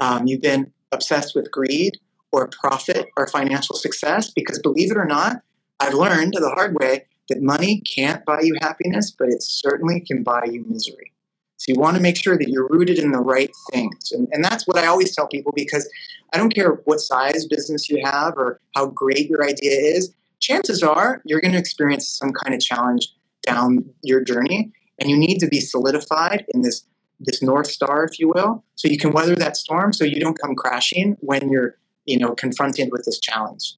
um, 0.00 0.26
you've 0.26 0.40
been 0.40 0.72
obsessed 0.92 1.34
with 1.34 1.50
greed 1.50 1.98
or 2.32 2.48
profit 2.48 3.08
or 3.16 3.26
financial 3.26 3.76
success, 3.76 4.30
because 4.30 4.58
believe 4.58 4.90
it 4.90 4.96
or 4.96 5.06
not, 5.06 5.42
I've 5.80 5.94
learned 5.94 6.34
the 6.34 6.50
hard 6.50 6.76
way 6.78 7.06
that 7.28 7.42
money 7.42 7.80
can't 7.80 8.24
buy 8.24 8.40
you 8.42 8.56
happiness, 8.60 9.10
but 9.10 9.28
it 9.28 9.42
certainly 9.42 10.00
can 10.00 10.22
buy 10.22 10.44
you 10.50 10.64
misery. 10.68 11.12
So 11.58 11.72
you 11.72 11.80
want 11.80 11.96
to 11.96 12.02
make 12.02 12.16
sure 12.16 12.38
that 12.38 12.48
you're 12.48 12.68
rooted 12.68 12.98
in 12.98 13.10
the 13.10 13.18
right 13.18 13.50
things. 13.72 14.12
And, 14.12 14.28
and 14.30 14.44
that's 14.44 14.66
what 14.66 14.78
I 14.78 14.86
always 14.86 15.14
tell 15.14 15.26
people 15.26 15.52
because 15.54 15.88
I 16.32 16.38
don't 16.38 16.54
care 16.54 16.80
what 16.84 17.00
size 17.00 17.46
business 17.46 17.88
you 17.90 18.00
have 18.04 18.34
or 18.36 18.60
how 18.76 18.86
great 18.86 19.28
your 19.28 19.44
idea 19.44 19.72
is. 19.72 20.14
chances 20.40 20.82
are 20.82 21.20
you're 21.24 21.40
going 21.40 21.52
to 21.52 21.58
experience 21.58 22.08
some 22.08 22.32
kind 22.32 22.54
of 22.54 22.60
challenge 22.60 23.08
down 23.42 23.84
your 24.02 24.22
journey, 24.22 24.72
and 25.00 25.10
you 25.10 25.16
need 25.16 25.38
to 25.38 25.48
be 25.48 25.60
solidified 25.60 26.44
in 26.54 26.62
this 26.62 26.84
this 27.20 27.42
north 27.42 27.66
star, 27.66 28.04
if 28.04 28.20
you 28.20 28.28
will, 28.28 28.62
so 28.76 28.86
you 28.86 28.96
can 28.96 29.10
weather 29.10 29.34
that 29.34 29.56
storm, 29.56 29.92
so 29.92 30.04
you 30.04 30.20
don't 30.20 30.38
come 30.38 30.54
crashing 30.54 31.16
when 31.18 31.48
you're 31.48 31.76
you 32.08 32.18
know 32.18 32.34
confronted 32.34 32.88
with 32.90 33.04
this 33.04 33.20
challenge. 33.20 33.74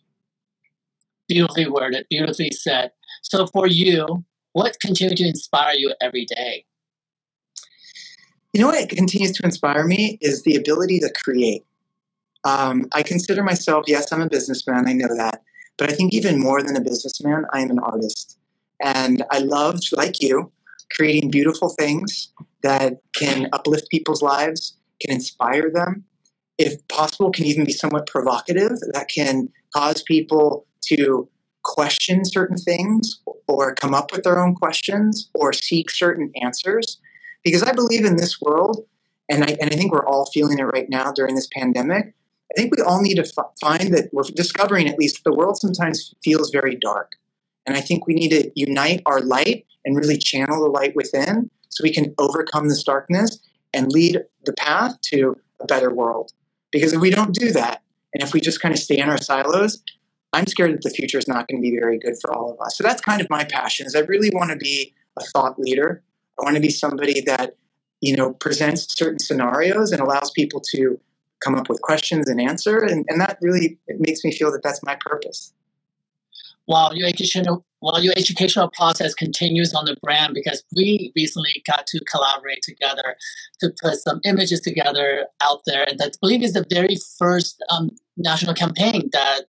Beautifully 1.28 1.68
worded, 1.68 2.07
beautifully 2.09 2.51
said. 2.51 2.93
So 3.22 3.47
for 3.47 3.66
you, 3.66 4.24
what 4.53 4.81
continues 4.81 5.18
to 5.20 5.28
inspire 5.28 5.74
you 5.74 5.95
every 6.01 6.24
day? 6.24 6.64
You 8.53 8.61
know 8.61 8.68
what 8.68 8.89
continues 8.89 9.33
to 9.33 9.45
inspire 9.45 9.85
me 9.87 10.18
is 10.20 10.43
the 10.43 10.57
ability 10.57 10.99
to 11.01 11.12
create. 11.24 11.64
Um, 12.45 12.87
I 12.93 13.03
consider 13.03 13.43
myself, 13.43 13.85
yes, 13.87 14.11
I'm 14.12 14.22
a 14.22 14.28
businessman, 14.28 14.89
I 14.89 14.93
know 14.93 15.14
that. 15.14 15.43
But 15.76 15.91
I 15.91 15.95
think 15.95 16.12
even 16.12 16.41
more 16.41 16.62
than 16.62 16.76
a 16.76 16.81
businessman, 16.81 17.45
I 17.53 17.61
am 17.61 17.70
an 17.70 17.78
artist. 17.78 18.39
And 18.83 19.24
I 19.31 19.39
love, 19.39 19.78
like 19.93 20.20
you, 20.20 20.51
creating 20.93 21.31
beautiful 21.31 21.70
things 21.78 22.33
that 22.62 22.95
can 23.14 23.49
uplift 23.53 23.89
people's 23.91 24.22
lives, 24.22 24.76
can 25.01 25.14
inspire 25.14 25.70
them, 25.70 26.05
if 26.61 26.87
possible, 26.89 27.31
can 27.31 27.47
even 27.47 27.65
be 27.65 27.73
somewhat 27.73 28.07
provocative, 28.07 28.73
that 28.93 29.09
can 29.09 29.49
cause 29.75 30.03
people 30.03 30.67
to 30.83 31.27
question 31.63 32.25
certain 32.25 32.59
things 32.59 33.21
or 33.49 33.75
come 33.75 33.95
up 33.95 34.13
with 34.13 34.25
their 34.25 34.39
own 34.39 34.55
questions 34.55 35.31
or 35.35 35.55
seek 35.55 35.91
certain 35.91 36.31
answers. 36.43 36.99
Because 37.43 37.63
I 37.63 37.73
believe 37.73 38.05
in 38.05 38.17
this 38.17 38.41
world, 38.43 38.85
and 39.31 39.43
I, 39.43 39.57
and 39.61 39.73
I 39.73 39.77
think 39.77 39.91
we're 39.91 40.07
all 40.07 40.27
feeling 40.27 40.59
it 40.59 40.65
right 40.65 40.89
now 40.91 41.13
during 41.13 41.35
this 41.35 41.49
pandemic, 41.55 42.15
I 42.53 42.61
think 42.61 42.77
we 42.77 42.83
all 42.83 43.01
need 43.01 43.15
to 43.15 43.27
f- 43.27 43.53
find 43.59 43.95
that 43.95 44.11
we're 44.13 44.25
discovering 44.25 44.87
at 44.87 44.99
least 44.99 45.25
the 45.25 45.35
world 45.35 45.57
sometimes 45.57 46.15
feels 46.23 46.51
very 46.51 46.77
dark. 46.77 47.13
And 47.67 47.75
I 47.77 47.81
think 47.81 48.07
we 48.07 48.15
need 48.15 48.31
to 48.31 48.51
unite 48.55 49.03
our 49.07 49.21
light 49.21 49.65
and 49.85 49.97
really 49.97 50.19
channel 50.19 50.63
the 50.63 50.71
light 50.71 50.95
within 50.95 51.51
so 51.69 51.83
we 51.83 51.93
can 51.93 52.15
overcome 52.19 52.69
this 52.69 52.83
darkness 52.83 53.39
and 53.73 53.91
lead 53.91 54.21
the 54.45 54.53
path 54.53 55.01
to 55.03 55.37
a 55.61 55.65
better 55.67 55.95
world. 55.95 56.33
Because 56.73 56.93
if 56.93 57.01
we 57.01 57.11
don't 57.11 57.35
do 57.35 57.53
that, 57.53 57.83
and 58.14 58.23
if 58.23 58.33
we 58.33 58.41
just 58.41 58.61
kind 58.61 58.75
of 58.75 58.81
stay 58.81 58.99
in 58.99 59.09
our 59.09 59.18
silos, 59.18 59.83
I'm 60.33 60.47
scared 60.47 60.73
that 60.73 60.83
the 60.83 60.91
future 60.91 61.18
is 61.18 61.29
not 61.29 61.49
going 61.49 61.61
to 61.61 61.62
be 61.62 61.77
very 61.77 61.99
good 61.99 62.14
for 62.21 62.33
all 62.33 62.53
of 62.53 62.61
us. 62.61 62.77
So 62.77 62.85
that's 62.85 63.01
kind 63.01 63.21
of 63.21 63.29
my 63.31 63.45
passion 63.45 63.87
is 63.87 63.95
I 63.95 64.01
really 64.01 64.31
want 64.33 64.51
to 64.51 64.57
be 64.57 64.95
a 65.18 65.25
thought 65.25 65.59
leader. 65.59 66.03
I 66.39 66.45
want 66.45 66.57
to 66.57 66.61
be 66.61 66.71
somebody 66.71 67.21
that, 67.23 67.57
you 68.01 68.16
know, 68.16 68.33
presents 68.35 68.97
certain 68.97 69.18
scenarios 69.18 69.93
and 69.93 70.01
allows 70.01 70.31
people 70.31 70.62
to 70.73 71.01
come 71.41 71.55
up 71.55 71.68
with 71.68 71.81
questions 71.83 72.29
and 72.29 72.41
answer. 72.41 72.79
And, 72.79 73.05
and 73.09 73.21
that 73.21 73.39
really 73.41 73.79
it 73.87 74.01
makes 74.01 74.25
me 74.25 74.33
feel 74.33 74.53
that 74.53 74.62
that's 74.62 74.83
my 74.83 74.97
purpose. 75.01 75.53
While 76.66 76.95
your 76.95 77.09
educational 77.09 77.64
while 77.81 78.03
your 78.03 78.14
educational 78.16 78.70
process 78.70 79.14
continues 79.14 79.74
on 79.74 79.85
the 79.87 79.97
brand, 80.03 80.35
because 80.35 80.62
we 80.76 81.12
recently 81.16 81.62
got 81.66 81.87
to 81.89 82.01
collaborate 82.05 82.62
together 82.62 83.16
to 83.61 83.70
put 83.83 83.97
some 83.97 84.20
images 84.24 84.61
together 84.61 85.26
out 85.43 85.61
there, 85.66 85.85
and 85.89 85.99
that 85.99 86.12
I 86.14 86.18
believe 86.20 86.43
is 86.43 86.53
the 86.53 86.66
very 86.70 86.97
first 87.18 87.62
um, 87.70 87.91
national 88.16 88.55
campaign 88.55 89.09
that 89.12 89.43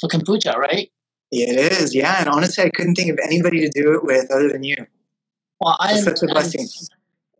for 0.00 0.08
kombucha, 0.08 0.56
right? 0.56 0.90
It 1.32 1.72
is, 1.72 1.94
yeah. 1.94 2.16
And 2.20 2.28
honestly, 2.28 2.64
I 2.64 2.70
couldn't 2.70 2.94
think 2.94 3.10
of 3.10 3.18
anybody 3.24 3.60
to 3.60 3.68
do 3.68 3.92
it 3.94 4.04
with 4.04 4.30
other 4.30 4.48
than 4.48 4.62
you. 4.62 4.86
Well, 5.60 5.76
I 5.80 5.92
am 5.92 6.04
such 6.04 6.22
a 6.22 6.26
blessing. 6.26 6.66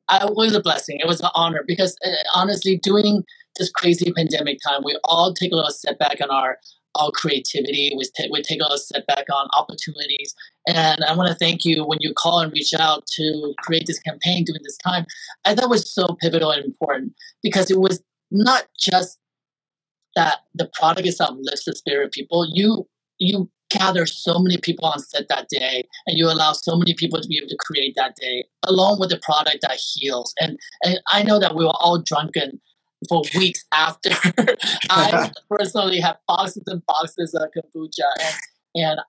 I, 0.08 0.26
it 0.26 0.34
was 0.34 0.54
a 0.54 0.60
blessing. 0.60 0.98
It 0.98 1.06
was 1.06 1.20
an 1.20 1.30
honor 1.34 1.62
because 1.66 1.96
uh, 2.04 2.10
honestly, 2.34 2.76
doing 2.76 3.22
this 3.56 3.70
crazy 3.70 4.12
pandemic 4.12 4.58
time, 4.66 4.82
we 4.84 4.98
all 5.04 5.32
take 5.32 5.52
a 5.52 5.54
little 5.54 5.70
step 5.70 5.98
back 5.98 6.20
on 6.20 6.30
our 6.30 6.58
our 6.96 7.10
creativity. 7.10 7.92
We, 7.96 8.04
t- 8.04 8.28
we 8.30 8.42
take 8.42 8.60
a 8.60 8.78
step 8.78 9.06
back 9.06 9.26
on 9.32 9.48
opportunities. 9.56 10.34
And 10.68 11.02
I 11.04 11.14
want 11.14 11.28
to 11.28 11.34
thank 11.34 11.64
you 11.64 11.84
when 11.84 11.98
you 12.00 12.12
call 12.14 12.40
and 12.40 12.52
reach 12.52 12.72
out 12.74 13.06
to 13.16 13.54
create 13.58 13.86
this 13.86 13.98
campaign 14.00 14.44
during 14.44 14.62
this 14.62 14.78
time. 14.78 15.06
I 15.44 15.54
thought 15.54 15.70
was 15.70 15.92
so 15.92 16.16
pivotal 16.20 16.50
and 16.50 16.64
important 16.64 17.14
because 17.42 17.70
it 17.70 17.78
was 17.78 18.02
not 18.30 18.64
just 18.78 19.18
that 20.16 20.38
the 20.54 20.70
product 20.74 21.06
itself 21.06 21.36
lifts 21.40 21.64
the 21.64 21.74
spirit 21.74 22.06
of 22.06 22.12
people. 22.12 22.46
You 22.52 22.86
you 23.18 23.50
gather 23.70 24.06
so 24.06 24.38
many 24.38 24.56
people 24.58 24.86
on 24.86 24.98
set 24.98 25.28
that 25.28 25.48
day 25.48 25.84
and 26.06 26.18
you 26.18 26.26
allow 26.26 26.52
so 26.52 26.76
many 26.76 26.94
people 26.94 27.20
to 27.20 27.28
be 27.28 27.38
able 27.38 27.48
to 27.48 27.56
create 27.58 27.94
that 27.96 28.14
day 28.16 28.44
along 28.64 29.00
with 29.00 29.10
the 29.10 29.18
product 29.22 29.58
that 29.62 29.78
heals 29.78 30.34
and 30.38 30.58
and 30.84 31.00
i 31.08 31.22
know 31.22 31.40
that 31.40 31.54
we 31.54 31.64
were 31.64 31.72
all 31.80 32.00
drunken 32.00 32.60
for 33.08 33.22
weeks 33.36 33.64
after. 33.72 34.10
I 34.90 35.30
personally 35.50 36.00
have 36.00 36.16
boxes 36.26 36.64
and 36.66 36.84
boxes 36.86 37.34
of 37.34 37.48
kombucha, 37.56 38.04
and 38.20 38.34
and 38.74 39.00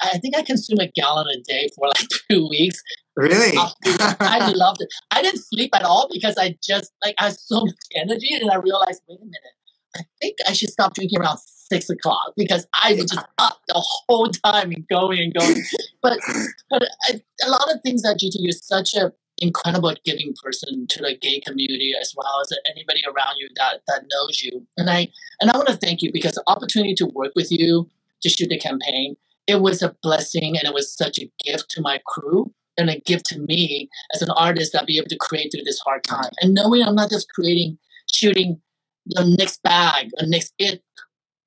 I 0.00 0.18
think 0.18 0.36
I 0.36 0.42
consume 0.42 0.78
a 0.80 0.88
gallon 0.88 1.26
a 1.28 1.40
day 1.42 1.68
for 1.76 1.88
like 1.88 2.08
two 2.30 2.48
weeks. 2.48 2.82
Really? 3.16 3.56
I 3.56 4.52
loved 4.54 4.80
it. 4.80 4.88
I 5.10 5.22
didn't 5.22 5.42
sleep 5.42 5.70
at 5.74 5.82
all 5.82 6.08
because 6.12 6.36
I 6.38 6.56
just 6.62 6.92
like 7.04 7.14
I 7.18 7.24
had 7.24 7.38
so 7.38 7.64
much 7.64 7.74
energy, 7.94 8.34
and 8.34 8.50
I 8.50 8.56
realized, 8.56 9.02
wait 9.08 9.18
a 9.20 9.24
minute, 9.24 9.56
I 9.96 10.00
think 10.20 10.36
I 10.48 10.52
should 10.52 10.70
stop 10.70 10.94
drinking 10.94 11.20
around 11.20 11.38
six 11.38 11.88
o'clock 11.90 12.32
because 12.36 12.66
I 12.82 12.94
was 12.94 13.06
just 13.06 13.26
up 13.38 13.60
the 13.68 13.74
whole 13.76 14.28
time 14.28 14.72
and 14.72 14.86
going 14.88 15.20
and 15.20 15.34
going. 15.34 15.62
But 16.02 16.18
but 16.70 16.88
I, 17.08 17.20
a 17.44 17.50
lot 17.50 17.72
of 17.72 17.80
things 17.82 18.02
that 18.02 18.18
GT, 18.18 18.36
you're 18.38 18.52
such 18.52 18.94
a 18.94 19.12
incredible 19.40 19.94
giving 20.04 20.34
person 20.42 20.86
to 20.88 21.02
the 21.02 21.16
gay 21.20 21.40
community 21.40 21.94
as 22.00 22.12
well 22.16 22.40
as 22.42 22.56
anybody 22.70 23.02
around 23.06 23.36
you 23.38 23.48
that 23.56 23.80
that 23.86 24.04
knows 24.12 24.42
you. 24.42 24.66
And 24.76 24.90
I 24.90 25.08
and 25.40 25.50
I 25.50 25.56
want 25.56 25.68
to 25.68 25.76
thank 25.76 26.02
you 26.02 26.12
because 26.12 26.34
the 26.34 26.44
opportunity 26.46 26.94
to 26.96 27.06
work 27.06 27.32
with 27.34 27.50
you 27.50 27.88
to 28.22 28.28
shoot 28.28 28.48
the 28.48 28.58
campaign, 28.58 29.16
it 29.46 29.60
was 29.60 29.82
a 29.82 29.96
blessing 30.02 30.56
and 30.56 30.66
it 30.66 30.74
was 30.74 30.94
such 30.94 31.18
a 31.18 31.30
gift 31.44 31.70
to 31.70 31.80
my 31.80 32.00
crew 32.06 32.52
and 32.76 32.90
a 32.90 33.00
gift 33.00 33.26
to 33.26 33.38
me 33.38 33.88
as 34.14 34.22
an 34.22 34.30
artist 34.30 34.72
that 34.72 34.86
be 34.86 34.98
able 34.98 35.08
to 35.08 35.16
create 35.16 35.50
through 35.52 35.64
this 35.64 35.80
hard 35.80 36.04
time. 36.04 36.30
And 36.40 36.54
knowing 36.54 36.82
I'm 36.82 36.94
not 36.94 37.10
just 37.10 37.32
creating 37.32 37.78
shooting 38.12 38.60
the 39.06 39.24
next 39.38 39.62
bag 39.62 40.10
or 40.20 40.26
next 40.26 40.52
it 40.58 40.82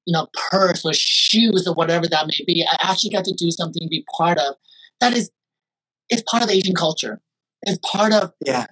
you 0.05 0.13
know 0.13 0.27
purse 0.51 0.83
or 0.83 0.93
shoes 0.93 1.67
or 1.67 1.73
whatever 1.73 2.07
that 2.07 2.27
may 2.27 2.43
be. 2.45 2.65
I 2.69 2.91
actually 2.91 3.11
got 3.11 3.25
to 3.25 3.33
do 3.33 3.51
something 3.51 3.83
to 3.83 3.89
be 3.89 4.05
part 4.15 4.37
of 4.39 4.55
that 4.99 5.13
is 5.13 5.29
it's 6.09 6.23
part 6.23 6.43
of 6.43 6.49
Asian 6.49 6.75
culture 6.75 7.21
is 7.67 7.79
part 7.79 8.13
of 8.13 8.31
yeah. 8.45 8.65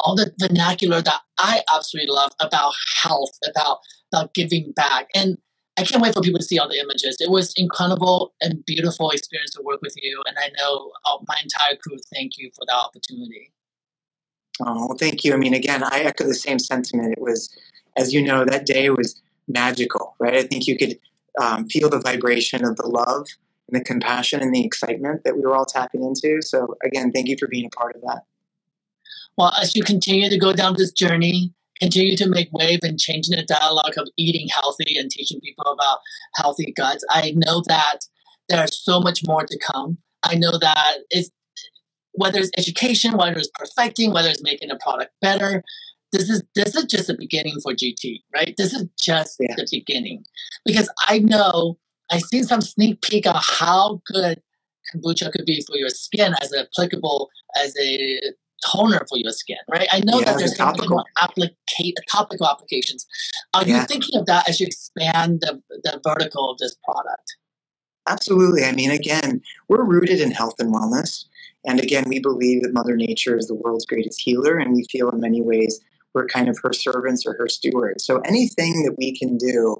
all 0.00 0.16
the 0.16 0.32
vernacular 0.40 1.00
that 1.02 1.20
I 1.38 1.62
absolutely 1.74 2.12
love 2.12 2.32
about 2.40 2.74
health, 3.02 3.30
about 3.48 3.78
about 4.12 4.34
giving 4.34 4.72
back. 4.72 5.08
And 5.14 5.38
I 5.78 5.84
can't 5.84 6.02
wait 6.02 6.12
for 6.12 6.20
people 6.20 6.38
to 6.38 6.44
see 6.44 6.58
all 6.58 6.68
the 6.68 6.78
images. 6.78 7.16
It 7.18 7.30
was 7.30 7.54
incredible 7.56 8.34
and 8.42 8.62
beautiful 8.66 9.10
experience 9.10 9.52
to 9.52 9.62
work 9.62 9.80
with 9.80 9.94
you, 9.96 10.22
and 10.26 10.36
I 10.38 10.50
know 10.58 10.92
uh, 11.06 11.18
my 11.26 11.36
entire 11.42 11.76
crew 11.76 11.96
thank 12.12 12.32
you 12.36 12.50
for 12.54 12.64
the 12.66 12.74
opportunity. 12.74 13.52
Oh, 14.60 14.88
well, 14.88 14.98
thank 14.98 15.24
you. 15.24 15.32
I 15.32 15.36
mean, 15.36 15.54
again, 15.54 15.82
I 15.82 16.00
echo 16.00 16.24
the 16.24 16.34
same 16.34 16.58
sentiment. 16.58 17.12
It 17.12 17.22
was, 17.22 17.56
as 17.96 18.12
you 18.12 18.22
know, 18.22 18.44
that 18.44 18.66
day 18.66 18.90
was 18.90 19.20
magical, 19.48 20.14
right? 20.20 20.34
I 20.34 20.42
think 20.42 20.66
you 20.66 20.76
could 20.76 20.98
um, 21.40 21.66
feel 21.68 21.88
the 21.88 22.00
vibration 22.00 22.64
of 22.64 22.76
the 22.76 22.86
love 22.86 23.26
and 23.68 23.80
the 23.80 23.84
compassion 23.84 24.42
and 24.42 24.54
the 24.54 24.64
excitement 24.64 25.24
that 25.24 25.36
we 25.36 25.42
were 25.42 25.56
all 25.56 25.64
tapping 25.64 26.04
into. 26.04 26.42
So, 26.42 26.76
again, 26.84 27.12
thank 27.12 27.28
you 27.28 27.36
for 27.38 27.48
being 27.48 27.66
a 27.66 27.70
part 27.70 27.96
of 27.96 28.02
that. 28.02 28.24
Well, 29.36 29.52
as 29.60 29.74
you 29.74 29.82
continue 29.82 30.28
to 30.28 30.38
go 30.38 30.52
down 30.52 30.74
this 30.76 30.92
journey, 30.92 31.52
continue 31.80 32.16
to 32.16 32.28
make 32.28 32.48
wave 32.52 32.80
and 32.82 33.00
changing 33.00 33.36
the 33.36 33.44
dialogue 33.44 33.94
of 33.96 34.08
eating 34.16 34.48
healthy 34.48 34.98
and 34.98 35.10
teaching 35.10 35.40
people 35.40 35.64
about 35.66 35.98
healthy 36.36 36.72
guts, 36.76 37.04
I 37.10 37.32
know 37.36 37.62
that 37.66 38.00
there's 38.48 38.76
so 38.76 39.00
much 39.00 39.20
more 39.26 39.44
to 39.44 39.58
come. 39.58 39.98
I 40.22 40.34
know 40.34 40.58
that 40.58 40.98
it's 41.10 41.30
whether 42.12 42.38
it's 42.38 42.50
education, 42.58 43.16
whether 43.16 43.38
it's 43.38 43.50
perfecting, 43.54 44.12
whether 44.12 44.28
it's 44.28 44.42
making 44.42 44.70
a 44.70 44.76
product 44.76 45.12
better, 45.22 45.64
this 46.12 46.28
is 46.28 46.42
this 46.54 46.76
is 46.76 46.84
just 46.84 47.06
the 47.06 47.14
beginning 47.14 47.58
for 47.62 47.72
GT, 47.72 48.22
right? 48.34 48.54
This 48.56 48.74
is 48.74 48.84
just 49.00 49.36
yeah. 49.40 49.54
the 49.56 49.66
beginning. 49.70 50.24
Because 50.64 50.90
I 51.08 51.18
know 51.18 51.78
I've 52.10 52.22
seen 52.22 52.44
some 52.44 52.60
sneak 52.60 53.00
peek 53.00 53.26
of 53.26 53.36
how 53.36 54.02
good 54.06 54.40
kombucha 54.94 55.32
could 55.32 55.46
be 55.46 55.64
for 55.66 55.76
your 55.76 55.88
skin 55.88 56.34
as 56.42 56.52
applicable 56.52 57.30
as 57.56 57.74
a 57.80 58.20
toner 58.70 59.04
for 59.08 59.18
your 59.18 59.32
skin, 59.32 59.56
right? 59.70 59.88
I 59.92 60.00
know 60.00 60.20
yeah, 60.20 60.26
that 60.26 60.38
there's 60.38 60.56
topical. 60.56 61.04
Applica- 61.18 61.94
topical 62.10 62.46
applications. 62.46 63.06
Are 63.54 63.64
yeah. 63.64 63.80
you 63.80 63.86
thinking 63.86 64.18
of 64.20 64.26
that 64.26 64.48
as 64.48 64.60
you 64.60 64.66
expand 64.66 65.40
the, 65.40 65.62
the 65.84 66.00
vertical 66.04 66.50
of 66.50 66.58
this 66.58 66.76
product? 66.84 67.36
Absolutely. 68.08 68.64
I 68.64 68.72
mean, 68.72 68.90
again, 68.90 69.42
we're 69.68 69.84
rooted 69.84 70.20
in 70.20 70.32
health 70.32 70.54
and 70.58 70.74
wellness. 70.74 71.24
And 71.64 71.80
again, 71.80 72.04
we 72.08 72.18
believe 72.18 72.62
that 72.62 72.72
Mother 72.72 72.96
Nature 72.96 73.36
is 73.36 73.46
the 73.46 73.54
world's 73.54 73.86
greatest 73.86 74.20
healer, 74.20 74.58
and 74.58 74.74
we 74.74 74.84
feel 74.90 75.10
in 75.10 75.20
many 75.20 75.40
ways 75.40 75.80
we're 76.12 76.26
kind 76.26 76.48
of 76.48 76.58
her 76.62 76.72
servants 76.72 77.24
or 77.24 77.34
her 77.34 77.48
stewards. 77.48 78.04
So 78.04 78.18
anything 78.20 78.82
that 78.84 78.96
we 78.98 79.16
can 79.16 79.36
do 79.38 79.76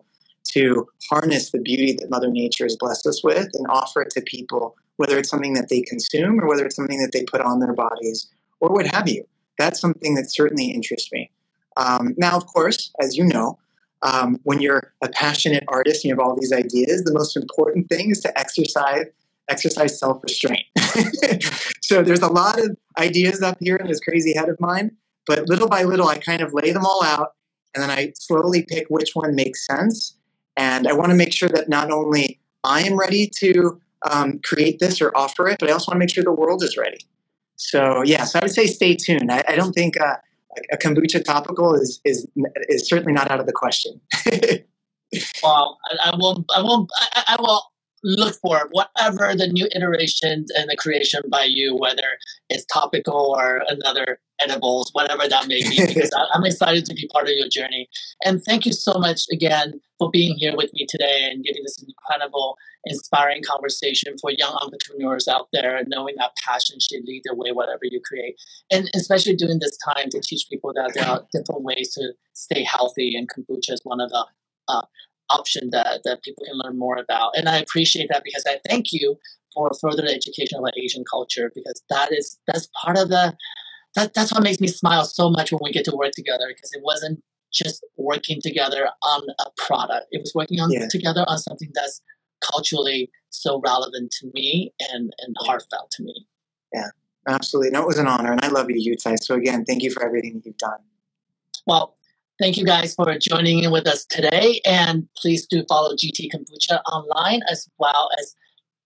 to 0.52 0.86
harness 1.10 1.50
the 1.50 1.60
beauty 1.60 1.92
that 1.94 2.10
Mother 2.10 2.30
Nature 2.30 2.64
has 2.64 2.76
blessed 2.76 3.06
us 3.06 3.22
with 3.24 3.48
and 3.54 3.66
offer 3.68 4.02
it 4.02 4.10
to 4.10 4.20
people, 4.22 4.76
whether 4.96 5.18
it's 5.18 5.28
something 5.28 5.54
that 5.54 5.68
they 5.68 5.82
consume 5.82 6.40
or 6.40 6.48
whether 6.48 6.64
it's 6.64 6.76
something 6.76 7.00
that 7.00 7.12
they 7.12 7.24
put 7.24 7.40
on 7.40 7.60
their 7.60 7.74
bodies 7.74 8.28
or 8.62 8.72
what 8.72 8.86
have 8.86 9.08
you. 9.08 9.24
That's 9.58 9.80
something 9.80 10.14
that 10.14 10.32
certainly 10.32 10.70
interests 10.70 11.10
me. 11.12 11.30
Um, 11.76 12.14
now, 12.16 12.36
of 12.36 12.46
course, 12.46 12.92
as 13.00 13.16
you 13.16 13.24
know, 13.24 13.58
um, 14.02 14.38
when 14.44 14.60
you're 14.60 14.94
a 15.02 15.08
passionate 15.08 15.64
artist 15.68 16.04
and 16.04 16.10
you 16.10 16.16
have 16.16 16.24
all 16.24 16.38
these 16.38 16.52
ideas, 16.52 17.02
the 17.02 17.12
most 17.12 17.36
important 17.36 17.88
thing 17.88 18.10
is 18.10 18.20
to 18.20 18.38
exercise 18.38 19.06
exercise 19.48 19.98
self 19.98 20.22
restraint. 20.22 20.62
so 21.82 22.02
there's 22.02 22.22
a 22.22 22.28
lot 22.28 22.60
of 22.60 22.76
ideas 22.96 23.42
up 23.42 23.58
here 23.60 23.76
in 23.76 23.88
this 23.88 24.00
crazy 24.00 24.32
head 24.34 24.48
of 24.48 24.58
mine, 24.60 24.92
but 25.26 25.48
little 25.48 25.68
by 25.68 25.82
little, 25.82 26.08
I 26.08 26.18
kind 26.18 26.40
of 26.40 26.54
lay 26.54 26.70
them 26.70 26.86
all 26.86 27.02
out, 27.04 27.32
and 27.74 27.82
then 27.82 27.90
I 27.90 28.12
slowly 28.14 28.62
pick 28.62 28.86
which 28.88 29.10
one 29.14 29.34
makes 29.34 29.66
sense. 29.66 30.16
And 30.56 30.86
I 30.86 30.92
want 30.92 31.10
to 31.10 31.16
make 31.16 31.32
sure 31.32 31.48
that 31.48 31.68
not 31.68 31.90
only 31.90 32.38
I 32.62 32.82
am 32.82 32.98
ready 32.98 33.28
to 33.38 33.80
um, 34.08 34.38
create 34.44 34.78
this 34.78 35.00
or 35.00 35.10
offer 35.16 35.48
it, 35.48 35.58
but 35.58 35.68
I 35.68 35.72
also 35.72 35.90
want 35.90 35.96
to 35.96 35.98
make 35.98 36.10
sure 36.10 36.22
the 36.22 36.32
world 36.32 36.62
is 36.62 36.76
ready. 36.76 37.04
So 37.70 38.02
yeah, 38.04 38.24
so 38.24 38.40
I 38.40 38.44
would 38.44 38.50
say 38.50 38.66
stay 38.66 38.96
tuned. 38.96 39.30
I, 39.30 39.42
I 39.48 39.54
don't 39.54 39.72
think 39.72 40.00
uh, 40.00 40.16
a 40.72 40.76
kombucha 40.76 41.24
topical 41.24 41.74
is 41.74 42.00
is 42.04 42.26
is 42.68 42.88
certainly 42.88 43.12
not 43.12 43.30
out 43.30 43.40
of 43.40 43.46
the 43.46 43.52
question. 43.52 44.00
well, 45.42 45.78
I, 45.90 46.10
I 46.10 46.16
will. 46.16 46.44
I 46.54 46.60
will. 46.60 46.88
I, 47.14 47.24
I 47.28 47.36
will 47.40 47.62
look 48.04 48.34
for 48.42 48.68
whatever 48.72 49.32
the 49.36 49.46
new 49.46 49.68
iterations 49.76 50.50
and 50.56 50.68
the 50.68 50.76
creation 50.76 51.22
by 51.30 51.44
you, 51.44 51.76
whether 51.76 52.18
it's 52.50 52.64
topical 52.64 53.36
or 53.38 53.62
another 53.68 54.18
edibles, 54.40 54.90
whatever 54.92 55.28
that 55.28 55.46
may 55.46 55.62
be, 55.62 55.86
because 55.86 56.10
I'm 56.34 56.44
excited 56.44 56.84
to 56.86 56.94
be 56.94 57.08
part 57.12 57.28
of 57.28 57.34
your 57.36 57.48
journey. 57.48 57.88
And 58.24 58.42
thank 58.42 58.66
you 58.66 58.72
so 58.72 58.94
much 58.94 59.22
again 59.30 59.80
for 60.02 60.10
being 60.10 60.34
here 60.36 60.56
with 60.56 60.72
me 60.74 60.84
today 60.88 61.28
and 61.30 61.44
getting 61.44 61.62
this 61.62 61.82
incredible, 61.86 62.56
inspiring 62.86 63.42
conversation 63.48 64.16
for 64.20 64.32
young 64.32 64.58
entrepreneurs 64.60 65.28
out 65.28 65.48
there, 65.52 65.80
knowing 65.86 66.16
that 66.18 66.32
passion 66.44 66.78
should 66.80 67.04
lead 67.04 67.22
the 67.24 67.34
way, 67.34 67.52
whatever 67.52 67.82
you 67.82 68.00
create. 68.04 68.34
And 68.70 68.90
especially 68.94 69.36
during 69.36 69.60
this 69.60 69.76
time 69.78 70.08
to 70.10 70.20
teach 70.20 70.46
people 70.50 70.72
that 70.74 70.92
there 70.94 71.06
are 71.06 71.24
different 71.32 71.62
ways 71.62 71.92
to 71.94 72.12
stay 72.32 72.64
healthy, 72.64 73.14
and 73.16 73.28
kombucha 73.30 73.72
is 73.72 73.80
one 73.84 74.00
of 74.00 74.10
the 74.10 74.26
uh, 74.68 74.82
option 75.30 75.70
that, 75.70 76.00
that 76.04 76.22
people 76.22 76.44
can 76.46 76.58
learn 76.58 76.78
more 76.78 76.96
about. 76.96 77.36
And 77.36 77.48
I 77.48 77.58
appreciate 77.58 78.08
that 78.10 78.24
because 78.24 78.44
I 78.46 78.58
thank 78.68 78.92
you 78.92 79.16
for 79.54 79.70
further 79.80 80.06
education 80.06 80.58
about 80.58 80.76
Asian 80.76 81.04
culture 81.08 81.52
because 81.54 81.82
that 81.90 82.10
is 82.10 82.38
that's 82.46 82.68
part 82.82 82.98
of 82.98 83.10
the 83.10 83.36
that, 83.94 84.14
that's 84.14 84.32
what 84.32 84.42
makes 84.42 84.58
me 84.58 84.68
smile 84.68 85.04
so 85.04 85.28
much 85.28 85.52
when 85.52 85.60
we 85.62 85.70
get 85.70 85.84
to 85.84 85.94
work 85.94 86.12
together 86.12 86.46
because 86.48 86.72
it 86.72 86.80
wasn't 86.82 87.22
just 87.52 87.84
working 87.96 88.40
together 88.42 88.88
on 89.02 89.22
a 89.40 89.50
product. 89.56 90.06
It 90.10 90.20
was 90.20 90.32
working 90.34 90.60
on 90.60 90.70
yeah. 90.70 90.88
together 90.88 91.24
on 91.28 91.38
something 91.38 91.70
that's 91.74 92.00
culturally 92.40 93.10
so 93.30 93.60
relevant 93.60 94.12
to 94.20 94.30
me 94.34 94.72
and, 94.92 95.12
and 95.18 95.36
heartfelt 95.40 95.90
to 95.92 96.02
me. 96.02 96.26
Yeah, 96.72 96.88
absolutely. 97.28 97.70
No, 97.70 97.82
it 97.82 97.86
was 97.86 97.98
an 97.98 98.08
honor. 98.08 98.32
And 98.32 98.44
I 98.44 98.48
love 98.48 98.70
you, 98.70 98.76
Yu 98.78 98.96
Tsai. 98.96 99.16
So 99.16 99.34
again, 99.34 99.64
thank 99.64 99.82
you 99.82 99.90
for 99.90 100.04
everything 100.04 100.42
you've 100.44 100.56
done. 100.58 100.80
Well, 101.66 101.94
Thank 102.42 102.56
you 102.56 102.64
guys 102.64 102.94
for 102.94 103.16
joining 103.18 103.62
in 103.62 103.70
with 103.70 103.86
us 103.86 104.04
today. 104.04 104.60
And 104.64 105.06
please 105.16 105.46
do 105.46 105.64
follow 105.68 105.94
GT 105.94 106.28
Kombucha 106.34 106.80
online 106.90 107.40
as 107.48 107.68
well 107.78 108.10
as 108.18 108.34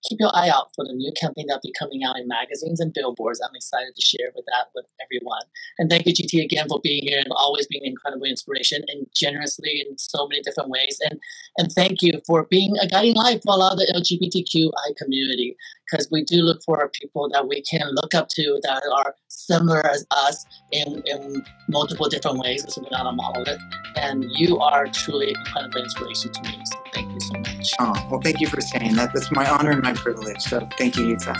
keep 0.08 0.20
your 0.20 0.34
eye 0.34 0.48
out 0.48 0.68
for 0.74 0.84
the 0.84 0.92
new 0.92 1.12
campaign 1.12 1.46
that'll 1.46 1.60
be 1.62 1.74
coming 1.78 2.04
out 2.04 2.18
in 2.18 2.28
magazines 2.28 2.80
and 2.80 2.92
billboards. 2.92 3.40
I'm 3.40 3.54
excited 3.54 3.94
to 3.94 4.02
share 4.02 4.30
with 4.34 4.44
that 4.46 4.68
with 4.74 4.86
everyone. 5.02 5.42
And 5.78 5.90
thank 5.90 6.06
you, 6.06 6.12
GT, 6.12 6.44
again 6.44 6.68
for 6.68 6.80
being 6.82 7.02
here 7.06 7.18
and 7.18 7.32
always 7.32 7.66
being 7.66 7.84
an 7.84 7.90
incredible 7.90 8.26
inspiration 8.26 8.82
and 8.88 9.06
generously 9.14 9.84
in 9.88 9.98
so 9.98 10.26
many 10.28 10.42
different 10.42 10.70
ways. 10.70 10.98
And 11.10 11.20
and 11.58 11.72
thank 11.72 12.02
you 12.02 12.20
for 12.26 12.46
being 12.50 12.74
a 12.80 12.86
guiding 12.86 13.14
light 13.14 13.42
for 13.42 13.54
a 13.54 13.58
lot 13.58 13.72
of 13.72 13.78
the 13.78 13.92
LGBTQI 13.94 14.96
community 14.96 15.56
because 15.90 16.08
we 16.10 16.24
do 16.24 16.42
look 16.42 16.60
for 16.64 16.90
people 17.00 17.28
that 17.30 17.48
we 17.48 17.62
can 17.62 17.88
look 17.92 18.14
up 18.14 18.28
to 18.28 18.58
that 18.62 18.82
are 18.96 19.14
similar 19.28 19.86
as 19.86 20.06
us 20.10 20.44
in, 20.72 21.02
in 21.06 21.44
multiple 21.68 22.08
different 22.08 22.38
ways. 22.38 22.64
So 22.68 22.82
we're 22.82 22.88
not 22.90 23.06
a 23.06 23.12
monolith. 23.12 23.60
And 23.96 24.24
you 24.30 24.58
are 24.58 24.86
truly 24.86 25.30
incredible 25.30 25.80
inspiration 25.82 26.32
to 26.32 26.42
me. 26.42 26.58
So 26.64 26.78
thank 26.92 27.12
you 27.12 27.20
so 27.20 27.38
much. 27.38 27.72
Oh, 27.78 28.08
well, 28.10 28.20
thank 28.20 28.40
you 28.40 28.46
for 28.46 28.60
saying 28.60 28.94
that. 28.96 29.12
That's 29.12 29.32
my 29.32 29.48
honor 29.48 29.70
and 29.70 29.82
my 29.82 29.94
privilege. 29.94 30.42
So 30.42 30.68
thank 30.78 30.96
you, 30.96 31.04
Yuta. 31.04 31.34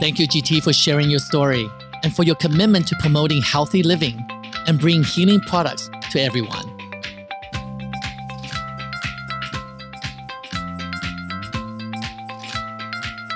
Thank 0.00 0.18
you, 0.18 0.28
GT, 0.28 0.62
for 0.62 0.72
sharing 0.72 1.08
your 1.08 1.20
story 1.20 1.66
and 2.02 2.14
for 2.14 2.24
your 2.24 2.34
commitment 2.34 2.86
to 2.88 2.96
promoting 2.96 3.40
healthy 3.40 3.82
living 3.82 4.26
and 4.66 4.78
bringing 4.78 5.04
healing 5.04 5.40
products 5.40 5.88
to 6.10 6.20
everyone. 6.20 6.70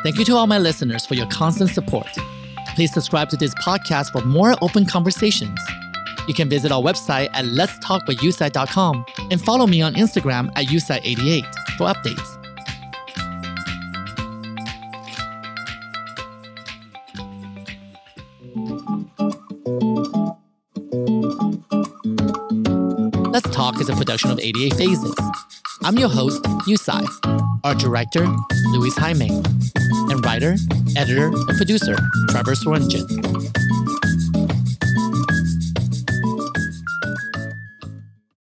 Thank 0.02 0.18
you 0.18 0.24
to 0.26 0.36
all 0.36 0.46
my 0.46 0.58
listeners 0.58 1.06
for 1.06 1.14
your 1.14 1.26
constant 1.26 1.70
support. 1.70 2.08
Please 2.78 2.92
subscribe 2.92 3.28
to 3.30 3.36
this 3.36 3.52
podcast 3.56 4.12
for 4.12 4.24
more 4.24 4.54
open 4.62 4.86
conversations. 4.86 5.58
You 6.28 6.32
can 6.32 6.48
visit 6.48 6.70
our 6.70 6.80
website 6.80 7.28
at 7.34 7.44
letstalkwithyusai.com 7.44 9.04
and 9.32 9.42
follow 9.42 9.66
me 9.66 9.82
on 9.82 9.94
Instagram 9.94 10.48
at 10.54 10.66
usai88 10.66 11.44
for 11.76 11.88
updates. 11.92 12.36
Let's 23.32 23.50
Talk 23.50 23.80
is 23.80 23.88
a 23.88 23.96
production 23.96 24.30
of 24.30 24.38
88 24.38 24.74
Phases. 24.74 25.16
I'm 25.82 25.98
your 25.98 26.08
host, 26.08 26.46
Yu 26.68 26.76
Tsai. 26.76 27.04
Our 27.64 27.74
director, 27.74 28.24
Luis 28.70 28.96
Jaime. 28.96 29.42
Writer, 30.28 30.56
editor, 30.94 31.28
and 31.28 31.56
producer, 31.56 31.96
Trevor 32.28 32.54
Swearingen. 32.54 33.47